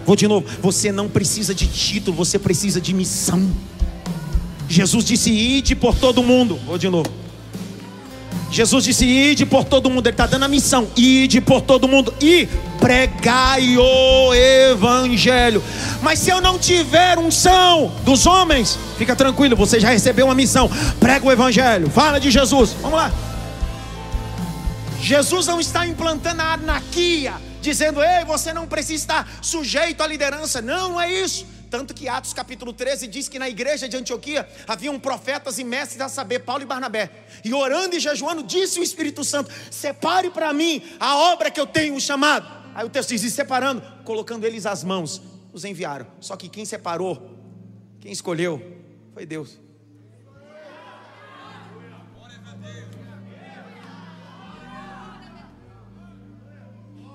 Vou 0.05 0.15
de 0.15 0.27
novo: 0.27 0.45
você 0.61 0.91
não 0.91 1.07
precisa 1.07 1.53
de 1.53 1.67
título, 1.67 2.15
você 2.15 2.39
precisa 2.39 2.79
de 2.81 2.93
missão. 2.93 3.49
Jesus 4.67 5.05
disse: 5.05 5.31
ide 5.31 5.75
por 5.75 5.95
todo 5.95 6.23
mundo. 6.23 6.59
Vou 6.65 6.77
de 6.77 6.89
novo. 6.89 7.09
Jesus 8.51 8.83
disse: 8.83 9.05
ide 9.05 9.45
por 9.45 9.63
todo 9.63 9.89
mundo. 9.89 10.07
Ele 10.07 10.13
está 10.13 10.25
dando 10.25 10.43
a 10.43 10.47
missão: 10.47 10.87
ide 10.95 11.39
por 11.39 11.61
todo 11.61 11.87
mundo 11.87 12.13
e 12.21 12.47
pregai 12.79 13.77
o 13.77 14.33
evangelho. 14.33 15.63
Mas 16.01 16.19
se 16.19 16.29
eu 16.29 16.41
não 16.41 16.57
tiver 16.59 17.17
unção 17.17 17.91
dos 18.03 18.25
homens, 18.25 18.77
fica 18.97 19.15
tranquilo, 19.15 19.55
você 19.55 19.79
já 19.79 19.89
recebeu 19.89 20.25
uma 20.25 20.35
missão. 20.35 20.69
Prega 20.99 21.25
o 21.25 21.31
evangelho, 21.31 21.89
fala 21.89 22.19
de 22.19 22.29
Jesus. 22.29 22.75
Vamos 22.81 22.97
lá. 22.97 23.11
Jesus 25.01 25.47
não 25.47 25.59
está 25.59 25.87
implantando 25.87 26.41
a 26.41 26.53
anarquia, 26.53 27.33
dizendo: 27.61 28.03
ei, 28.03 28.25
você 28.25 28.51
não 28.51 28.67
precisa 28.67 28.95
estar 29.03 29.43
sujeito 29.43 30.01
à 30.01 30.07
liderança. 30.07 30.61
Não, 30.61 30.89
não 30.89 31.01
é 31.01 31.11
isso. 31.11 31.45
Tanto 31.69 31.93
que 31.93 32.09
Atos 32.09 32.33
capítulo 32.33 32.73
13 32.73 33.07
diz 33.07 33.29
que 33.29 33.39
na 33.39 33.47
igreja 33.47 33.87
de 33.87 33.95
Antioquia 33.95 34.45
haviam 34.67 34.99
profetas 34.99 35.57
e 35.57 35.63
mestres 35.63 36.01
a 36.01 36.09
saber, 36.09 36.39
Paulo 36.39 36.63
e 36.63 36.65
Barnabé. 36.65 37.09
E 37.45 37.53
orando 37.53 37.95
e 37.95 37.99
jejuando, 37.99 38.43
disse 38.43 38.79
o 38.79 38.83
Espírito 38.83 39.23
Santo: 39.23 39.49
separe 39.69 40.29
para 40.29 40.51
mim 40.51 40.83
a 40.99 41.15
obra 41.31 41.49
que 41.49 41.59
eu 41.59 41.65
tenho 41.65 41.99
chamado. 42.01 42.45
Aí 42.75 42.85
o 42.85 42.89
texto 42.89 43.09
diz: 43.09 43.23
e 43.23 43.31
separando, 43.31 43.81
colocando 44.03 44.45
eles 44.45 44.65
as 44.65 44.83
mãos, 44.83 45.21
os 45.53 45.63
enviaram. 45.63 46.07
Só 46.19 46.35
que 46.35 46.49
quem 46.49 46.65
separou, 46.65 47.37
quem 48.01 48.11
escolheu, 48.11 48.61
foi 49.13 49.25
Deus. 49.25 49.57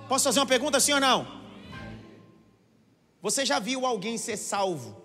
Posso 0.08 0.24
fazer 0.24 0.38
uma 0.38 0.46
pergunta 0.46 0.78
sim 0.78 0.92
ou 0.92 1.00
não? 1.00 1.26
Você 3.20 3.44
já 3.44 3.58
viu 3.58 3.84
alguém 3.84 4.16
ser 4.16 4.36
salvo? 4.36 4.96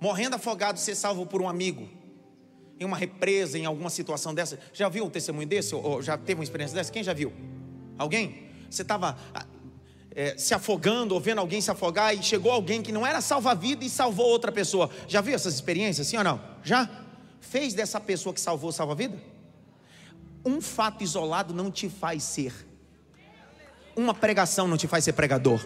Morrendo 0.00 0.36
afogado, 0.36 0.78
ser 0.78 0.94
salvo 0.94 1.26
por 1.26 1.42
um 1.42 1.48
amigo? 1.48 1.88
Em 2.78 2.84
uma 2.84 2.96
represa, 2.96 3.58
em 3.58 3.66
alguma 3.66 3.90
situação 3.90 4.32
dessa? 4.32 4.58
Já 4.72 4.88
viu 4.88 5.04
um 5.04 5.10
testemunho 5.10 5.48
desse? 5.48 5.74
Ou 5.74 6.00
já 6.00 6.16
teve 6.16 6.38
uma 6.38 6.44
experiência 6.44 6.76
dessa? 6.76 6.92
Quem 6.92 7.02
já 7.02 7.12
viu? 7.12 7.32
Alguém? 7.98 8.48
Você 8.70 8.82
estava 8.82 9.18
é, 10.12 10.36
se 10.38 10.54
afogando, 10.54 11.12
ou 11.12 11.20
vendo 11.20 11.40
alguém 11.40 11.60
se 11.60 11.72
afogar, 11.72 12.14
e 12.14 12.22
chegou 12.22 12.52
alguém 12.52 12.80
que 12.80 12.92
não 12.92 13.04
era 13.04 13.20
salva-vida 13.20 13.84
e 13.84 13.90
salvou 13.90 14.26
outra 14.26 14.52
pessoa. 14.52 14.88
Já 15.08 15.20
viu 15.20 15.34
essas 15.34 15.54
experiências, 15.54 16.06
sim 16.06 16.16
ou 16.16 16.24
não? 16.24 16.40
Já? 16.62 16.88
Fez 17.40 17.74
dessa 17.74 17.98
pessoa 17.98 18.32
que 18.32 18.40
salvou 18.40 18.70
salva-vida? 18.70 19.20
Um 20.44 20.60
fato 20.60 21.02
isolado 21.02 21.52
não 21.52 21.68
te 21.68 21.88
faz 21.88 22.22
ser. 22.22 22.69
Uma 23.96 24.14
pregação 24.14 24.68
não 24.68 24.76
te 24.76 24.86
faz 24.86 25.04
ser 25.04 25.12
pregador. 25.12 25.60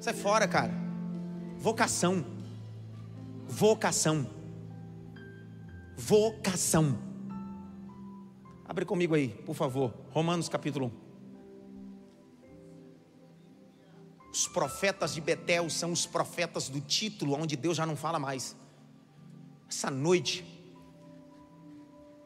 Sai 0.00 0.14
fora, 0.14 0.46
cara. 0.46 0.72
Vocação. 1.58 2.24
Vocação. 3.46 4.30
Vocação. 5.96 6.98
Abre 8.64 8.84
comigo 8.84 9.14
aí, 9.14 9.28
por 9.28 9.54
favor. 9.54 9.92
Romanos 10.10 10.48
capítulo 10.48 10.92
1. 11.04 11.08
Os 14.30 14.46
profetas 14.46 15.14
de 15.14 15.20
Betel 15.20 15.68
são 15.68 15.90
os 15.90 16.06
profetas 16.06 16.68
do 16.68 16.80
título, 16.80 17.34
onde 17.34 17.56
Deus 17.56 17.76
já 17.76 17.84
não 17.84 17.96
fala 17.96 18.18
mais. 18.18 18.54
Essa 19.68 19.90
noite, 19.90 20.44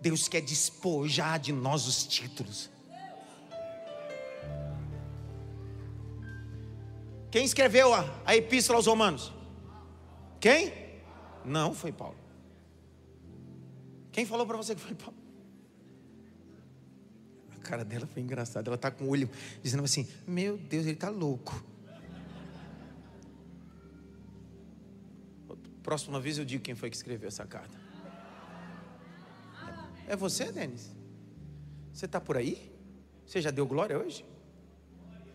Deus 0.01 0.29
quer 0.29 0.41
despojar 0.41 1.39
de 1.39 1.53
nós 1.53 1.87
os 1.87 2.05
títulos. 2.05 2.72
Quem 7.33 7.47
escreveu 7.47 7.95
a, 7.95 8.05
a 8.27 8.37
epístola 8.37 8.79
aos 8.79 8.87
Romanos? 8.87 9.33
Quem? 10.38 10.71
Não, 11.42 11.73
foi 11.73 11.90
Paulo. 11.90 12.18
Quem 14.12 14.27
falou 14.27 14.47
para 14.47 14.59
você 14.59 14.75
que 14.75 14.83
foi 14.83 14.95
Paulo? 14.95 15.16
A 17.57 17.59
cara 17.62 17.87
dela 17.87 18.07
foi 18.07 18.21
engraçada. 18.21 18.68
Ela 18.68 18.75
está 18.75 18.90
com 18.90 19.05
o 19.05 19.09
olho 19.09 19.31
dizendo 19.62 19.83
assim: 19.83 20.07
Meu 20.27 20.59
Deus, 20.59 20.85
ele 20.85 20.92
está 20.92 21.09
louco. 21.09 21.64
Próxima 25.83 26.21
vez 26.21 26.37
eu 26.37 26.45
digo 26.45 26.62
quem 26.62 26.75
foi 26.75 26.90
que 26.90 26.97
escreveu 26.97 27.29
essa 27.29 27.47
carta. 27.47 27.81
É 30.07 30.14
você, 30.14 30.53
Denis? 30.53 30.95
Você 31.95 32.05
está 32.05 32.21
por 32.21 32.37
aí? 32.37 32.71
Você 33.25 33.40
já 33.40 33.51
deu 33.51 33.66
glória 33.66 33.99
hoje? 33.99 34.23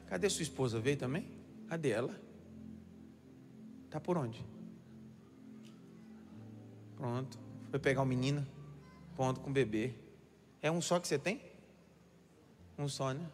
Cadê 0.05 0.29
sua 0.29 0.43
esposa? 0.43 0.79
Veio 0.79 0.95
também? 0.95 1.36
Cadê 1.67 1.89
ela? 1.89 2.15
Tá 3.89 3.99
por 3.99 4.17
onde? 4.17 4.45
Pronto. 6.95 7.37
Foi 7.69 7.79
pegar 7.79 8.01
o 8.01 8.05
menino. 8.05 8.45
Ponto 9.15 9.41
com 9.41 9.49
o 9.49 9.53
bebê. 9.53 9.93
É 10.61 10.71
um 10.71 10.81
só 10.81 10.99
que 10.99 11.07
você 11.07 11.19
tem? 11.19 11.41
Um 12.77 12.87
só, 12.87 13.13
né? 13.13 13.25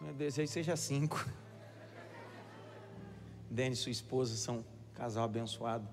Meu 0.00 0.14
desejo 0.14 0.50
seja 0.50 0.76
cinco. 0.76 1.24
Dani 3.50 3.72
e 3.72 3.76
sua 3.76 3.92
esposa 3.92 4.34
são 4.34 4.58
um 4.58 4.64
casal 4.94 5.24
abençoado, 5.24 5.86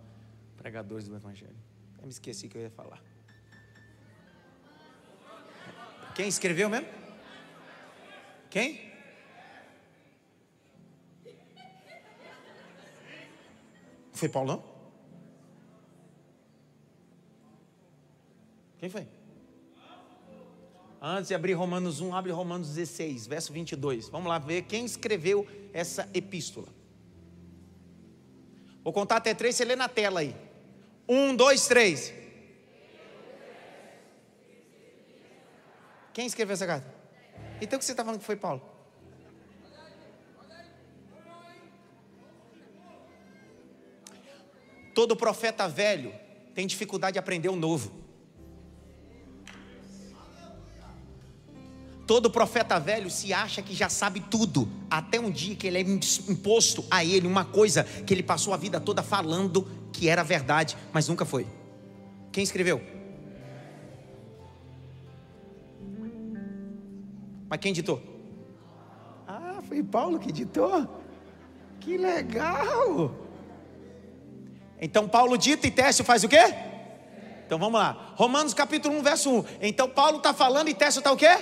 pregadores 0.57 1.07
do 1.07 1.15
Evangelho. 1.15 1.55
Eu 1.97 2.03
me 2.03 2.09
esqueci 2.09 2.47
que 2.47 2.57
eu 2.57 2.61
ia 2.61 2.69
falar. 2.69 3.01
Quem 6.15 6.27
escreveu 6.27 6.69
mesmo? 6.69 6.87
Quem? 8.49 8.88
Foi 14.19 14.27
Paulão? 14.27 14.61
Quem 18.77 18.89
foi? 18.89 19.07
Antes 21.01 21.29
de 21.29 21.35
abrir 21.35 21.53
Romanos 21.53 22.01
1, 22.01 22.13
abre 22.13 22.33
Romanos 22.33 22.67
16, 22.75 23.27
verso 23.27 23.53
22. 23.53 24.09
Vamos 24.09 24.27
lá 24.27 24.37
ver 24.37 24.63
quem 24.63 24.83
escreveu 24.83 25.47
essa 25.71 26.09
epístola. 26.13 26.67
Vou 28.83 28.91
contar 28.91 29.15
até 29.17 29.33
três, 29.33 29.55
você 29.55 29.63
lê 29.63 29.77
na 29.77 29.87
tela 29.87 30.19
aí. 30.19 30.35
Um, 31.07 31.33
dois, 31.33 31.65
três. 31.67 32.13
Quem 36.11 36.25
escreveu 36.25 36.55
essa 36.55 36.67
carta? 36.67 36.93
Então 37.61 37.77
o 37.77 37.79
que 37.79 37.85
você 37.85 37.91
está 37.93 38.03
falando 38.03 38.19
que 38.19 38.25
foi 38.25 38.35
Paulo? 38.35 38.61
Todo 44.99 45.15
profeta 45.15 45.65
velho 45.65 46.11
tem 46.53 46.67
dificuldade 46.67 47.13
de 47.13 47.19
aprender 47.19 47.47
o 47.47 47.55
novo. 47.55 47.89
Todo 52.05 52.29
profeta 52.29 52.77
velho 52.77 53.09
se 53.09 53.31
acha 53.31 53.61
que 53.61 53.73
já 53.73 53.87
sabe 53.87 54.19
tudo, 54.19 54.67
até 54.91 55.17
um 55.17 55.31
dia 55.31 55.55
que 55.55 55.65
ele 55.65 55.77
é 55.77 55.81
imposto 56.29 56.83
a 56.91 57.05
ele 57.05 57.27
uma 57.27 57.45
coisa 57.45 57.85
que 57.85 58.13
ele 58.13 58.21
passou 58.21 58.53
a 58.53 58.57
vida 58.57 58.77
toda 58.77 59.01
falando 59.01 59.65
que 59.93 60.09
era 60.09 60.21
verdade, 60.21 60.75
mas 60.91 61.07
nunca 61.07 61.23
foi. 61.23 61.47
Quem 62.29 62.43
escreveu? 62.43 62.81
Mas 67.47 67.59
quem 67.61 67.69
editou? 67.69 68.03
Ah, 69.25 69.61
foi 69.65 69.81
Paulo 69.81 70.19
que 70.19 70.27
editou. 70.27 71.01
Que 71.79 71.97
legal! 71.97 73.28
Então 74.81 75.07
Paulo 75.07 75.37
dita 75.37 75.67
e 75.67 75.71
Técio 75.71 76.03
faz 76.03 76.23
o 76.23 76.29
quê? 76.29 76.53
Então 77.45 77.57
vamos 77.57 77.79
lá. 77.79 78.13
Romanos 78.15 78.53
capítulo 78.53 78.95
1, 78.99 79.03
verso 79.03 79.31
1. 79.31 79.45
Então 79.61 79.89
Paulo 79.89 80.17
está 80.17 80.33
falando 80.33 80.69
e 80.69 80.73
Técio 80.73 80.99
está 80.99 81.11
o 81.11 81.17
quê? 81.17 81.37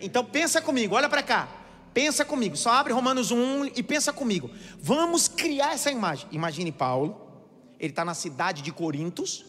Então 0.00 0.24
pensa 0.24 0.60
comigo, 0.60 0.94
olha 0.94 1.08
para 1.08 1.22
cá. 1.22 1.48
Pensa 1.92 2.24
comigo, 2.24 2.56
só 2.56 2.70
abre 2.70 2.92
Romanos 2.92 3.32
1 3.32 3.72
e 3.74 3.82
pensa 3.82 4.12
comigo. 4.12 4.50
Vamos 4.80 5.26
criar 5.26 5.74
essa 5.74 5.90
imagem. 5.90 6.28
Imagine 6.30 6.70
Paulo, 6.70 7.20
ele 7.78 7.90
está 7.90 8.04
na 8.04 8.14
cidade 8.14 8.62
de 8.62 8.70
Corintos, 8.70 9.44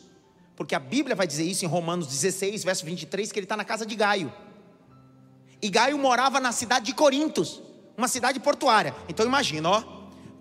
porque 0.56 0.74
a 0.74 0.80
Bíblia 0.80 1.16
vai 1.16 1.28
dizer 1.28 1.44
isso 1.44 1.64
em 1.64 1.68
Romanos 1.68 2.08
16, 2.08 2.64
verso 2.64 2.84
23, 2.84 3.32
que 3.32 3.38
ele 3.38 3.46
está 3.46 3.56
na 3.56 3.64
casa 3.64 3.86
de 3.86 3.96
Gaio. 3.96 4.34
E 5.62 5.70
Gaio 5.70 5.98
morava 6.00 6.40
na 6.40 6.52
cidade 6.52 6.88
de 6.88 6.94
Corintos 6.94 7.62
uma 7.96 8.08
cidade 8.08 8.40
portuária. 8.40 8.96
Então 9.08 9.24
imagina, 9.24 9.70
ó, 9.70 9.84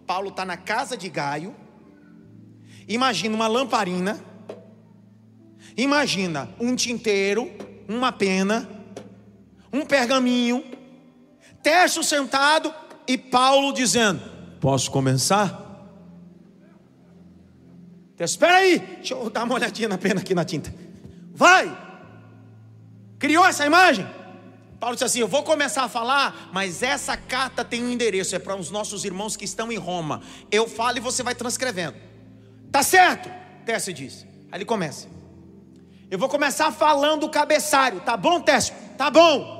Paulo 0.06 0.30
está 0.30 0.46
na 0.46 0.56
casa 0.56 0.96
de 0.96 1.08
Gaio. 1.10 1.54
Imagina 2.90 3.36
uma 3.36 3.46
lamparina. 3.46 4.20
Imagina 5.76 6.50
um 6.58 6.74
tinteiro, 6.74 7.48
uma 7.88 8.10
pena, 8.10 8.68
um 9.72 9.86
pergaminho, 9.86 10.64
Tércio 11.62 12.02
sentado 12.02 12.74
e 13.06 13.16
Paulo 13.16 13.72
dizendo: 13.72 14.20
Posso 14.60 14.90
começar? 14.90 15.68
Espera 18.18 18.56
aí, 18.56 18.78
deixa 18.78 19.14
eu 19.14 19.30
dar 19.30 19.44
uma 19.44 19.54
olhadinha 19.54 19.88
na 19.88 19.96
pena 19.96 20.20
aqui 20.20 20.34
na 20.34 20.44
tinta. 20.44 20.74
Vai! 21.32 21.74
Criou 23.18 23.46
essa 23.46 23.64
imagem? 23.64 24.06
Paulo 24.80 24.96
disse 24.96 25.04
assim: 25.04 25.20
Eu 25.20 25.28
vou 25.28 25.42
começar 25.42 25.84
a 25.84 25.88
falar, 25.88 26.50
mas 26.52 26.82
essa 26.82 27.16
carta 27.16 27.64
tem 27.64 27.84
um 27.84 27.90
endereço, 27.90 28.34
é 28.34 28.38
para 28.38 28.56
os 28.56 28.70
nossos 28.70 29.04
irmãos 29.04 29.36
que 29.36 29.44
estão 29.44 29.70
em 29.70 29.76
Roma. 29.76 30.22
Eu 30.50 30.68
falo 30.68 30.96
e 30.96 31.00
você 31.00 31.22
vai 31.22 31.34
transcrevendo. 31.34 32.09
Tá 32.70 32.82
certo? 32.82 33.30
Tércio 33.64 33.92
diz. 33.92 34.26
Aí 34.50 34.58
ele 34.58 34.64
começa. 34.64 35.08
Eu 36.10 36.18
vou 36.18 36.28
começar 36.28 36.72
falando 36.72 37.24
o 37.24 37.30
cabeçalho, 37.30 38.00
tá 38.00 38.16
bom, 38.16 38.40
Tércio? 38.40 38.74
Tá 38.98 39.10
bom. 39.10 39.58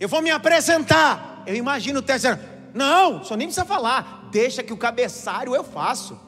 Eu 0.00 0.08
vou 0.08 0.22
me 0.22 0.30
apresentar. 0.30 1.42
Eu 1.46 1.54
imagino 1.54 1.98
o 1.98 2.02
Tércio 2.02 2.38
Não, 2.72 3.22
só 3.22 3.36
nem 3.36 3.46
precisa 3.46 3.66
falar. 3.66 4.28
Deixa 4.32 4.62
que 4.62 4.72
o 4.72 4.76
cabeçalho 4.76 5.54
eu 5.54 5.62
faço. 5.62 6.18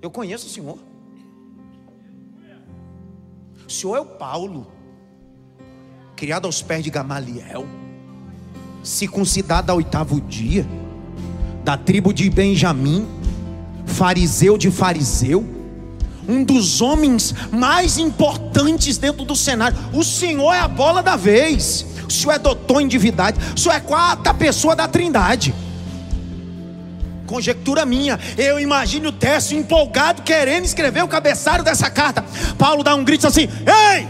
Eu 0.00 0.10
conheço 0.10 0.46
o 0.46 0.50
Senhor. 0.50 0.78
O 3.66 3.70
Senhor 3.70 3.96
é 3.96 4.00
o 4.00 4.06
Paulo, 4.06 4.72
criado 6.16 6.46
aos 6.46 6.62
pés 6.62 6.82
de 6.82 6.88
Gamaliel, 6.88 7.66
circuncidado 8.82 9.70
ao 9.70 9.76
oitavo 9.76 10.20
dia, 10.22 10.64
da 11.62 11.76
tribo 11.76 12.14
de 12.14 12.30
Benjamim, 12.30 13.06
fariseu 13.88 14.56
de 14.56 14.70
fariseu, 14.70 15.44
um 16.28 16.44
dos 16.44 16.80
homens 16.80 17.34
mais 17.50 17.98
importantes 17.98 18.98
dentro 18.98 19.24
do 19.24 19.34
cenário. 19.34 19.76
O 19.92 20.04
Senhor 20.04 20.52
é 20.52 20.60
a 20.60 20.68
bola 20.68 21.02
da 21.02 21.16
vez, 21.16 21.86
o 22.06 22.12
Senhor 22.12 22.32
é 22.32 22.38
doutor 22.38 22.80
em 22.80 22.88
divindade, 22.88 23.38
o 23.56 23.58
Senhor 23.58 23.74
é 23.74 23.80
quarta 23.80 24.32
pessoa 24.34 24.76
da 24.76 24.86
trindade 24.86 25.54
conjectura 27.28 27.84
minha. 27.84 28.18
Eu 28.38 28.58
imagino 28.58 29.10
o 29.10 29.12
Técio 29.12 29.56
empolgado, 29.56 30.22
querendo 30.22 30.64
escrever 30.64 31.04
o 31.04 31.08
cabeçalho 31.08 31.62
dessa 31.62 31.90
carta. 31.90 32.24
Paulo 32.56 32.82
dá 32.82 32.94
um 32.94 33.04
grito 33.04 33.26
assim: 33.26 33.48
Ei! 33.66 34.08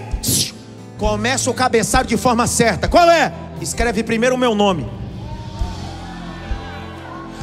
Começa 0.97 1.51
o 1.51 1.55
cabeçalho 1.55 2.07
de 2.07 2.17
forma 2.17 2.47
certa. 2.47 2.89
Qual 2.89 3.11
é? 3.11 3.33
Escreve 3.61 4.03
primeiro 4.03 4.35
o 4.35 4.39
meu 4.39 4.55
nome. 4.55 4.89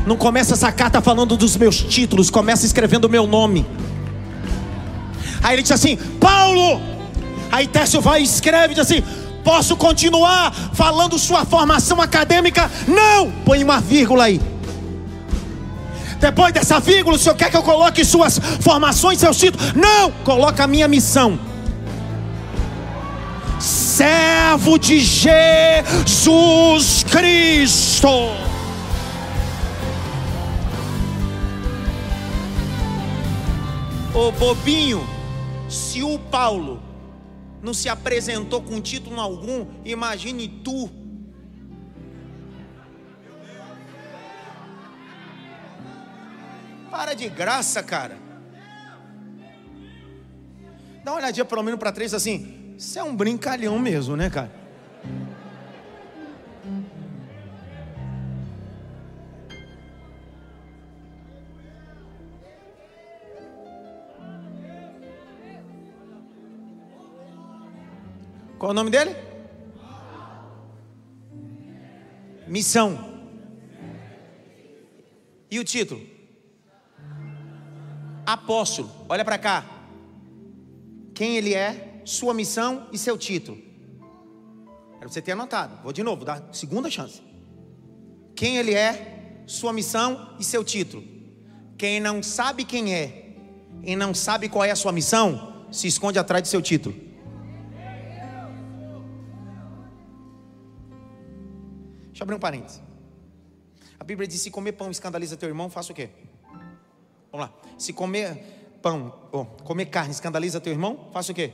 Não 0.06 0.15
começa 0.15 0.54
essa 0.54 0.72
carta 0.72 1.02
falando 1.02 1.36
dos 1.36 1.58
meus 1.58 1.78
títulos, 1.78 2.30
começa 2.30 2.65
escrevendo 2.65 3.06
o 3.06 3.10
meu 3.10 3.26
nome. 3.26 3.65
Aí 5.41 5.56
ele 5.56 5.62
diz 5.62 5.72
assim: 5.72 5.98
Paulo. 6.20 6.82
Aí 7.52 7.68
Técio 7.68 8.02
vai 8.02 8.22
e 8.22 8.24
escreve, 8.24 8.74
diz 8.74 8.84
assim: 8.84 9.04
Posso 9.44 9.78
continuar 9.78 10.52
falando 10.74 11.20
sua 11.20 11.46
formação 11.46 12.02
acadêmica? 12.02 12.70
Não! 12.88 13.32
Põe 13.46 13.63
uma 13.63 13.80
vírgula 13.80 14.26
aí. 14.26 14.41
Depois 16.20 16.54
dessa 16.54 16.80
vírgula, 16.80 17.15
o 17.15 17.20
senhor 17.20 17.36
quer 17.36 17.52
que 17.52 17.58
eu 17.58 17.63
coloque 17.63 18.04
suas 18.04 18.39
formações, 18.60 19.20
seus 19.20 19.38
títulos? 19.38 19.74
Não! 19.74 20.12
Coloca 20.24 20.63
a 20.63 20.68
minha 20.68 20.88
missão. 20.88 21.39
Servo 23.60 24.80
de 24.80 25.00
Jesus 25.00 27.06
Cristo. 27.10 28.10
Ô 34.15 34.32
bobinho, 34.32 35.01
se 35.69 36.01
o 36.01 36.17
Paulo 36.17 36.82
não 37.62 37.73
se 37.73 37.89
apresentou 37.89 38.62
com 38.62 38.80
título 38.80 39.19
algum, 39.19 39.67
imagine 39.84 40.47
tu 40.47 40.89
Para 46.89 47.13
de 47.13 47.28
graça, 47.28 47.84
cara. 47.84 48.17
Dá 51.04 51.12
uma 51.12 51.17
olhadinha 51.17 51.43
pelo 51.43 51.62
menos 51.62 51.78
para 51.78 51.91
três 51.91 52.13
assim. 52.13 52.73
Você 52.78 52.99
é 52.99 53.04
um 53.04 53.13
brincalhão 53.13 53.78
mesmo, 53.78 54.15
né, 54.15 54.30
cara? 54.30 54.64
Qual 68.58 68.72
o 68.72 68.74
nome 68.74 68.89
dele? 68.89 69.15
Missão. 72.48 73.13
E 75.50 75.60
o 75.60 75.63
título? 75.63 76.15
apóstolo. 78.26 78.89
Olha 79.08 79.24
para 79.24 79.38
cá. 79.38 79.65
Quem 81.13 81.38
ele 81.38 81.54
é, 81.54 82.02
sua 82.04 82.34
missão 82.34 82.88
e 82.91 82.98
seu 82.98 83.18
título. 83.18 83.58
Era 85.00 85.08
você 85.08 85.22
ter 85.22 85.34
anotado. 85.34 85.82
Vou 85.84 85.94
de 85.94 86.04
novo, 86.04 86.26
dar 86.26 86.50
segunda 86.52 86.89
chance. 86.89 87.22
Quem 88.36 88.58
ele 88.58 88.74
é, 88.74 89.44
sua 89.46 89.72
missão 89.72 90.36
e 90.39 90.44
seu 90.44 90.63
título. 90.63 91.04
Quem 91.78 92.00
não 92.00 92.24
sabe 92.24 92.65
quem 92.65 92.94
é 92.94 93.36
e 93.84 93.96
não 93.96 94.13
sabe 94.13 94.50
qual 94.50 94.63
é 94.63 94.72
a 94.72 94.76
sua 94.76 94.91
missão, 94.91 95.68
se 95.72 95.88
esconde 95.88 96.18
atrás 96.18 96.41
de 96.41 96.50
seu 96.50 96.62
título. 96.62 96.96
Deixa 102.15 102.23
eu 102.23 102.28
abrir 102.28 102.36
um 102.36 102.39
parênteses. 102.39 102.82
A 103.99 104.04
Bíblia 104.06 104.25
diz: 104.25 104.39
se 104.39 104.49
comer 104.49 104.71
pão 104.71 104.89
escandaliza 104.89 105.36
teu 105.36 105.49
irmão, 105.49 105.69
faça 105.69 105.91
o 105.91 105.95
quê? 105.95 106.10
Vamos 107.30 107.47
lá. 107.47 107.54
Se 107.78 107.91
comer 107.91 108.38
pão, 108.82 109.10
comer 109.65 109.88
carne 109.88 110.12
escandaliza 110.12 110.62
teu 110.62 110.71
irmão, 110.71 111.10
faça 111.12 111.34
o 111.34 111.36
quê? 111.36 111.51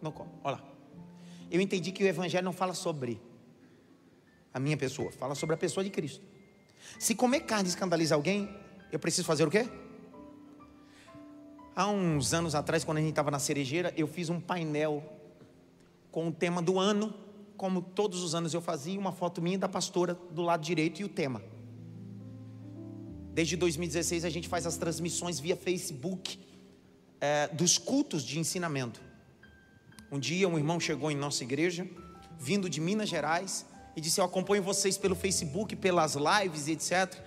Não 0.00 0.10
come. 0.10 0.30
Olha 0.42 0.56
lá. 0.56 0.64
Eu 1.50 1.60
entendi 1.60 1.92
que 1.92 2.02
o 2.02 2.06
Evangelho 2.06 2.42
não 2.46 2.52
fala 2.54 2.72
sobre 2.72 3.20
a 4.54 4.58
minha 4.58 4.74
pessoa, 4.78 5.12
fala 5.12 5.34
sobre 5.34 5.52
a 5.54 5.58
pessoa 5.58 5.84
de 5.84 5.90
Cristo. 5.90 6.24
Se 6.98 7.14
comer 7.14 7.40
carne 7.40 7.68
escandaliza 7.68 8.14
alguém, 8.14 8.48
eu 8.90 8.98
preciso 8.98 9.26
fazer 9.26 9.46
o 9.46 9.50
quê? 9.50 9.68
Há 11.76 11.88
uns 11.88 12.32
anos 12.32 12.54
atrás, 12.54 12.84
quando 12.84 12.96
a 12.96 13.00
gente 13.02 13.10
estava 13.10 13.30
na 13.30 13.38
cerejeira, 13.38 13.92
eu 13.98 14.06
fiz 14.06 14.30
um 14.30 14.40
painel 14.40 15.04
com 16.10 16.28
o 16.28 16.32
tema 16.32 16.62
do 16.62 16.78
ano, 16.78 17.12
como 17.56 17.80
todos 17.80 18.22
os 18.22 18.34
anos 18.34 18.52
eu 18.54 18.60
fazia, 18.60 18.98
uma 18.98 19.12
foto 19.12 19.40
minha 19.40 19.58
da 19.58 19.68
pastora 19.68 20.14
do 20.30 20.42
lado 20.42 20.62
direito 20.62 21.00
e 21.00 21.04
o 21.04 21.08
tema. 21.08 21.42
Desde 23.32 23.56
2016 23.56 24.24
a 24.24 24.30
gente 24.30 24.48
faz 24.48 24.66
as 24.66 24.76
transmissões 24.76 25.40
via 25.40 25.56
Facebook 25.56 26.38
é, 27.20 27.48
dos 27.48 27.78
cultos 27.78 28.22
de 28.22 28.38
ensinamento. 28.38 29.00
Um 30.10 30.18
dia 30.18 30.48
um 30.48 30.56
irmão 30.56 30.78
chegou 30.78 31.10
em 31.10 31.16
nossa 31.16 31.42
igreja, 31.42 31.88
vindo 32.38 32.70
de 32.70 32.80
Minas 32.80 33.08
Gerais, 33.08 33.66
e 33.96 34.00
disse: 34.00 34.20
Eu 34.20 34.24
acompanho 34.24 34.62
vocês 34.62 34.96
pelo 34.96 35.14
Facebook, 35.14 35.74
pelas 35.76 36.14
lives 36.14 36.68
etc. 36.68 37.20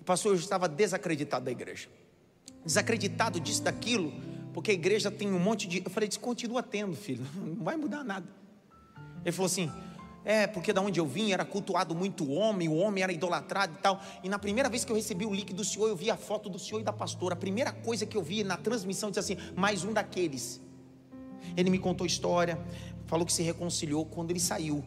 E 0.00 0.04
pastor, 0.04 0.32
eu 0.34 0.38
estava 0.38 0.68
desacreditado 0.68 1.44
da 1.44 1.50
igreja. 1.50 1.88
Desacreditado 2.64 3.40
disso, 3.40 3.62
daquilo, 3.62 4.12
porque 4.52 4.70
a 4.70 4.74
igreja 4.74 5.10
tem 5.10 5.32
um 5.32 5.38
monte 5.38 5.66
de. 5.66 5.82
Eu 5.84 5.90
falei: 5.90 6.08
Continua 6.20 6.62
tendo, 6.62 6.94
filho, 6.94 7.26
não 7.34 7.64
vai 7.64 7.76
mudar 7.76 8.04
nada. 8.04 8.39
Ele 9.24 9.32
falou 9.32 9.46
assim: 9.46 9.70
é, 10.24 10.46
porque 10.46 10.72
da 10.72 10.80
onde 10.80 11.00
eu 11.00 11.06
vim 11.06 11.32
era 11.32 11.44
cultuado 11.44 11.94
muito 11.94 12.30
homem, 12.30 12.68
o 12.68 12.76
homem 12.76 13.02
era 13.02 13.12
idolatrado 13.12 13.74
e 13.74 13.80
tal. 13.80 14.00
E 14.22 14.28
na 14.28 14.38
primeira 14.38 14.68
vez 14.68 14.84
que 14.84 14.92
eu 14.92 14.96
recebi 14.96 15.24
o 15.24 15.32
link 15.32 15.52
do 15.52 15.64
senhor, 15.64 15.88
eu 15.88 15.96
vi 15.96 16.10
a 16.10 16.16
foto 16.16 16.48
do 16.48 16.58
senhor 16.58 16.80
e 16.80 16.84
da 16.84 16.92
pastora. 16.92 17.34
A 17.34 17.36
primeira 17.36 17.72
coisa 17.72 18.04
que 18.04 18.16
eu 18.16 18.22
vi 18.22 18.44
na 18.44 18.56
transmissão 18.56 19.10
disse 19.10 19.20
assim: 19.20 19.36
mais 19.56 19.82
um 19.82 19.92
daqueles. 19.92 20.60
Ele 21.56 21.70
me 21.70 21.78
contou 21.78 22.06
história, 22.06 22.58
falou 23.06 23.24
que 23.24 23.32
se 23.32 23.42
reconciliou 23.42 24.04
quando 24.04 24.30
ele 24.30 24.40
saiu, 24.40 24.84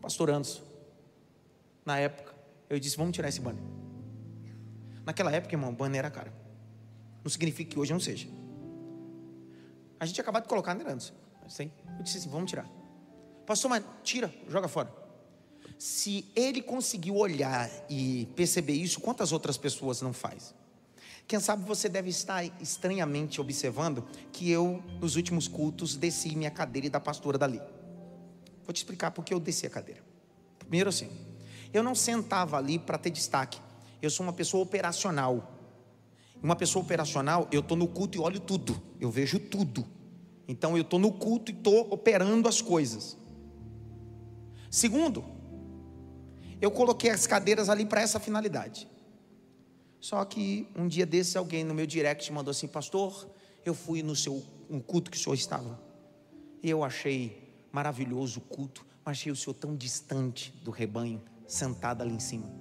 pastor 0.00 0.30
Anderson. 0.30 0.62
Na 1.84 1.98
época, 1.98 2.34
eu 2.68 2.78
disse: 2.78 2.96
vamos 2.96 3.14
tirar 3.14 3.28
esse 3.28 3.40
banner. 3.40 3.64
Naquela 5.06 5.32
época, 5.32 5.54
irmão, 5.54 5.74
banner 5.74 6.00
era 6.00 6.10
cara. 6.10 6.32
Não 7.22 7.30
significa 7.30 7.70
que 7.70 7.78
hoje 7.78 7.92
não 7.92 8.00
seja. 8.00 8.28
A 9.98 10.04
gente 10.04 10.20
acabou 10.20 10.42
de 10.42 10.48
colocar, 10.48 10.74
né, 10.74 10.82
Anderson? 10.82 11.14
Eu 11.42 12.02
disse 12.02 12.18
assim: 12.18 12.28
vamos 12.28 12.50
tirar. 12.50 12.83
Pastor, 13.46 13.68
mas 13.68 13.84
tira, 14.02 14.32
joga 14.48 14.68
fora. 14.68 14.92
Se 15.78 16.24
ele 16.34 16.62
conseguiu 16.62 17.16
olhar 17.16 17.70
e 17.90 18.26
perceber 18.36 18.74
isso, 18.74 19.00
quantas 19.00 19.32
outras 19.32 19.56
pessoas 19.56 20.00
não 20.00 20.12
faz? 20.12 20.54
Quem 21.26 21.40
sabe 21.40 21.64
você 21.64 21.88
deve 21.88 22.10
estar 22.10 22.44
estranhamente 22.60 23.40
observando 23.40 24.04
que 24.32 24.50
eu, 24.50 24.82
nos 25.00 25.16
últimos 25.16 25.48
cultos, 25.48 25.96
desci 25.96 26.36
minha 26.36 26.50
cadeira 26.50 26.86
e 26.86 26.90
da 26.90 27.00
pastora 27.00 27.38
dali. 27.38 27.60
Vou 28.64 28.72
te 28.72 28.76
explicar 28.76 29.10
por 29.10 29.24
que 29.24 29.32
eu 29.32 29.40
desci 29.40 29.66
a 29.66 29.70
cadeira. 29.70 30.02
Primeiro 30.58 30.88
assim, 30.88 31.10
Eu 31.72 31.82
não 31.82 31.94
sentava 31.94 32.56
ali 32.56 32.78
para 32.78 32.96
ter 32.96 33.10
destaque. 33.10 33.58
Eu 34.00 34.08
sou 34.08 34.24
uma 34.24 34.32
pessoa 34.32 34.62
operacional. 34.62 35.58
Uma 36.40 36.54
pessoa 36.54 36.84
operacional, 36.84 37.48
eu 37.50 37.60
estou 37.60 37.76
no 37.76 37.88
culto 37.88 38.16
e 38.16 38.20
olho 38.20 38.38
tudo. 38.38 38.80
Eu 39.00 39.10
vejo 39.10 39.40
tudo. 39.40 39.84
Então 40.46 40.76
eu 40.76 40.82
estou 40.82 41.00
no 41.00 41.10
culto 41.10 41.50
e 41.50 41.54
estou 41.54 41.92
operando 41.92 42.48
as 42.48 42.62
coisas. 42.62 43.16
Segundo, 44.74 45.24
eu 46.60 46.68
coloquei 46.68 47.08
as 47.08 47.28
cadeiras 47.28 47.68
ali 47.68 47.86
para 47.86 48.00
essa 48.00 48.18
finalidade. 48.18 48.88
Só 50.00 50.24
que 50.24 50.68
um 50.74 50.88
dia 50.88 51.06
desses 51.06 51.36
alguém 51.36 51.62
no 51.62 51.72
meu 51.72 51.86
direct 51.86 52.32
mandou 52.32 52.50
assim, 52.50 52.66
pastor, 52.66 53.30
eu 53.64 53.72
fui 53.72 54.02
no 54.02 54.16
seu 54.16 54.42
no 54.68 54.82
culto 54.82 55.12
que 55.12 55.16
o 55.16 55.20
senhor 55.20 55.36
estava. 55.36 55.80
E 56.60 56.68
eu 56.68 56.82
achei 56.82 57.56
maravilhoso 57.70 58.40
o 58.40 58.42
culto, 58.42 58.84
mas 59.04 59.18
achei 59.18 59.30
o 59.30 59.36
senhor 59.36 59.54
tão 59.54 59.76
distante 59.76 60.50
do 60.64 60.72
rebanho, 60.72 61.22
sentado 61.46 62.02
ali 62.02 62.12
em 62.12 62.18
cima. 62.18 62.52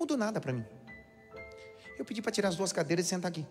Mudou 0.00 0.16
nada 0.16 0.40
para 0.40 0.52
mim. 0.52 0.64
Eu 1.96 2.04
pedi 2.04 2.20
para 2.20 2.32
tirar 2.32 2.48
as 2.48 2.56
duas 2.56 2.72
cadeiras 2.72 3.06
e 3.06 3.08
sentar 3.08 3.30
aqui. 3.30 3.46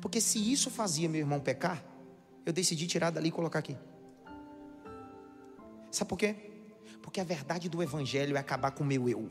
Porque 0.00 0.20
se 0.20 0.38
isso 0.52 0.70
fazia 0.70 1.08
meu 1.08 1.20
irmão 1.20 1.40
pecar, 1.40 1.84
eu 2.44 2.52
decidi 2.52 2.86
tirar 2.86 3.10
dali 3.10 3.28
e 3.28 3.32
colocar 3.32 3.58
aqui. 3.58 3.76
Sabe 5.90 6.08
por 6.08 6.18
quê? 6.18 6.34
Porque 7.02 7.20
a 7.20 7.24
verdade 7.24 7.68
do 7.68 7.82
Evangelho 7.82 8.36
é 8.36 8.40
acabar 8.40 8.70
com 8.70 8.84
o 8.84 8.86
meu 8.86 9.08
eu. 9.08 9.30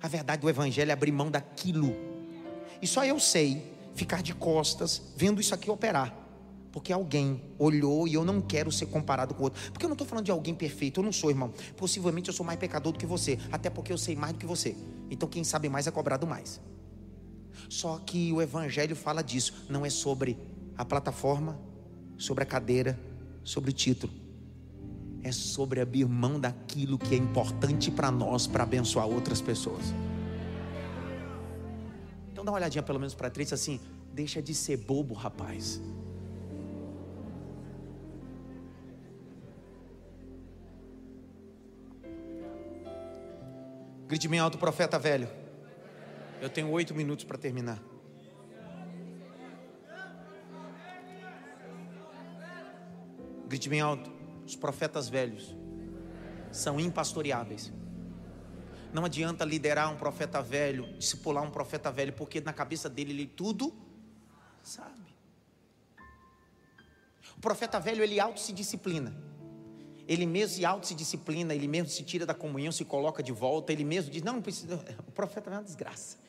A 0.00 0.08
verdade 0.08 0.42
do 0.42 0.48
Evangelho 0.48 0.90
é 0.90 0.92
abrir 0.92 1.12
mão 1.12 1.30
daquilo. 1.30 1.94
E 2.80 2.86
só 2.86 3.04
eu 3.04 3.18
sei 3.18 3.74
ficar 3.94 4.22
de 4.22 4.34
costas 4.34 5.00
vendo 5.16 5.40
isso 5.40 5.54
aqui 5.54 5.70
operar. 5.70 6.14
Porque 6.72 6.92
alguém 6.92 7.40
olhou 7.56 8.08
e 8.08 8.14
eu 8.14 8.24
não 8.24 8.40
quero 8.40 8.72
ser 8.72 8.86
comparado 8.86 9.32
com 9.34 9.44
outro. 9.44 9.60
Porque 9.70 9.84
eu 9.84 9.88
não 9.88 9.94
estou 9.94 10.06
falando 10.06 10.24
de 10.24 10.32
alguém 10.32 10.54
perfeito, 10.54 11.00
eu 11.00 11.04
não 11.04 11.12
sou, 11.12 11.30
irmão. 11.30 11.52
Possivelmente 11.76 12.28
eu 12.28 12.34
sou 12.34 12.44
mais 12.44 12.58
pecador 12.58 12.92
do 12.92 12.98
que 12.98 13.06
você. 13.06 13.38
Até 13.52 13.70
porque 13.70 13.92
eu 13.92 13.98
sei 13.98 14.16
mais 14.16 14.32
do 14.32 14.38
que 14.38 14.46
você. 14.46 14.76
Então 15.08 15.28
quem 15.28 15.44
sabe 15.44 15.68
mais 15.68 15.86
é 15.86 15.90
cobrado 15.90 16.26
mais. 16.26 16.60
Só 17.68 17.98
que 17.98 18.32
o 18.32 18.40
Evangelho 18.40 18.94
fala 18.94 19.22
disso. 19.22 19.66
Não 19.68 19.84
é 19.84 19.90
sobre 19.90 20.38
a 20.76 20.84
plataforma, 20.84 21.58
sobre 22.16 22.42
a 22.42 22.46
cadeira, 22.46 22.98
sobre 23.42 23.70
o 23.70 23.72
título 23.72 24.24
é 25.24 25.32
sobre 25.32 25.80
abrir 25.80 26.06
mão 26.06 26.38
daquilo 26.38 26.98
que 26.98 27.14
é 27.14 27.18
importante 27.18 27.90
para 27.90 28.10
nós, 28.10 28.46
para 28.46 28.62
abençoar 28.62 29.08
outras 29.08 29.40
pessoas. 29.40 29.82
Então 32.30 32.44
dá 32.44 32.52
uma 32.52 32.58
olhadinha 32.58 32.82
pelo 32.82 33.00
menos 33.00 33.14
para 33.14 33.30
três 33.30 33.50
assim, 33.50 33.80
deixa 34.12 34.42
de 34.42 34.54
ser 34.54 34.76
bobo, 34.76 35.14
rapaz. 35.14 35.80
Grite 44.06 44.28
bem 44.28 44.38
alto, 44.38 44.58
profeta 44.58 44.98
velho. 44.98 45.43
Eu 46.44 46.50
tenho 46.50 46.70
oito 46.72 46.94
minutos 46.94 47.24
para 47.24 47.38
terminar. 47.38 47.82
Grite 53.48 53.66
bem 53.66 53.80
alto. 53.80 54.12
Os 54.46 54.54
profetas 54.54 55.08
velhos 55.08 55.56
são 56.52 56.78
impastoreáveis. 56.78 57.72
Não 58.92 59.06
adianta 59.06 59.42
liderar 59.42 59.90
um 59.90 59.96
profeta 59.96 60.42
velho, 60.42 60.98
discipular 60.98 61.42
um 61.42 61.50
profeta 61.50 61.90
velho, 61.90 62.12
porque 62.12 62.42
na 62.42 62.52
cabeça 62.52 62.90
dele 62.90 63.12
ele 63.12 63.26
tudo 63.26 63.74
sabe. 64.62 65.16
O 67.38 67.40
profeta 67.40 67.80
velho 67.80 68.02
ele 68.02 68.20
auto 68.20 68.38
se 68.38 68.52
disciplina. 68.52 69.16
Ele 70.06 70.26
mesmo 70.26 70.56
se 70.56 70.64
auto 70.66 70.86
se 70.86 70.94
disciplina, 70.94 71.54
ele 71.54 71.66
mesmo 71.66 71.88
se 71.88 72.02
tira 72.02 72.26
da 72.26 72.34
comunhão, 72.34 72.70
se 72.70 72.84
coloca 72.84 73.22
de 73.22 73.32
volta, 73.32 73.72
ele 73.72 73.82
mesmo 73.82 74.10
diz: 74.10 74.22
"Não, 74.22 74.34
não 74.34 74.42
precisa". 74.42 74.78
O 75.08 75.10
profeta 75.10 75.48
é 75.48 75.54
uma 75.54 75.62
desgraça. 75.62 76.22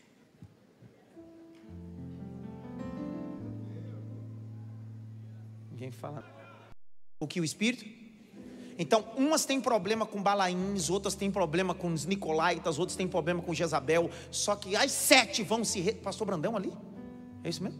Ninguém 5.75 5.91
fala. 5.91 6.23
O 7.19 7.27
que 7.27 7.41
o 7.41 7.43
espírito 7.43 7.85
então, 8.77 9.05
umas 9.15 9.45
têm 9.45 9.61
problema 9.61 10.05
com 10.05 10.21
Balaíns, 10.21 10.89
outras 10.89 11.15
têm 11.15 11.31
problema 11.31 11.73
com 11.73 11.93
os 11.93 12.05
Nicolaitas, 12.05 12.77
outras 12.77 12.97
têm 12.97 13.07
problema 13.07 13.41
com 13.41 13.53
Jezabel. 13.53 14.09
Só 14.29 14.55
que 14.55 14.75
as 14.75 14.91
sete 14.91 15.43
vão 15.43 15.63
se. 15.63 15.79
Re... 15.79 15.93
Pastor 15.93 16.27
Brandão 16.27 16.57
ali? 16.57 16.73
É 17.43 17.49
isso 17.49 17.63
mesmo? 17.63 17.79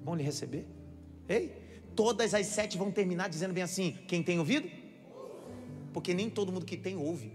Vão 0.00 0.14
lhe 0.14 0.22
receber? 0.22 0.66
Ei? 1.28 1.82
Todas 1.96 2.32
as 2.32 2.46
sete 2.46 2.78
vão 2.78 2.92
terminar 2.92 3.28
dizendo 3.28 3.52
bem 3.52 3.64
assim: 3.64 3.98
quem 4.06 4.22
tem 4.22 4.38
ouvido? 4.38 4.70
Porque 5.92 6.14
nem 6.14 6.30
todo 6.30 6.52
mundo 6.52 6.64
que 6.64 6.76
tem 6.76 6.96
ouve. 6.96 7.32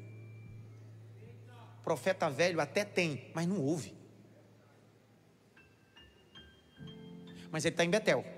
Profeta 1.84 2.30
velho 2.30 2.62
até 2.62 2.86
tem, 2.86 3.30
mas 3.34 3.46
não 3.46 3.62
ouve. 3.62 3.94
Mas 7.52 7.66
ele 7.66 7.74
está 7.74 7.84
em 7.84 7.90
Betel. 7.90 8.37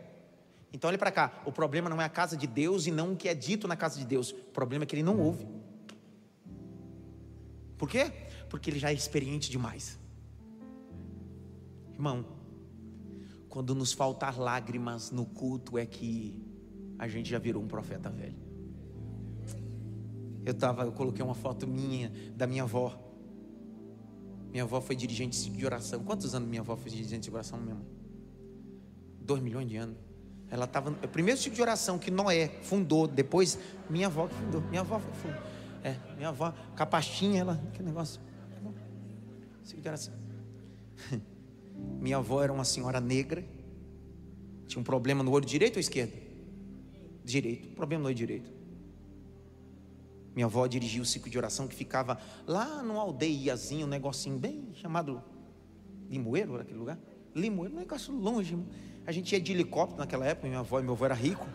Então 0.72 0.88
olhe 0.88 0.98
para 0.98 1.12
cá, 1.12 1.42
o 1.46 1.52
problema 1.52 1.90
não 1.90 2.02
é 2.02 2.06
a 2.06 2.10
casa 2.10 2.38
de 2.38 2.46
Deus 2.46 2.86
e 2.86 2.92
não 2.92 3.14
o 3.14 3.16
que 3.16 3.28
é 3.28 3.34
dito 3.34 3.68
na 3.68 3.76
casa 3.76 3.98
de 3.98 4.06
Deus. 4.06 4.32
O 4.32 4.52
problema 4.52 4.84
é 4.84 4.86
que 4.86 4.96
ele 4.96 5.04
não 5.04 5.20
ouve. 5.20 5.48
Por 7.78 7.90
quê? 7.90 8.12
Porque 8.50 8.70
ele 8.70 8.78
já 8.78 8.92
é 8.92 8.94
experiente 8.94 9.50
demais. 9.50 9.98
Irmão, 11.94 12.26
quando 13.48 13.74
nos 13.74 13.94
faltar 13.94 14.38
lágrimas 14.38 15.12
no 15.12 15.26
culto 15.26 15.78
é 15.78 15.86
que 15.86 16.44
a 17.00 17.08
gente 17.08 17.30
já 17.30 17.40
virou 17.40 17.64
um 17.64 17.68
profeta 17.68 18.10
velho. 18.10 18.38
Eu 20.46 20.54
tava, 20.54 20.84
eu 20.84 20.92
coloquei 20.92 21.24
uma 21.24 21.36
foto 21.36 21.68
minha 21.68 22.12
da 22.36 22.46
minha 22.46 22.64
avó. 22.64 22.98
Minha 24.52 24.64
avó 24.64 24.82
foi 24.82 24.96
dirigente 24.96 25.50
de 25.50 25.66
oração. 25.66 26.04
Quantos 26.04 26.34
anos 26.36 26.48
minha 26.48 26.62
avó 26.62 26.76
foi 26.76 26.92
dirigente 26.92 27.30
de 27.30 27.36
oração 27.36 27.60
mesmo? 27.60 27.86
Dois 29.22 29.42
milhões 29.42 29.68
de 29.68 29.78
anos. 29.78 30.09
Ela 30.52 30.66
estava. 30.66 30.90
O 30.90 31.08
primeiro 31.08 31.40
tipo 31.40 31.56
de 31.56 31.62
oração 31.62 32.00
que 32.00 32.10
Noé 32.10 32.48
fundou, 32.64 33.08
depois 33.08 33.58
minha 33.90 34.08
avó 34.08 34.28
que 34.28 34.36
fundou. 34.36 34.62
Minha 34.62 34.82
avó 34.82 35.00
fundou. 35.00 35.42
É, 35.84 35.96
minha 36.16 36.30
avó, 36.30 36.54
com 36.76 36.84
a 36.84 36.86
pastinha, 36.86 37.42
ela. 37.42 37.62
Que 37.74 37.84
negócio. 37.84 38.20
Tipo 39.64 39.82
de 39.82 39.88
oração. 39.88 40.14
Minha 42.02 42.18
avó 42.18 42.44
era 42.44 42.52
uma 42.52 42.66
senhora 42.66 43.00
negra. 43.00 43.46
Tinha 44.68 44.82
um 44.82 44.84
problema 44.84 45.24
no 45.24 45.32
olho 45.32 45.46
direito 45.46 45.76
ou 45.76 45.80
esquerdo? 45.80 46.14
Direito. 47.24 47.70
Problema 47.76 48.04
no 48.04 48.08
olho 48.08 48.16
direito. 48.16 48.52
Minha 50.36 50.48
avó 50.48 50.66
dirigia 50.68 51.02
o 51.02 51.06
ciclo 51.06 51.30
de 51.30 51.38
oração 51.38 51.68
que 51.68 51.76
ficava 51.76 52.20
lá 52.48 52.82
numa 52.82 53.02
aldeiazinha, 53.02 53.86
um 53.86 53.90
negocinho 53.90 54.38
bem 54.38 54.70
chamado 54.76 55.22
Limoeiro, 56.10 56.60
aquele 56.60 56.80
lugar? 56.80 57.00
Limoeiro, 57.36 57.76
um 57.76 57.80
negócio 57.80 58.14
longe. 58.14 58.58
A 59.10 59.12
gente 59.12 59.34
ia 59.34 59.42
de 59.42 59.52
helicóptero 59.52 59.98
naquela 59.98 60.24
época, 60.24 60.48
minha 60.48 60.60
avó 60.60 60.80
e 60.80 60.84
meu 60.84 60.94
avô 60.94 61.04
era 61.04 61.16
rico. 61.16 61.48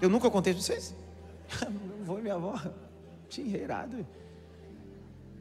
Eu 0.00 0.08
nunca 0.08 0.30
contei 0.30 0.52
para 0.52 0.62
vocês. 0.62 0.94
meu 1.68 2.02
avô 2.02 2.18
e 2.20 2.22
minha 2.22 2.36
avó 2.36 2.54
tinha 3.28 3.58
irado. 3.58 4.06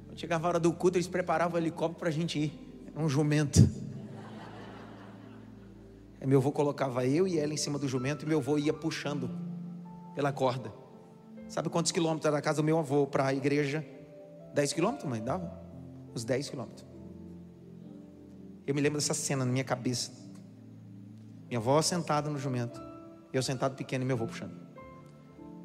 Quando 0.08 0.20
chegava 0.20 0.48
a 0.48 0.50
hora 0.50 0.60
do 0.60 0.74
culto, 0.74 0.98
eles 0.98 1.08
preparavam 1.08 1.60
o 1.60 1.64
helicóptero 1.64 2.00
para 2.00 2.10
a 2.10 2.12
gente 2.12 2.40
ir. 2.40 2.82
Era 2.88 3.06
um 3.06 3.08
jumento. 3.08 3.60
Aí 6.20 6.26
meu 6.26 6.40
avô 6.40 6.52
colocava 6.52 7.06
eu 7.06 7.28
e 7.28 7.38
ela 7.38 7.54
em 7.54 7.58
cima 7.58 7.78
do 7.78 7.88
jumento 7.88 8.26
e 8.26 8.28
meu 8.28 8.40
avô 8.40 8.58
ia 8.58 8.74
puxando 8.74 9.30
pela 10.16 10.34
corda. 10.34 10.74
Sabe 11.48 11.70
quantos 11.70 11.92
quilômetros 11.92 12.26
era 12.26 12.38
da 12.38 12.42
casa 12.42 12.64
do 12.64 12.66
meu 12.66 12.80
avô 12.80 13.06
para 13.06 13.28
a 13.28 13.34
igreja? 13.36 13.86
10 14.56 14.74
quilômetros, 14.74 15.08
mãe? 15.08 15.24
Dava? 15.24 15.56
Uns 16.16 16.26
10 16.26 16.50
quilômetros. 16.50 16.93
Eu 18.66 18.74
me 18.74 18.82
lembro 18.82 19.00
dessa 19.00 19.14
cena 19.14 19.46
na 19.46 19.52
minha 19.52 19.64
cabeça. 19.64 20.12
Minha 21.48 21.60
avó 21.60 21.82
sentada 21.82 22.30
no 22.30 22.40
jumento, 22.40 22.82
eu 23.32 23.44
sentado 23.44 23.76
pequeno 23.76 24.04
e 24.04 24.08
meu 24.08 24.16
avô 24.16 24.26
puxando. 24.26 24.56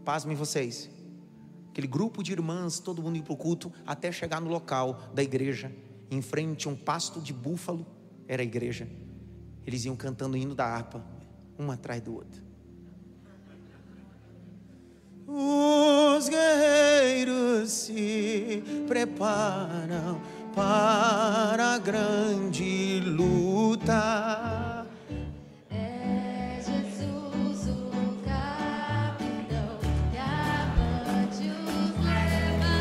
Pasmem 0.05 0.36
vocês. 0.36 0.90
Aquele 1.70 1.86
grupo 1.86 2.22
de 2.22 2.32
irmãs, 2.32 2.80
todo 2.80 3.03
mundo 3.03 3.16
indo 3.16 3.24
para 3.24 3.34
o 3.34 3.36
culto, 3.36 3.72
até 3.86 4.11
chegar 4.11 4.40
no 4.40 4.51
local 4.51 5.01
da 5.14 5.22
igreja, 5.22 5.72
em 6.11 6.20
frente 6.20 6.66
a 6.66 6.70
um 6.70 6.76
pasto 6.76 7.20
de 7.20 7.32
búfalo, 7.32 7.86
era 8.26 8.42
a 8.42 8.44
igreja. 8.44 8.88
Eles 9.66 9.84
iam 9.84 9.94
cantando 9.94 10.34
o 10.34 10.36
hino 10.36 10.55
da 10.55 10.64
harpa, 10.66 11.05
um 11.59 11.70
atrás 11.70 12.03
do 12.03 12.14
outro. 12.14 12.42
Os 15.26 16.28
guerreiros 16.28 17.70
se 17.70 18.62
preparam 18.88 20.20
para 20.59 21.75
a 21.75 21.79
grande 21.79 23.01
luta. 23.07 24.85
É 25.71 26.59
Jesus 26.61 27.69
o 27.69 28.19
capitão 28.27 29.79
que 30.11 30.19
avante 30.19 31.45
os 31.49 32.05
levará. 32.05 32.75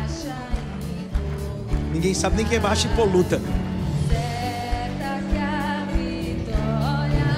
Baixa 0.00 0.34
Ninguém 1.92 2.14
sabe 2.14 2.36
nem 2.36 2.46
quem 2.46 2.56
é 2.56 2.60
baixo 2.60 2.86
e 2.86 2.96
poluta. 2.96 3.38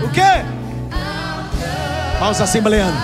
O 0.05 0.13
quê? 0.13 0.56
Olha 2.21 2.31
os 2.31 2.41
assembleanos. 2.41 3.01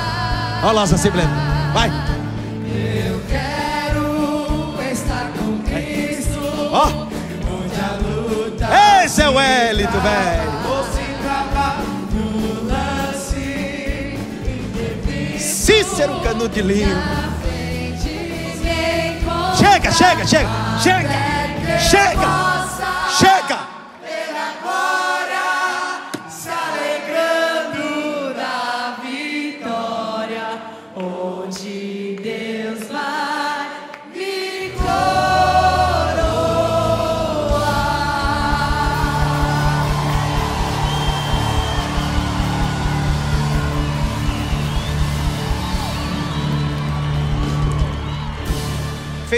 Olha 0.63 0.73
lá 0.73 0.83
os 0.85 0.93
assembleanos. 0.93 1.37
Vai. 1.73 1.89
Eu 1.89 3.21
quero 3.29 4.75
estar 4.91 5.31
com 5.39 5.59
Cristo. 5.63 6.41
Ó. 6.73 6.87
Luta 8.01 8.69
Esse 9.05 9.23
é 9.23 9.29
o 9.29 9.39
Hélito, 9.39 9.99
velho. 10.01 10.53
ou 10.69 10.85
se 10.85 11.03
trava 11.23 11.77
no 12.13 12.69
lance. 12.69 14.19
Cícero 15.39 16.21
Canudo 16.21 16.49
de 16.49 16.63
Lima. 16.63 17.33
Chega, 19.57 19.93
chega, 19.93 20.27
chega. 20.27 20.49
Chega. 20.83 21.09
Chega. 21.79 22.29
Chega. 23.19 23.72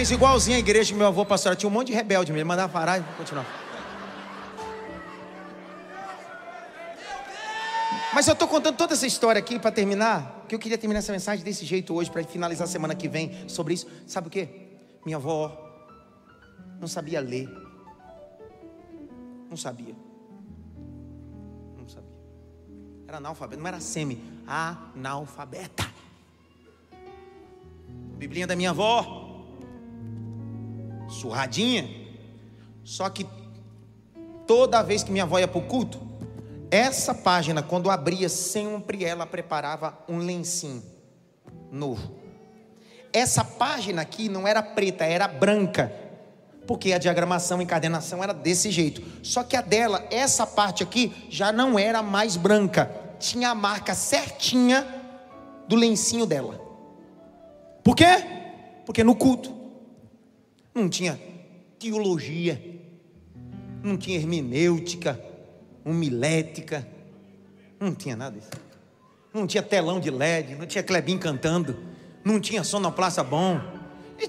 Fez 0.04 0.10
igualzinho 0.10 0.58
a 0.58 0.60
igreja 0.60 0.92
que 0.92 0.98
meu 0.98 1.06
avô 1.06 1.24
pastor. 1.24 1.56
Tinha 1.56 1.66
um 1.66 1.72
monte 1.72 1.86
de 1.86 1.94
rebelde 1.94 2.30
mesmo. 2.30 2.46
Mandava 2.46 2.70
parar 2.70 2.98
e 2.98 3.02
continuar. 3.16 3.46
Mas 8.12 8.28
eu 8.28 8.34
estou 8.34 8.46
contando 8.46 8.76
toda 8.76 8.92
essa 8.92 9.06
história 9.06 9.38
aqui 9.38 9.58
para 9.58 9.70
terminar, 9.70 10.44
que 10.46 10.54
eu 10.54 10.58
queria 10.58 10.76
terminar 10.76 10.98
essa 10.98 11.10
mensagem 11.10 11.42
desse 11.42 11.64
jeito 11.64 11.94
hoje, 11.94 12.10
para 12.10 12.22
finalizar 12.22 12.68
semana 12.68 12.94
que 12.94 13.08
vem 13.08 13.48
sobre 13.48 13.72
isso. 13.72 13.86
Sabe 14.06 14.28
o 14.28 14.30
que? 14.30 14.46
Minha 15.06 15.16
avó 15.16 15.58
não 16.78 16.86
sabia 16.86 17.18
ler. 17.22 17.48
Não 19.48 19.56
sabia. 19.56 19.94
Não 21.78 21.88
sabia. 21.88 22.10
Era 23.08 23.16
analfabeta, 23.16 23.58
não 23.58 23.68
era 23.68 23.80
semi, 23.80 24.22
analfabeta. 24.46 25.90
Biblinha 28.18 28.46
da 28.46 28.54
minha 28.54 28.68
avó. 28.68 29.23
Surradinha. 31.08 31.88
Só 32.84 33.08
que 33.08 33.26
toda 34.46 34.82
vez 34.82 35.02
que 35.02 35.10
minha 35.10 35.24
avó 35.24 35.38
ia 35.38 35.48
para 35.48 35.58
o 35.58 35.62
culto, 35.62 36.00
essa 36.70 37.14
página, 37.14 37.62
quando 37.62 37.90
abria, 37.90 38.28
sempre 38.28 39.04
ela 39.04 39.26
preparava 39.26 39.96
um 40.08 40.18
lencinho 40.18 40.82
novo. 41.70 42.12
Essa 43.12 43.44
página 43.44 44.02
aqui 44.02 44.28
não 44.28 44.46
era 44.46 44.62
preta, 44.62 45.04
era 45.04 45.28
branca. 45.28 45.92
Porque 46.66 46.92
a 46.92 46.98
diagramação 46.98 47.60
e 47.60 47.64
encadenação 47.64 48.22
era 48.24 48.32
desse 48.32 48.70
jeito. 48.70 49.02
Só 49.22 49.44
que 49.44 49.54
a 49.54 49.60
dela, 49.60 50.04
essa 50.10 50.46
parte 50.46 50.82
aqui, 50.82 51.12
já 51.28 51.52
não 51.52 51.78
era 51.78 52.02
mais 52.02 52.36
branca. 52.36 52.90
Tinha 53.20 53.50
a 53.50 53.54
marca 53.54 53.94
certinha 53.94 54.84
do 55.68 55.76
lencinho 55.76 56.26
dela. 56.26 56.60
Por 57.84 57.94
quê? 57.94 58.24
Porque 58.84 59.04
no 59.04 59.14
culto 59.14 59.63
não 60.74 60.88
tinha 60.88 61.18
teologia, 61.78 62.60
não 63.82 63.96
tinha 63.96 64.16
hermenêutica, 64.16 65.22
homilética, 65.84 66.86
não 67.78 67.94
tinha 67.94 68.16
nada 68.16 68.38
disso. 68.38 68.50
Não 69.32 69.46
tinha 69.46 69.62
telão 69.62 70.00
de 70.00 70.10
LED, 70.10 70.54
não 70.54 70.66
tinha 70.66 70.82
Clebinho 70.82 71.18
cantando, 71.18 71.76
não 72.24 72.40
tinha 72.40 72.64
sonoplaça 72.64 73.22
bom, 73.22 73.60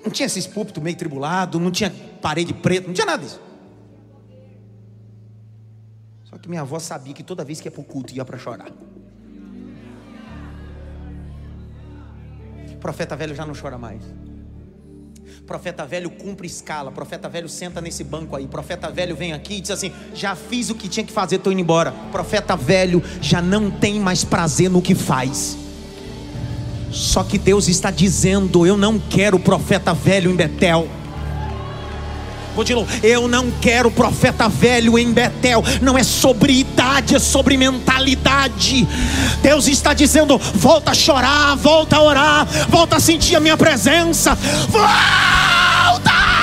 não 0.03 0.11
tinha 0.11 0.25
esses 0.25 0.45
púlpitos 0.45 0.81
meio 0.83 0.95
tribulado, 0.95 1.59
não 1.59 1.71
tinha 1.71 1.91
parede 2.21 2.53
preta, 2.53 2.87
não 2.87 2.93
tinha 2.93 3.05
nada 3.05 3.23
disso. 3.23 3.41
Só 6.25 6.37
que 6.37 6.49
minha 6.49 6.61
avó 6.61 6.79
sabia 6.79 7.13
que 7.13 7.23
toda 7.23 7.43
vez 7.45 7.61
que 7.61 7.67
ia 7.67 7.71
para 7.71 7.81
o 7.81 7.83
culto 7.83 8.13
ia 8.13 8.25
para 8.25 8.37
chorar. 8.37 8.71
Profeta 12.79 13.15
velho 13.15 13.33
já 13.33 13.45
não 13.45 13.53
chora 13.55 13.77
mais. 13.77 14.03
Profeta 15.45 15.85
velho 15.85 16.09
cumpre 16.09 16.47
escala. 16.47 16.91
Profeta 16.91 17.29
velho 17.29 17.47
senta 17.47 17.79
nesse 17.79 18.03
banco 18.03 18.35
aí. 18.35 18.47
Profeta 18.47 18.89
velho 18.89 19.15
vem 19.15 19.31
aqui 19.31 19.55
e 19.57 19.61
diz 19.61 19.69
assim: 19.69 19.91
Já 20.13 20.35
fiz 20.35 20.71
o 20.71 20.75
que 20.75 20.89
tinha 20.89 21.05
que 21.05 21.11
fazer, 21.11 21.35
estou 21.35 21.53
indo 21.53 21.61
embora. 21.61 21.91
Profeta 22.11 22.55
velho 22.55 23.03
já 23.21 23.43
não 23.43 23.69
tem 23.69 23.99
mais 23.99 24.23
prazer 24.23 24.71
no 24.71 24.81
que 24.81 24.95
faz. 24.95 25.55
Só 26.91 27.23
que 27.23 27.37
Deus 27.37 27.67
está 27.67 27.91
dizendo: 27.91 28.65
Eu 28.65 28.75
não 28.75 28.97
quero 28.97 29.39
profeta 29.39 29.93
velho 29.93 30.31
em 30.31 30.35
Betel. 30.35 30.87
Eu 33.03 33.27
não 33.27 33.51
quero 33.61 33.91
profeta 33.91 34.47
velho 34.47 34.97
em 34.97 35.11
Betel. 35.11 35.63
Não 35.81 35.97
é 35.97 36.03
sobre 36.03 36.53
idade, 36.53 37.15
é 37.15 37.19
sobre 37.19 37.57
mentalidade. 37.57 38.87
Deus 39.41 39.67
está 39.67 39.93
dizendo: 39.93 40.37
volta 40.37 40.91
a 40.91 40.95
chorar, 40.95 41.55
volta 41.55 41.97
a 41.97 42.01
orar, 42.01 42.47
volta 42.69 42.97
a 42.97 42.99
sentir 42.99 43.35
a 43.35 43.39
minha 43.39 43.57
presença. 43.57 44.37
Volta! 44.69 46.34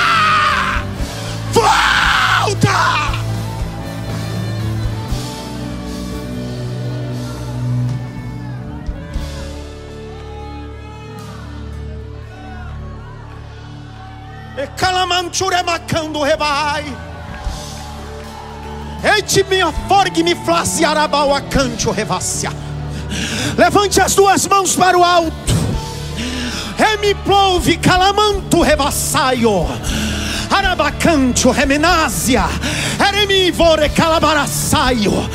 E 14.63 14.67
calamanture 14.77 15.61
macando 15.61 16.23
rebai. 16.23 16.85
Eite 19.03 19.43
minha 19.43 19.73
forgue 19.89 20.23
me 20.23 20.35
flasse 20.35 20.85
arabau 20.85 21.33
a 21.33 21.41
canto 21.41 21.91
revácia. 21.91 22.49
Levante 23.57 23.99
as 23.99 24.15
duas 24.15 24.47
mãos 24.47 24.73
para 24.73 24.97
o 24.97 25.03
alto. 25.03 25.53
Remi 26.77 27.13
plouve 27.13 27.75
calamanto 27.75 28.61
revassaio. 28.61 29.67
Arabacanto 30.49 31.51
remenásia. 31.51 32.45
Eremi 33.05 33.51
vore 33.51 33.89
calabarasaio. 33.89 35.29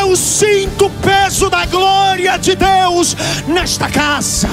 Eu 0.00 0.16
sinto 0.16 0.86
o 0.86 0.90
peso 0.90 1.50
da 1.50 1.66
glória 1.66 2.38
de 2.38 2.56
Deus 2.56 3.14
nesta 3.46 3.90
casa. 3.90 4.48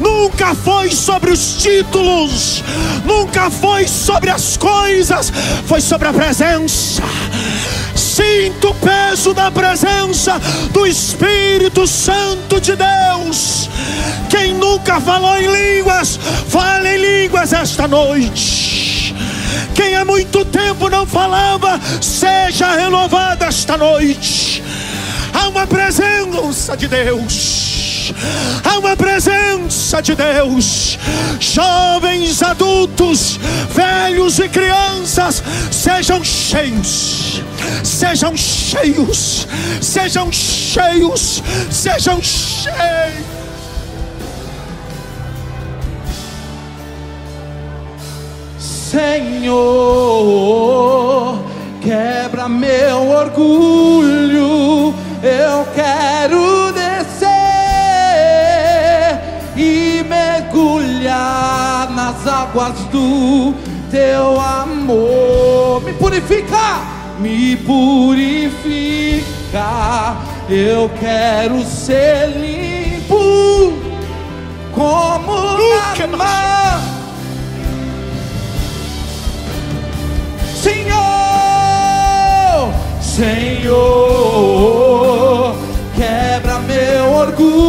Nunca 0.00 0.54
foi 0.54 0.90
sobre 0.90 1.30
os 1.30 1.62
títulos, 1.62 2.62
nunca 3.04 3.50
foi 3.50 3.88
sobre 3.88 4.30
as 4.30 4.56
coisas, 4.56 5.32
foi 5.66 5.80
sobre 5.80 6.08
a 6.08 6.12
presença. 6.12 7.02
Sinto 7.94 8.70
o 8.70 8.74
peso 8.74 9.32
da 9.34 9.50
presença 9.50 10.38
do 10.72 10.86
Espírito 10.86 11.86
Santo 11.86 12.60
de 12.60 12.74
Deus. 12.76 13.70
Quem 14.28 14.54
nunca 14.54 15.00
falou 15.00 15.36
em 15.36 15.46
línguas, 15.46 16.18
fale 16.48 16.96
em 16.96 17.22
línguas 17.22 17.52
esta 17.52 17.88
noite. 17.88 19.14
Quem 19.74 19.94
há 19.94 20.04
muito 20.04 20.44
tempo 20.46 20.88
não 20.88 21.06
falava, 21.06 21.80
seja 22.00 22.74
renovado 22.74 23.44
esta 23.44 23.76
noite. 23.76 24.62
Há 25.32 25.48
uma 25.48 25.66
presença 25.66 26.76
de 26.76 26.88
Deus. 26.88 27.65
Há 28.64 28.78
uma 28.78 28.96
presença 28.96 30.00
de 30.00 30.14
Deus. 30.14 30.98
Jovens, 31.40 32.42
adultos, 32.42 33.38
velhos 33.74 34.38
e 34.38 34.48
crianças, 34.48 35.42
sejam 35.70 36.22
cheios. 36.24 37.42
Sejam 37.82 38.36
cheios. 38.36 39.46
Sejam 39.80 40.30
cheios. 40.32 41.42
Sejam 41.70 42.20
cheios. 42.22 43.36
Senhor, 48.90 49.54
quebra 51.82 52.48
meu 52.48 53.08
orgulho. 53.10 54.94
Eu 55.22 55.66
quero 55.74 56.45
águas 62.46 62.78
do 62.92 63.54
teu 63.90 64.40
amor. 64.40 65.82
Me 65.82 65.92
purifica, 65.94 66.80
me 67.18 67.56
purifica. 67.56 69.26
Eu 70.48 70.88
quero 71.00 71.64
ser 71.64 72.28
limpo 72.28 73.72
como 74.72 75.58
na 76.08 76.16
mar. 76.16 76.80
Senhor, 80.62 80.94
Senhor, 83.00 83.76
quebra 85.96 86.58
meu 86.60 87.12
orgulho. 87.12 87.65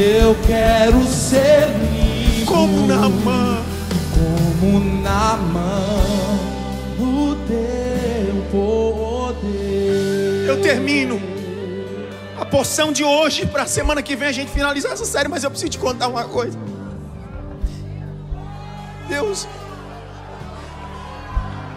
Eu 0.00 0.34
quero 0.46 1.04
ser 1.04 1.68
Como 2.46 2.86
Naamã. 2.86 3.62
como 4.14 4.80
na 5.02 5.36
mão 5.36 6.38
do 6.96 7.36
teu 7.46 8.42
poder. 8.50 10.48
Eu 10.48 10.62
termino 10.62 11.20
a 12.40 12.46
porção 12.46 12.90
de 12.92 13.04
hoje 13.04 13.44
para 13.44 13.64
a 13.64 13.66
semana 13.66 14.02
que 14.02 14.16
vem 14.16 14.28
a 14.28 14.32
gente 14.32 14.50
finalizar 14.50 14.92
essa 14.92 15.04
série, 15.04 15.28
mas 15.28 15.44
eu 15.44 15.50
preciso 15.50 15.72
te 15.72 15.78
contar 15.78 16.08
uma 16.08 16.24
coisa. 16.24 16.58
Deus, 19.06 19.46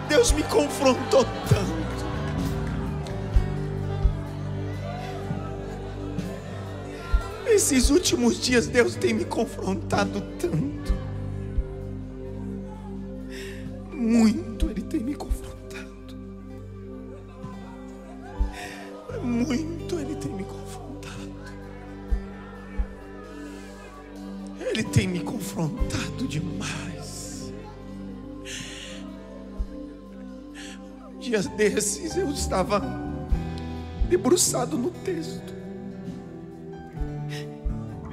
Deus 0.08 0.32
me 0.32 0.42
confrontou 0.44 1.26
tanto. 1.46 1.73
Esses 7.54 7.88
últimos 7.88 8.40
dias 8.40 8.66
Deus 8.66 8.96
tem 8.96 9.14
me 9.14 9.24
confrontado 9.24 10.20
tanto. 10.40 10.92
Muito 13.92 14.68
Ele 14.70 14.82
tem 14.82 14.98
me 14.98 15.14
confrontado. 15.14 16.16
Muito 19.22 20.00
Ele 20.00 20.16
tem 20.16 20.32
me 20.32 20.42
confrontado. 20.42 21.34
Ele 24.58 24.82
tem 24.82 25.06
me 25.06 25.20
confrontado 25.20 26.26
demais. 26.26 27.52
Dias 31.20 31.46
desses 31.46 32.16
eu 32.16 32.30
estava 32.30 32.82
debruçado 34.08 34.76
no 34.76 34.90
texto. 34.90 35.53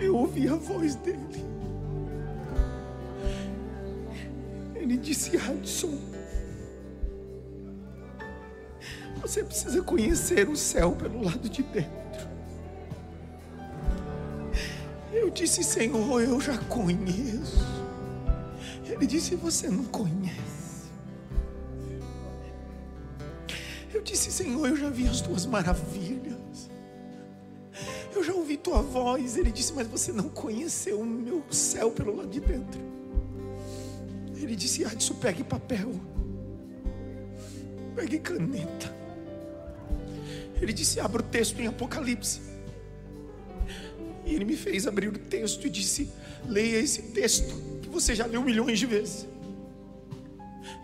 Eu 0.02 0.16
ouvi 0.16 0.48
a 0.48 0.56
voz 0.56 0.96
dele. 0.96 1.46
Ele 4.76 4.98
disse: 4.98 5.38
Adson, 5.38 5.98
você 9.22 9.44
precisa 9.44 9.82
conhecer 9.84 10.50
o 10.50 10.56
céu 10.56 10.94
pelo 10.94 11.24
lado 11.24 11.48
de 11.48 11.62
dentro. 11.62 12.28
Eu 15.14 15.30
disse: 15.30 15.64
Senhor, 15.64 16.20
eu 16.22 16.42
já 16.42 16.58
conheço. 16.58 17.64
Ele 18.84 19.06
disse: 19.06 19.36
Você 19.36 19.70
não 19.70 19.86
conhece. 19.86 20.90
Eu 23.94 24.02
disse: 24.02 24.32
Senhor, 24.32 24.68
eu 24.68 24.76
já 24.76 24.90
vi 24.90 25.08
as 25.08 25.22
tuas 25.22 25.46
maravilhas. 25.46 26.31
Eu 28.14 28.24
já 28.24 28.34
ouvi 28.34 28.58
tua 28.58 28.82
voz. 28.82 29.38
Ele 29.38 29.52
disse: 29.52 29.74
Mas 29.74 29.88
você 29.88 30.12
não 30.12 30.30
conheceu 30.30 31.00
o 31.00 31.06
meu 31.06 31.44
céu 31.50 31.92
pelo 31.92 32.16
lado 32.16 32.30
de 32.30 32.40
dentro. 32.40 32.80
Ele 34.36 34.56
disse: 34.56 34.84
Adson, 34.84 35.16
pegue 35.16 35.44
papel, 35.44 35.92
pegue 37.96 38.20
caneta. 38.20 38.94
Ele 40.62 40.74
disse: 40.74 41.00
Abra 41.00 41.22
o 41.22 41.26
texto 41.26 41.60
em 41.62 41.68
Apocalipse. 41.68 42.42
E 44.26 44.36
ele 44.36 44.46
me 44.46 44.56
fez 44.56 44.86
abrir 44.88 45.08
o 45.08 45.18
texto 45.18 45.66
e 45.66 45.70
disse: 45.70 46.10
Leia 46.48 46.78
esse 46.78 47.02
texto 47.02 47.54
que 47.82 47.90
você 47.90 48.14
já 48.14 48.26
leu 48.26 48.42
milhões 48.42 48.80
de 48.80 48.86
vezes. 48.86 49.28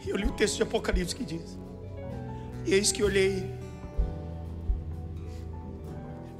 E 0.06 0.10
eu 0.10 0.16
li 0.16 0.26
o 0.26 0.32
texto 0.32 0.58
de 0.58 0.64
Apocalipse 0.64 1.16
que 1.16 1.24
diz: 1.24 1.58
E 2.66 2.74
eis 2.74 2.92
que 2.92 3.04
olhei. 3.04 3.44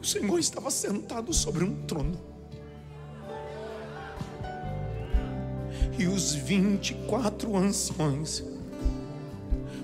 Senhor 0.08 0.40
estava 0.40 0.72
sentado 0.72 1.34
sobre 1.34 1.66
um 1.66 1.74
trono. 1.86 2.18
E 6.00 6.08
os 6.08 6.34
24 6.34 7.58
anciões 7.58 8.42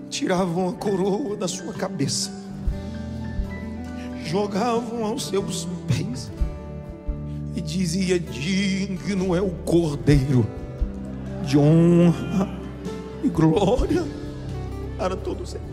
tiravam 0.10 0.70
a 0.70 0.74
coroa 0.74 1.36
da 1.36 1.48
sua 1.48 1.74
cabeça, 1.74 2.32
jogavam 4.24 5.04
aos 5.04 5.28
seus 5.28 5.68
pés 5.88 6.32
e 7.54 7.60
dizia: 7.60 8.18
Digno 8.18 9.36
é 9.36 9.42
o 9.42 9.50
Cordeiro 9.66 10.48
de 11.46 11.58
honra 11.58 12.48
e 13.22 13.28
glória 13.28 14.06
para 14.98 15.18
todos 15.18 15.50
sempre. 15.50 15.73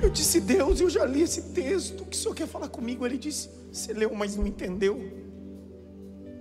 Eu 0.00 0.10
disse: 0.10 0.40
Deus, 0.40 0.80
eu 0.80 0.88
já 0.88 1.04
li 1.04 1.22
esse 1.22 1.42
texto. 1.52 2.02
O 2.02 2.06
que 2.06 2.16
o 2.16 2.20
Senhor 2.20 2.34
quer 2.34 2.46
falar 2.46 2.68
comigo? 2.68 3.04
Ele 3.04 3.18
disse: 3.18 3.50
Você 3.72 3.92
leu, 3.92 4.14
mas 4.14 4.36
não 4.36 4.46
entendeu. 4.46 4.96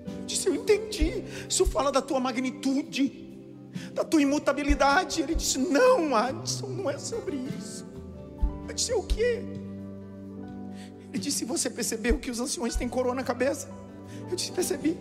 Eu 0.05 0.26
disse: 0.26 0.47
Eu 0.47 0.55
entendi. 0.55 1.24
Isso 1.49 1.66
fala 1.66 1.91
da 1.91 2.01
tua 2.01 2.20
magnitude, 2.20 3.47
da 3.93 4.03
tua 4.03 4.22
imutabilidade. 4.22 5.22
Ele 5.22 5.36
disse: 5.36 5.58
Não, 5.58 6.16
Adson, 6.16 6.68
não 6.68 6.89
é 6.89 6.97
sobre 6.97 7.38
isso. 7.58 7.86
Eu 8.68 8.74
disse: 8.74 8.93
O 8.93 9.03
que? 9.03 9.22
Ele 11.10 11.20
disse: 11.20 11.43
Você 11.45 11.70
percebeu 11.70 12.20
que 12.20 12.30
os 12.30 12.39
anciões 12.39 12.76
têm 12.76 12.88
coroa 12.88 13.16
na 13.16 13.24
cabeça? 13.24 13.70
Eu 14.30 14.36
disse: 14.36 14.51
Percebi. 14.51 14.97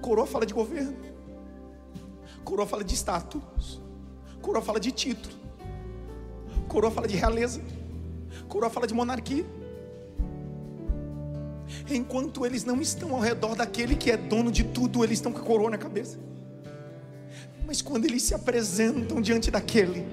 Coroa 0.00 0.26
fala 0.26 0.46
de 0.46 0.54
governo, 0.54 0.96
coroa 2.42 2.66
fala 2.66 2.82
de 2.82 2.94
status, 2.94 3.80
coroa 4.40 4.62
fala 4.62 4.80
de 4.80 4.90
título, 4.90 5.34
coroa 6.70 6.90
fala 6.92 7.08
de 7.08 7.16
realeza, 7.16 7.60
coroa 8.48 8.70
fala 8.70 8.86
de 8.86 8.94
monarquia. 8.94 9.44
Enquanto 11.90 12.46
eles 12.46 12.64
não 12.64 12.80
estão 12.80 13.12
ao 13.14 13.20
redor 13.20 13.56
daquele 13.56 13.96
que 13.96 14.10
é 14.10 14.16
dono 14.16 14.52
de 14.52 14.62
tudo, 14.62 15.02
eles 15.02 15.18
estão 15.18 15.32
com 15.32 15.40
a 15.40 15.42
coroa 15.42 15.68
na 15.68 15.78
cabeça. 15.78 16.16
Mas 17.66 17.82
quando 17.82 18.04
eles 18.04 18.22
se 18.22 18.34
apresentam 18.34 19.20
diante 19.20 19.50
daquele, 19.50 20.06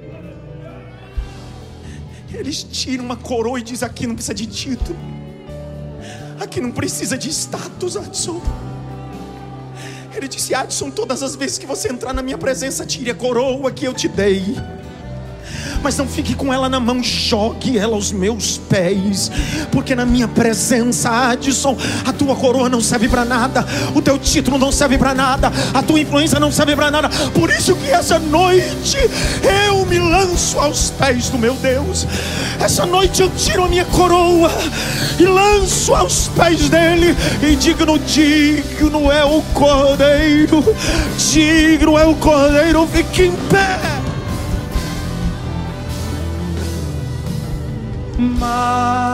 eles 2.33 2.63
tiram 2.63 3.05
uma 3.05 3.15
coroa 3.15 3.59
e 3.59 3.63
dizem: 3.63 3.87
aqui 3.87 4.07
não 4.07 4.15
precisa 4.15 4.33
de 4.33 4.47
título, 4.47 4.97
aqui 6.39 6.59
não 6.59 6.71
precisa 6.71 7.15
de 7.17 7.29
status, 7.29 7.95
Adson. 7.95 8.41
Ele 10.15 10.27
disse: 10.27 10.55
Adson, 10.55 10.89
todas 10.89 11.21
as 11.21 11.35
vezes 11.35 11.59
que 11.59 11.67
você 11.67 11.91
entrar 11.91 12.13
na 12.13 12.23
minha 12.23 12.37
presença, 12.37 12.83
tire 12.83 13.11
a 13.11 13.15
coroa 13.15 13.71
que 13.71 13.85
eu 13.85 13.93
te 13.93 14.07
dei. 14.07 14.41
Mas 15.87 15.95
não 15.95 16.05
fique 16.05 16.35
com 16.35 16.53
ela 16.53 16.67
na 16.67 16.81
mão, 16.81 17.01
jogue 17.01 17.77
ela 17.77 17.95
aos 17.95 18.11
meus 18.11 18.57
pés, 18.57 19.31
porque 19.71 19.95
na 19.95 20.05
minha 20.05 20.27
presença, 20.27 21.09
Adson, 21.29 21.77
a 22.05 22.11
tua 22.11 22.35
coroa 22.35 22.67
não 22.67 22.81
serve 22.81 23.07
para 23.07 23.23
nada, 23.23 23.65
o 23.95 24.01
teu 24.01 24.19
título 24.19 24.57
não 24.57 24.69
serve 24.69 24.97
para 24.97 25.13
nada, 25.13 25.49
a 25.73 25.81
tua 25.81 25.97
influência 26.01 26.41
não 26.41 26.51
serve 26.51 26.75
para 26.75 26.91
nada. 26.91 27.07
Por 27.33 27.49
isso 27.49 27.73
que 27.73 27.89
essa 27.89 28.19
noite 28.19 28.97
eu 29.69 29.85
me 29.85 29.97
lanço 29.97 30.59
aos 30.59 30.89
pés 30.89 31.29
do 31.29 31.37
meu 31.37 31.53
Deus. 31.53 32.05
Essa 32.59 32.85
noite 32.85 33.21
eu 33.21 33.29
tiro 33.29 33.63
a 33.63 33.69
minha 33.69 33.85
coroa 33.85 34.51
e 35.17 35.23
lanço 35.23 35.95
aos 35.95 36.27
pés 36.27 36.67
dele 36.67 37.15
e 37.41 37.55
digno, 37.55 37.97
digno 37.97 39.09
é 39.09 39.23
o 39.23 39.41
cordeiro, 39.53 40.65
digno 41.31 41.97
é 41.97 42.05
o 42.05 42.13
cordeiro, 42.15 42.85
fique 42.91 43.23
em 43.23 43.31
pé. 43.49 44.06
Mais. 48.27 49.07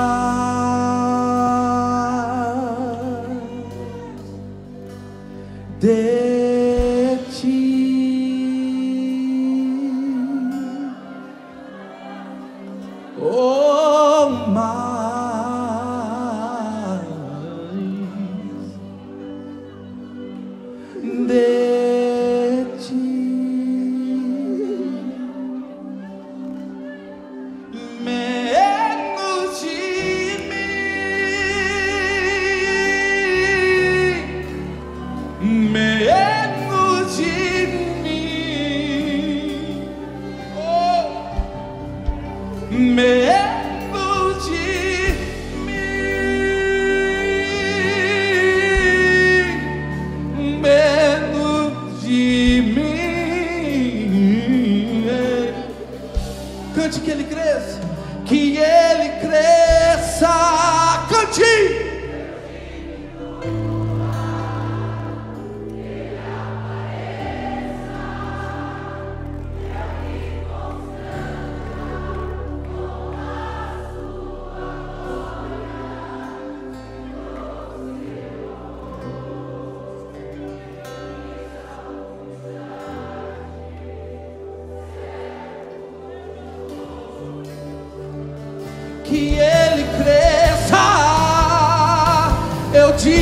De 5.84 6.33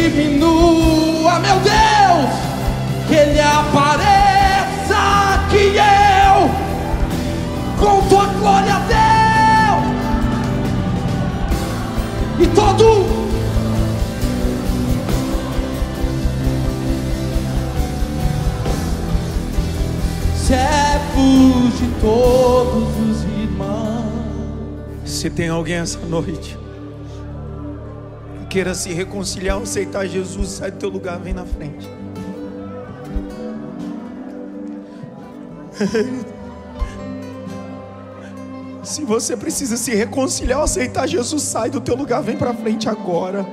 diminua, 0.10 1.40
meu 1.40 1.60
Deus, 1.60 2.32
que 3.08 3.14
ele 3.14 3.40
apareça, 3.40 4.96
que 5.50 5.78
eu, 5.78 6.50
com 7.80 8.02
tua 8.08 8.26
glória, 8.26 8.82
Deus, 8.88 9.84
e 12.40 12.48
todo 12.48 13.22
servos 20.48 21.80
de 21.80 21.88
todos 22.02 22.90
os 23.10 23.24
irmãos. 23.24 24.12
Se 25.06 25.30
tem 25.30 25.50
alguém 25.50 25.76
essa 25.76 26.00
noite 26.00 26.61
queira 28.52 28.76
se 28.76 28.92
reconciliar, 28.92 29.58
aceitar 29.62 30.06
Jesus, 30.06 30.50
sai 30.50 30.72
do 30.72 30.78
teu 30.78 30.90
lugar, 30.90 31.18
vem 31.18 31.34
na 31.34 31.46
frente. 31.46 31.90
Se 38.84 39.06
você 39.06 39.38
precisa 39.38 39.78
se 39.78 39.96
reconciliar, 39.96 40.60
aceitar 40.62 41.08
Jesus, 41.08 41.44
sai 41.44 41.70
do 41.70 41.80
teu 41.80 41.96
lugar, 41.96 42.22
vem 42.22 42.36
para 42.36 42.54
frente 42.54 42.90
agora. 42.90 43.48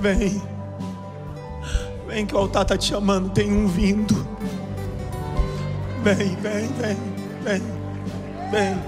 Vem. 0.00 0.40
Vem 2.06 2.24
que 2.24 2.34
o 2.34 2.38
altar 2.38 2.62
está 2.62 2.78
te 2.78 2.86
chamando, 2.86 3.28
tem 3.30 3.52
um 3.52 3.66
vindo. 3.66 4.14
Vem, 6.02 6.36
vem, 6.36 6.68
vem, 6.68 6.96
vem, 7.42 7.60
vem. 8.50 8.78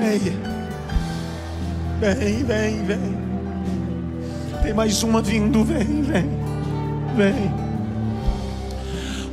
Vem, 0.00 0.51
vem, 2.02 2.42
vem, 2.42 2.84
vem. 2.84 3.18
Tem 4.60 4.74
mais 4.74 5.04
uma 5.04 5.22
vindo, 5.22 5.64
vem, 5.64 6.02
vem, 6.02 6.28
vem. 7.16 7.54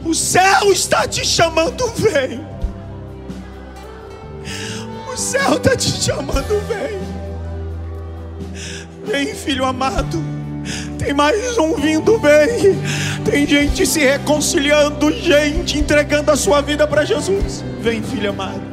O 0.05 0.13
céu 0.13 0.71
está 0.71 1.07
te 1.07 1.25
chamando, 1.25 1.87
vem. 1.95 2.45
O 5.11 5.17
céu 5.17 5.57
está 5.57 5.75
te 5.75 5.89
chamando, 5.89 6.61
vem. 6.67 6.99
Vem, 9.03 9.33
filho 9.33 9.65
amado. 9.65 10.23
Tem 10.99 11.11
mais 11.11 11.57
um 11.57 11.73
vindo, 11.73 12.19
vem. 12.19 12.79
Tem 13.25 13.47
gente 13.47 13.85
se 13.85 13.99
reconciliando, 13.99 15.11
gente 15.11 15.79
entregando 15.79 16.31
a 16.31 16.35
sua 16.35 16.61
vida 16.61 16.87
para 16.87 17.03
Jesus. 17.03 17.63
Vem, 17.81 18.03
filho 18.03 18.29
amado. 18.29 18.68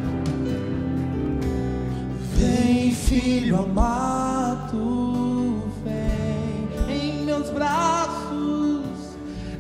Filho 3.07 3.59
amado, 3.61 5.63
vem 5.85 6.69
em 6.89 7.25
meus 7.25 7.49
braços 7.51 8.83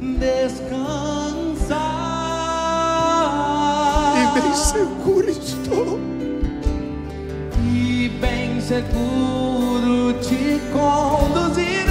descansar. 0.00 1.76
E 4.16 4.40
bem 4.40 4.52
seguro 4.52 5.30
estou. 5.30 6.00
E 7.62 8.08
bem 8.20 8.60
seguro 8.60 10.12
te 10.20 10.60
conduzirei 10.72 11.86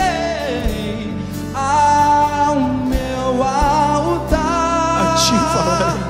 ao 1.54 2.60
meu 2.60 3.42
altar. 3.42 5.14
A 5.14 5.16
ti 5.16 5.32
falarei. 5.54 6.05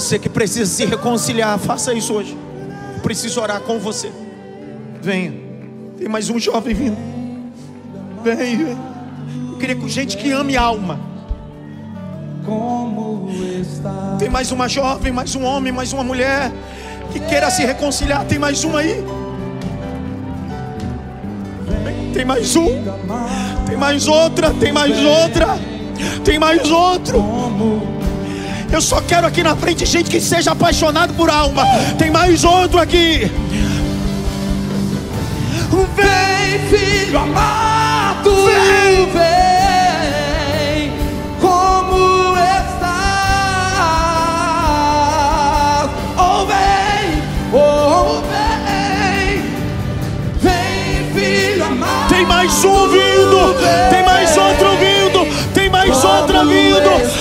Você 0.00 0.18
que 0.18 0.28
precisa 0.28 0.64
se 0.64 0.84
reconciliar, 0.86 1.58
faça 1.58 1.92
isso 1.92 2.14
hoje. 2.14 2.36
Preciso 3.02 3.40
orar 3.40 3.60
com 3.60 3.78
você. 3.78 4.10
Venha. 5.02 5.32
Tem 5.98 6.08
mais 6.08 6.30
um 6.30 6.38
jovem 6.38 6.74
vindo. 6.74 7.09
Vem. 8.22 8.76
Eu 9.52 9.56
queria 9.58 9.76
com 9.76 9.88
gente 9.88 10.16
que 10.16 10.30
ame 10.30 10.56
alma. 10.56 10.98
Como 12.44 13.30
está 13.60 14.16
Tem 14.18 14.28
mais 14.28 14.50
uma 14.50 14.68
jovem, 14.68 15.12
mais 15.12 15.34
um 15.34 15.44
homem, 15.44 15.72
mais 15.72 15.92
uma 15.92 16.02
mulher 16.02 16.50
que 17.12 17.20
queira 17.20 17.50
se 17.50 17.64
reconciliar. 17.64 18.24
Tem 18.24 18.38
mais 18.38 18.64
um 18.64 18.76
aí. 18.76 19.04
Tem 22.12 22.24
mais 22.24 22.56
um. 22.56 22.68
Tem 23.66 23.76
mais 23.76 24.06
outra. 24.06 24.50
Tem 24.50 24.72
mais 24.72 24.98
outra. 24.98 25.58
Tem 26.24 26.38
mais 26.38 26.70
outro. 26.70 27.22
Eu 28.72 28.80
só 28.80 29.00
quero 29.00 29.26
aqui 29.26 29.42
na 29.42 29.56
frente 29.56 29.84
gente 29.84 30.08
que 30.10 30.20
seja 30.20 30.52
apaixonado 30.52 31.12
por 31.14 31.28
alma. 31.28 31.64
Tem 31.98 32.10
mais 32.10 32.44
outro 32.44 32.78
aqui. 32.78 33.30
Vem, 35.96 36.58
filho 36.68 37.18
amado, 37.18 37.79
Tem 52.08 52.26
mais 52.26 52.64
um 52.64 52.88
vindo. 52.88 53.54
Tem 53.90 54.04
mais 54.04 54.36
outro 54.36 54.68
vindo. 54.76 55.52
Tem 55.54 55.70
mais 55.70 56.04
outra 56.04 56.44
vindo. 56.44 57.19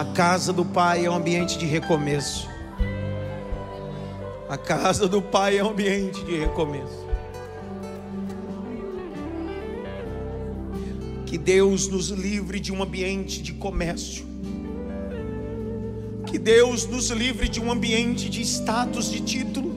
A 0.00 0.04
casa 0.06 0.50
do 0.50 0.64
Pai 0.64 1.04
é 1.04 1.10
um 1.10 1.14
ambiente 1.14 1.58
de 1.58 1.66
recomeço. 1.66 2.48
A 4.48 4.56
casa 4.56 5.06
do 5.06 5.20
Pai 5.20 5.58
é 5.58 5.62
um 5.62 5.72
ambiente 5.72 6.24
de 6.24 6.38
recomeço. 6.38 7.06
Que 11.26 11.36
Deus 11.36 11.86
nos 11.86 12.08
livre 12.08 12.58
de 12.58 12.72
um 12.72 12.82
ambiente 12.82 13.42
de 13.42 13.52
comércio. 13.52 14.24
Que 16.28 16.38
Deus 16.38 16.86
nos 16.86 17.10
livre 17.10 17.46
de 17.46 17.60
um 17.60 17.70
ambiente 17.70 18.30
de 18.30 18.40
status, 18.40 19.10
de 19.10 19.20
título. 19.20 19.69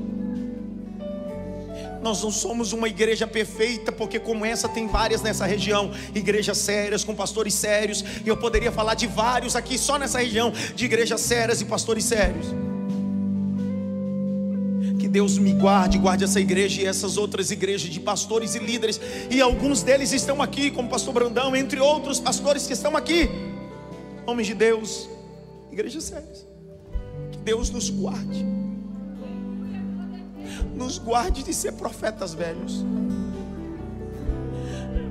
Nós 2.03 2.21
não 2.21 2.29
somos 2.29 2.73
uma 2.73 2.89
igreja 2.89 3.25
perfeita, 3.25 3.89
porque 3.89 4.19
como 4.19 4.45
essa 4.45 4.67
tem 4.67 4.87
várias 4.87 5.21
nessa 5.21 5.45
região, 5.45 5.89
igrejas 6.13 6.57
sérias, 6.57 7.01
com 7.01 7.15
pastores 7.15 7.53
sérios, 7.53 8.03
e 8.25 8.27
eu 8.27 8.35
poderia 8.35 8.73
falar 8.73 8.93
de 8.93 9.07
vários 9.07 9.55
aqui 9.55 9.77
só 9.77 9.97
nessa 9.97 10.19
região, 10.19 10.51
de 10.75 10.83
igrejas 10.83 11.21
sérias 11.21 11.61
e 11.61 11.65
pastores 11.65 12.03
sérios. 12.03 12.47
Que 14.99 15.07
Deus 15.07 15.37
me 15.37 15.53
guarde, 15.53 15.97
guarde 15.97 16.25
essa 16.25 16.41
igreja 16.41 16.81
e 16.81 16.85
essas 16.85 17.15
outras 17.15 17.51
igrejas 17.51 17.89
de 17.89 18.01
pastores 18.01 18.53
e 18.53 18.59
líderes, 18.59 18.99
e 19.31 19.39
alguns 19.39 19.81
deles 19.81 20.11
estão 20.11 20.41
aqui, 20.41 20.71
como 20.71 20.89
pastor 20.89 21.13
Brandão, 21.13 21.55
entre 21.55 21.79
outros 21.79 22.19
pastores 22.19 22.67
que 22.67 22.73
estão 22.73 22.97
aqui, 22.97 23.29
homens 24.27 24.47
de 24.47 24.55
Deus, 24.55 25.07
igrejas 25.71 26.03
sérias. 26.03 26.45
Que 27.31 27.37
Deus 27.37 27.69
nos 27.69 27.89
guarde 27.89 28.52
nos 30.73 30.97
guarde 30.97 31.43
de 31.43 31.53
ser 31.53 31.73
profetas 31.73 32.33
velhos. 32.33 32.83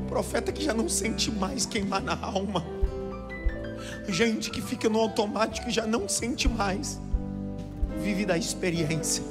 Profeta 0.08 0.52
que 0.52 0.62
já 0.62 0.74
não 0.74 0.88
sente 0.88 1.30
mais 1.30 1.64
queimar 1.64 2.02
na 2.02 2.18
alma. 2.20 2.64
Gente 4.08 4.50
que 4.50 4.60
fica 4.60 4.88
no 4.88 4.98
automático 4.98 5.68
e 5.68 5.72
já 5.72 5.86
não 5.86 6.08
sente 6.08 6.48
mais. 6.48 7.00
vive 8.02 8.26
da 8.26 8.36
experiência. 8.36 9.22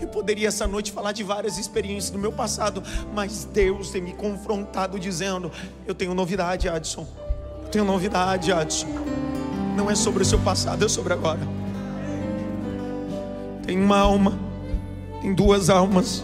Eu 0.00 0.08
poderia 0.08 0.48
essa 0.48 0.66
noite 0.66 0.92
falar 0.92 1.12
de 1.12 1.24
várias 1.24 1.56
experiências 1.56 2.10
do 2.10 2.18
meu 2.18 2.30
passado, 2.30 2.82
mas 3.14 3.44
Deus 3.44 3.90
tem 3.90 4.02
me 4.02 4.12
confrontado 4.12 4.98
dizendo: 4.98 5.50
Eu 5.86 5.94
tenho 5.94 6.14
novidade, 6.14 6.68
Adson. 6.68 7.06
Eu 7.64 7.68
tenho 7.70 7.84
novidade, 7.84 8.52
Adson. 8.52 8.88
Não 9.76 9.90
é 9.90 9.94
sobre 9.94 10.22
o 10.22 10.26
seu 10.26 10.38
passado, 10.38 10.84
é 10.84 10.88
sobre 10.88 11.12
agora. 11.12 11.40
Tem 13.66 13.78
uma 13.78 13.98
alma, 13.98 14.38
tem 15.26 15.34
duas 15.34 15.68
almas, 15.68 16.22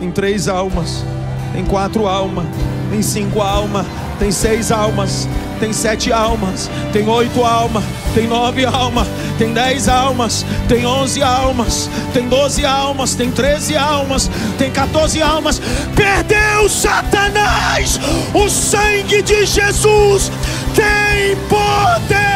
tem 0.00 0.10
três 0.10 0.48
almas, 0.48 1.04
tem 1.52 1.64
quatro 1.64 2.08
almas, 2.08 2.44
tem 2.90 3.00
cinco 3.00 3.40
almas, 3.40 3.86
tem 4.18 4.32
seis 4.32 4.72
almas, 4.72 5.28
tem 5.60 5.72
sete 5.72 6.10
almas, 6.10 6.68
tem 6.92 7.08
oito 7.08 7.44
almas, 7.44 7.84
tem 8.16 8.26
nove 8.26 8.66
almas, 8.66 9.06
tem 9.38 9.52
dez 9.52 9.88
almas, 9.88 10.44
tem 10.68 10.84
onze 10.84 11.22
almas, 11.22 11.88
tem 12.12 12.28
doze 12.28 12.66
almas, 12.66 13.14
tem 13.14 13.30
treze 13.30 13.76
almas, 13.76 14.28
tem 14.58 14.72
14 14.72 15.22
almas. 15.22 15.62
Perdeu 15.94 16.68
Satanás! 16.68 18.00
O 18.34 18.50
sangue 18.50 19.22
de 19.22 19.46
Jesus 19.46 20.32
tem 20.74 21.36
poder! 21.48 22.26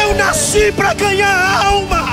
Eu 0.00 0.14
nasci 0.14 0.70
para 0.70 0.94
ganhar 0.94 1.64
alma! 1.66 2.09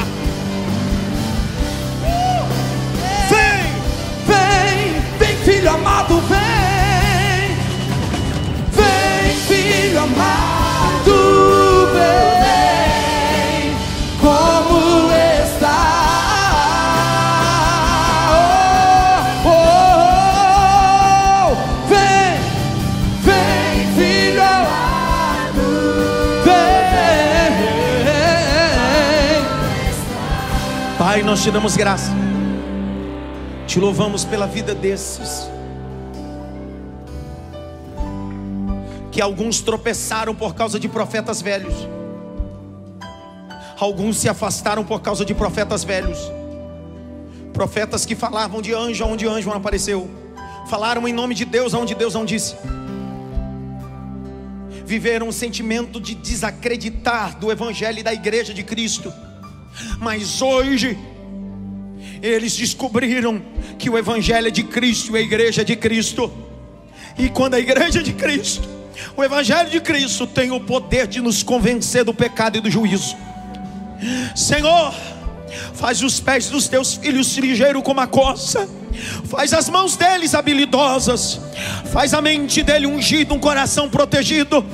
Te 31.48 31.52
damos 31.52 31.78
graça. 31.78 32.12
Te 33.66 33.80
louvamos 33.80 34.26
pela 34.26 34.46
vida 34.46 34.76
desses. 34.76 35.50
Que 39.14 39.22
alguns 39.22 39.62
tropeçaram 39.62 40.36
por 40.36 40.54
causa 40.56 40.78
de 40.78 40.90
profetas 40.90 41.42
velhos. 41.42 41.74
Alguns 43.80 44.18
se 44.18 44.28
afastaram 44.28 44.84
por 44.84 45.02
causa 45.02 45.24
de 45.24 45.34
profetas 45.34 45.86
velhos. 45.86 46.20
Profetas 47.54 48.06
que 48.06 48.14
falavam 48.14 48.62
de 48.62 48.74
anjo 48.74 49.06
onde 49.06 49.26
anjo 49.26 49.50
não 49.50 49.56
apareceu. 49.56 50.10
Falaram 50.70 51.08
em 51.08 51.14
nome 51.14 51.34
de 51.34 51.46
Deus 51.46 51.74
onde 51.74 51.96
Deus 51.96 52.14
não 52.14 52.26
disse. 52.26 52.58
Viveram 54.86 55.30
um 55.30 55.32
sentimento 55.32 56.02
de 56.02 56.14
desacreditar 56.14 57.40
do 57.40 57.50
evangelho 57.50 58.00
e 58.00 58.04
da 58.04 58.14
igreja 58.14 58.54
de 58.54 58.64
Cristo. 58.64 59.14
Mas 59.98 60.42
hoje 60.42 61.00
eles 62.28 62.56
descobriram 62.56 63.42
que 63.78 63.90
o 63.90 63.98
Evangelho 63.98 64.48
é 64.48 64.52
de 64.52 64.64
Cristo 64.64 65.16
a 65.16 65.20
igreja 65.20 65.62
é 65.62 65.66
de 65.66 65.76
Cristo. 65.76 66.32
E 67.18 67.30
quando 67.30 67.56
a 67.56 67.60
igreja 67.60 68.00
é 68.00 68.04
de 68.04 68.14
Cristo, 68.14 68.68
o 69.16 69.24
Evangelho 69.24 69.70
de 69.70 69.80
Cristo 69.80 70.28
tem 70.28 70.52
o 70.52 70.60
poder 70.60 71.08
de 71.08 71.22
nos 71.22 71.44
convencer 71.44 72.04
do 72.04 72.14
pecado 72.14 72.58
e 72.58 72.62
do 72.62 72.70
juízo. 72.70 73.16
Senhor, 74.36 74.94
faz 75.74 76.04
os 76.04 76.20
pés 76.20 76.50
dos 76.50 76.68
teus 76.68 76.96
filhos 76.96 77.36
ligeiros 77.38 77.82
como 77.84 78.00
a 78.00 78.08
coça, 78.08 78.70
faz 79.30 79.54
as 79.54 79.70
mãos 79.70 79.96
deles 79.96 80.34
habilidosas, 80.34 81.40
faz 81.92 82.14
a 82.14 82.22
mente 82.22 82.64
dele 82.64 82.88
ungida, 82.88 83.34
um 83.34 83.40
coração 83.40 83.90
protegido. 83.90 84.66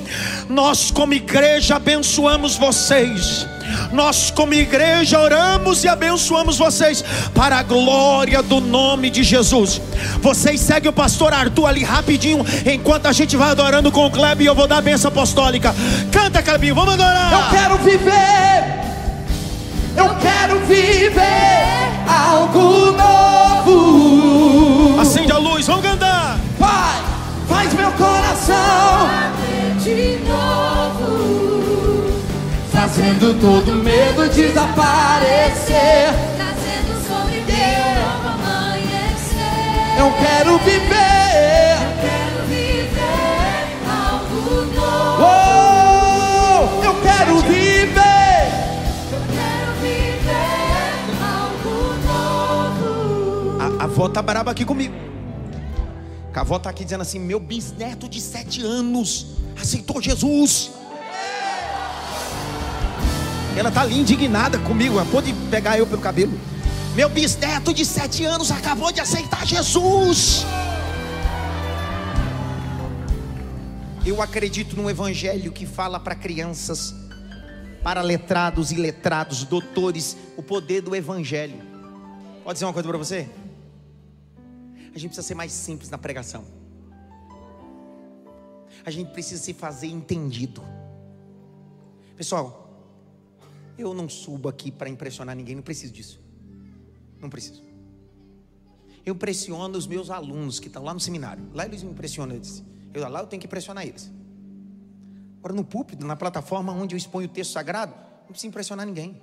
Nós, 0.48 0.90
como 0.90 1.14
igreja, 1.14 1.76
abençoamos 1.76 2.56
vocês. 2.56 3.46
Nós, 3.92 4.30
como 4.30 4.54
igreja, 4.54 5.18
oramos 5.18 5.84
e 5.84 5.88
abençoamos 5.88 6.58
vocês 6.58 7.04
para 7.34 7.56
a 7.56 7.62
glória 7.62 8.42
do 8.42 8.60
nome 8.60 9.10
de 9.10 9.22
Jesus. 9.22 9.80
Vocês 10.20 10.60
seguem 10.60 10.90
o 10.90 10.92
pastor 10.92 11.32
Arthur 11.32 11.66
ali 11.66 11.82
rapidinho, 11.82 12.44
enquanto 12.66 13.06
a 13.06 13.12
gente 13.12 13.36
vai 13.36 13.50
adorando 13.50 13.90
com 13.90 14.06
o 14.06 14.10
Kleber 14.10 14.44
e 14.44 14.46
eu 14.46 14.54
vou 14.54 14.66
dar 14.66 14.78
a 14.78 14.82
benção 14.82 15.08
apostólica. 15.08 15.74
Canta, 16.10 16.42
Clebinho, 16.42 16.74
vamos 16.74 16.94
adorar. 16.94 17.32
Eu 17.32 17.58
quero 17.58 17.78
viver. 17.78 18.84
Eu 19.96 20.16
quero 20.16 20.58
viver 20.66 21.93
algo 22.06 22.92
novo. 22.92 25.00
Acende 25.00 25.32
a 25.32 25.38
luz, 25.38 25.66
vamos 25.66 25.82
cantar. 25.82 26.38
Pai, 26.58 27.02
faz 27.48 27.72
meu 27.74 27.90
coração 27.92 29.08
De 29.78 30.18
novo, 30.26 32.04
fazendo 32.72 33.38
todo 33.40 33.72
medo 33.74 34.28
desaparecer. 34.28 35.93
Novo. 54.04 54.08
A, 54.08 54.08
a 54.08 54.08
avó 54.08 54.08
tá 54.08 54.22
braba 54.22 54.50
aqui 54.50 54.64
comigo. 54.64 54.94
A 56.34 56.40
avó 56.40 56.58
tá 56.58 56.70
aqui 56.70 56.84
dizendo 56.84 57.02
assim: 57.02 57.18
meu 57.18 57.40
bisneto 57.40 58.08
de 58.08 58.20
sete 58.20 58.62
anos 58.62 59.36
aceitou 59.60 60.00
Jesus. 60.00 60.70
Ela 63.56 63.70
tá 63.70 63.82
ali 63.82 63.98
indignada 63.98 64.58
comigo. 64.58 64.98
Ela 64.98 65.06
pode 65.10 65.32
pegar 65.50 65.78
eu 65.78 65.86
pelo 65.86 66.02
cabelo. 66.02 66.38
Meu 66.94 67.08
bisneto 67.08 67.72
de 67.72 67.84
sete 67.84 68.24
anos 68.24 68.50
acabou 68.50 68.92
de 68.92 69.00
aceitar 69.00 69.46
Jesus. 69.46 70.44
Eu 74.06 74.20
acredito 74.20 74.76
num 74.76 74.90
evangelho 74.90 75.50
que 75.50 75.64
fala 75.64 75.98
para 75.98 76.14
crianças, 76.14 76.94
para 77.82 78.02
letrados 78.02 78.70
e 78.70 78.74
letrados, 78.74 79.44
doutores, 79.44 80.16
o 80.36 80.42
poder 80.42 80.82
do 80.82 80.94
evangelho. 80.94 81.56
Pode 82.44 82.54
dizer 82.54 82.66
uma 82.66 82.72
coisa 82.74 82.88
para 82.88 82.98
você? 82.98 83.28
A 84.94 84.98
gente 84.98 85.10
precisa 85.10 85.26
ser 85.26 85.34
mais 85.34 85.52
simples 85.52 85.90
na 85.90 85.98
pregação. 85.98 86.44
A 88.84 88.90
gente 88.90 89.10
precisa 89.12 89.42
se 89.42 89.52
fazer 89.52 89.88
entendido. 89.88 90.62
Pessoal, 92.16 92.64
eu 93.76 93.92
não 93.92 94.08
subo 94.08 94.48
aqui 94.48 94.70
para 94.70 94.88
impressionar 94.88 95.34
ninguém, 95.34 95.56
não 95.56 95.62
preciso 95.62 95.92
disso. 95.92 96.20
Não 97.20 97.28
preciso. 97.28 97.62
Eu 99.04 99.14
pressiono 99.16 99.76
os 99.76 99.86
meus 99.86 100.10
alunos 100.10 100.60
que 100.60 100.68
estão 100.68 100.84
lá 100.84 100.94
no 100.94 101.00
seminário. 101.00 101.44
Lá 101.52 101.64
eles 101.64 101.82
me 101.82 101.90
impressionam. 101.90 102.36
Eu, 102.36 102.40
disse, 102.40 102.64
eu 102.92 103.08
lá 103.08 103.20
eu 103.20 103.26
tenho 103.26 103.40
que 103.40 103.48
pressionar 103.48 103.86
eles. 103.86 104.12
Agora 105.38 105.54
no 105.54 105.64
púlpito, 105.64 106.06
na 106.06 106.16
plataforma 106.16 106.72
onde 106.72 106.94
eu 106.94 106.96
exponho 106.96 107.26
o 107.26 107.30
texto 107.30 107.52
sagrado, 107.52 107.94
não 108.20 108.28
preciso 108.28 108.46
impressionar 108.46 108.86
ninguém. 108.86 109.20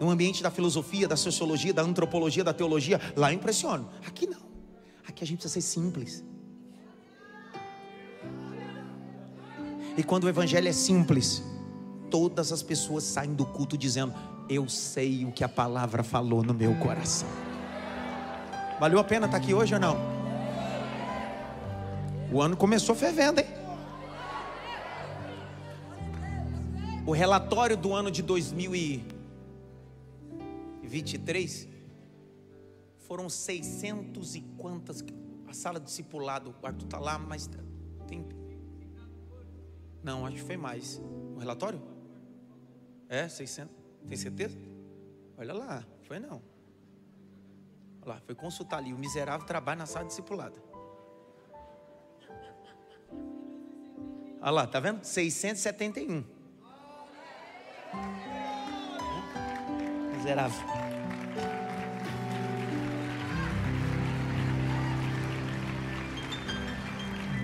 No 0.00 0.10
ambiente 0.10 0.42
da 0.42 0.50
filosofia, 0.50 1.08
da 1.08 1.16
sociologia, 1.16 1.72
da 1.72 1.82
antropologia, 1.82 2.44
da 2.44 2.52
teologia, 2.52 3.00
lá 3.16 3.32
eu 3.32 3.36
impressiono. 3.36 3.88
Aqui 4.06 4.26
não. 4.26 4.40
Aqui 5.06 5.24
a 5.24 5.26
gente 5.26 5.40
precisa 5.40 5.54
ser 5.54 5.60
simples. 5.60 6.24
E 9.96 10.02
quando 10.04 10.24
o 10.24 10.28
evangelho 10.28 10.68
é 10.68 10.72
simples, 10.72 11.42
todas 12.08 12.52
as 12.52 12.62
pessoas 12.62 13.02
saem 13.02 13.34
do 13.34 13.44
culto 13.44 13.76
dizendo: 13.76 14.14
Eu 14.48 14.68
sei 14.68 15.24
o 15.24 15.32
que 15.32 15.42
a 15.42 15.48
palavra 15.48 16.04
falou 16.04 16.42
no 16.42 16.54
meu 16.54 16.74
coração. 16.76 17.28
Valeu 18.78 19.00
a 19.00 19.04
pena 19.04 19.26
estar 19.26 19.38
aqui 19.38 19.52
hoje 19.52 19.74
ou 19.74 19.80
não? 19.80 19.96
O 22.30 22.40
ano 22.40 22.56
começou 22.56 22.94
fervendo, 22.94 23.40
hein? 23.40 23.46
O 27.04 27.10
relatório 27.10 27.76
do 27.76 27.92
ano 27.92 28.10
de 28.10 28.22
2023 30.88 31.68
foram 33.06 33.28
600 33.28 34.34
e 34.34 34.40
quantas. 34.56 35.04
A 35.46 35.52
sala 35.54 35.78
discipulado, 35.78 36.54
o 36.62 36.66
Arthur 36.66 36.84
está 36.84 36.98
lá, 36.98 37.18
mas 37.18 37.48
tem. 38.06 38.26
Não, 40.02 40.26
acho 40.26 40.36
que 40.36 40.42
foi 40.42 40.56
mais. 40.56 41.00
O 41.34 41.38
relatório? 41.38 41.80
É, 43.08 43.28
600. 43.28 43.74
Tem 44.06 44.16
certeza? 44.16 44.58
Olha 45.36 45.54
lá, 45.54 45.86
foi 46.02 46.18
não. 46.18 46.42
Olha 48.02 48.14
lá, 48.14 48.20
foi 48.20 48.34
consultar 48.34 48.78
ali. 48.78 48.92
O 48.92 48.98
miserável 48.98 49.46
trabalha 49.46 49.78
na 49.78 49.86
sala 49.86 50.06
discipulada. 50.06 50.62
Olha 54.40 54.50
lá, 54.50 54.66
tá 54.66 54.80
vendo? 54.80 55.04
671. 55.04 56.24
Miserável. 60.28 60.60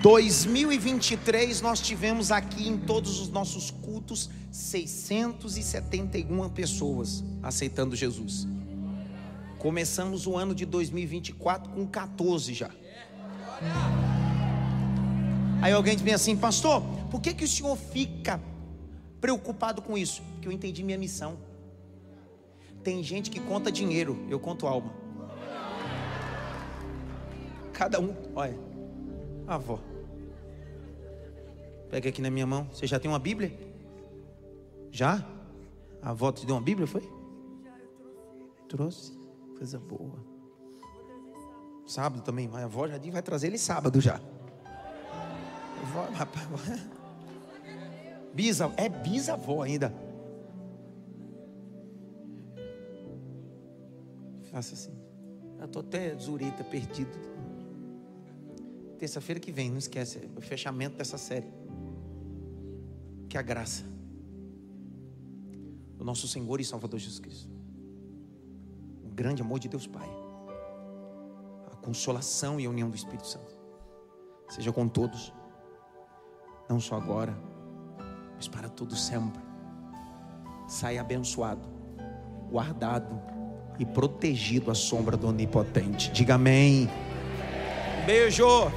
Dois 0.03 0.45
mil 0.45 0.71
e 0.71 0.77
vinte 0.77 1.15
e 1.15 1.17
três 1.17 1.61
nós 1.61 1.79
tivemos 1.81 2.31
aqui 2.31 2.67
em 2.67 2.77
todos 2.77 3.19
os 3.19 3.29
nossos 3.29 3.71
cultos 3.71 4.29
671 4.51 6.47
pessoas 6.49 7.23
aceitando 7.41 7.95
Jesus. 7.95 8.47
Começamos 9.57 10.27
o 10.27 10.37
ano 10.37 10.53
de 10.53 10.63
2024 10.63 11.71
com 11.71 11.87
14 11.87 12.53
já. 12.53 12.69
Aí 15.59 15.73
alguém 15.73 15.97
diz 15.97 16.13
assim, 16.13 16.37
pastor, 16.37 16.83
por 17.09 17.19
que, 17.19 17.33
que 17.33 17.45
o 17.45 17.47
senhor 17.47 17.75
fica 17.75 18.39
preocupado 19.19 19.81
com 19.81 19.97
isso? 19.97 20.21
Porque 20.33 20.47
eu 20.47 20.51
entendi 20.51 20.83
minha 20.83 20.99
missão. 20.99 21.44
Tem 22.85 23.01
gente 23.01 23.31
que 23.31 23.39
conta 23.39 23.71
dinheiro, 23.71 24.23
eu 24.29 24.39
conto 24.39 24.67
alma. 24.67 24.93
Cada 27.73 27.99
um, 27.99 28.15
olha, 28.35 28.55
avó. 29.47 29.79
Pega 31.89 32.09
aqui 32.09 32.21
na 32.21 32.29
minha 32.29 32.45
mão. 32.45 32.69
Você 32.71 32.85
já 32.85 32.99
tem 32.99 33.09
uma 33.09 33.17
Bíblia? 33.17 33.51
Já? 34.91 35.25
A 35.99 36.11
avó 36.11 36.31
te 36.31 36.45
deu 36.45 36.55
uma 36.55 36.61
Bíblia, 36.61 36.85
foi? 36.85 37.01
Já, 37.01 37.75
eu 37.75 38.67
trouxe. 38.67 39.13
Trouxe? 39.13 39.25
Coisa 39.57 39.79
boa. 39.79 40.23
Sábado 41.87 42.21
também, 42.21 42.47
mas 42.47 42.61
a 42.61 42.65
avó 42.65 42.87
já 42.87 42.99
vai 42.99 43.21
trazer 43.23 43.47
ele 43.47 43.57
sábado 43.57 43.99
já. 43.99 44.21
Avó, 45.81 46.07
rapaz, 46.13 46.47
Bisa, 48.31 48.71
é 48.77 48.87
bisavó 48.87 49.63
ainda. 49.63 50.04
Faça 54.55 54.73
assim. 54.73 54.97
Eu 55.59 55.67
tô 55.67 55.79
até 55.79 56.17
zureta, 56.17 56.63
perdido. 56.63 57.11
Terça-feira 58.97 59.37
que 59.37 59.51
vem, 59.51 59.69
não 59.69 59.77
esquece, 59.77 60.17
é 60.19 60.29
o 60.33 60.39
fechamento 60.39 60.95
dessa 60.95 61.17
série. 61.17 61.51
Que 63.27 63.37
a 63.37 63.41
graça 63.41 63.83
do 65.97 66.05
nosso 66.05 66.25
Senhor 66.25 66.61
e 66.61 66.63
Salvador 66.63 66.97
Jesus 66.97 67.19
Cristo, 67.19 67.49
o 69.03 69.09
grande 69.09 69.41
amor 69.41 69.59
de 69.59 69.67
Deus 69.67 69.87
Pai, 69.87 70.09
a 71.69 71.75
consolação 71.75 72.57
e 72.57 72.65
a 72.65 72.69
união 72.69 72.89
do 72.89 72.95
Espírito 72.95 73.27
Santo, 73.27 73.57
seja 74.47 74.71
com 74.71 74.87
todos, 74.87 75.33
não 76.69 76.79
só 76.79 76.95
agora, 76.95 77.37
mas 78.37 78.47
para 78.47 78.69
todos 78.69 79.05
sempre. 79.05 79.43
Saia 80.65 81.01
abençoado, 81.01 81.67
guardado 82.49 83.34
e 83.79 83.85
protegido 83.85 84.71
à 84.71 84.75
sombra 84.75 85.17
do 85.17 85.27
Onipotente. 85.27 86.11
Diga 86.11 86.35
amém. 86.35 86.89
Beijo. 88.05 88.71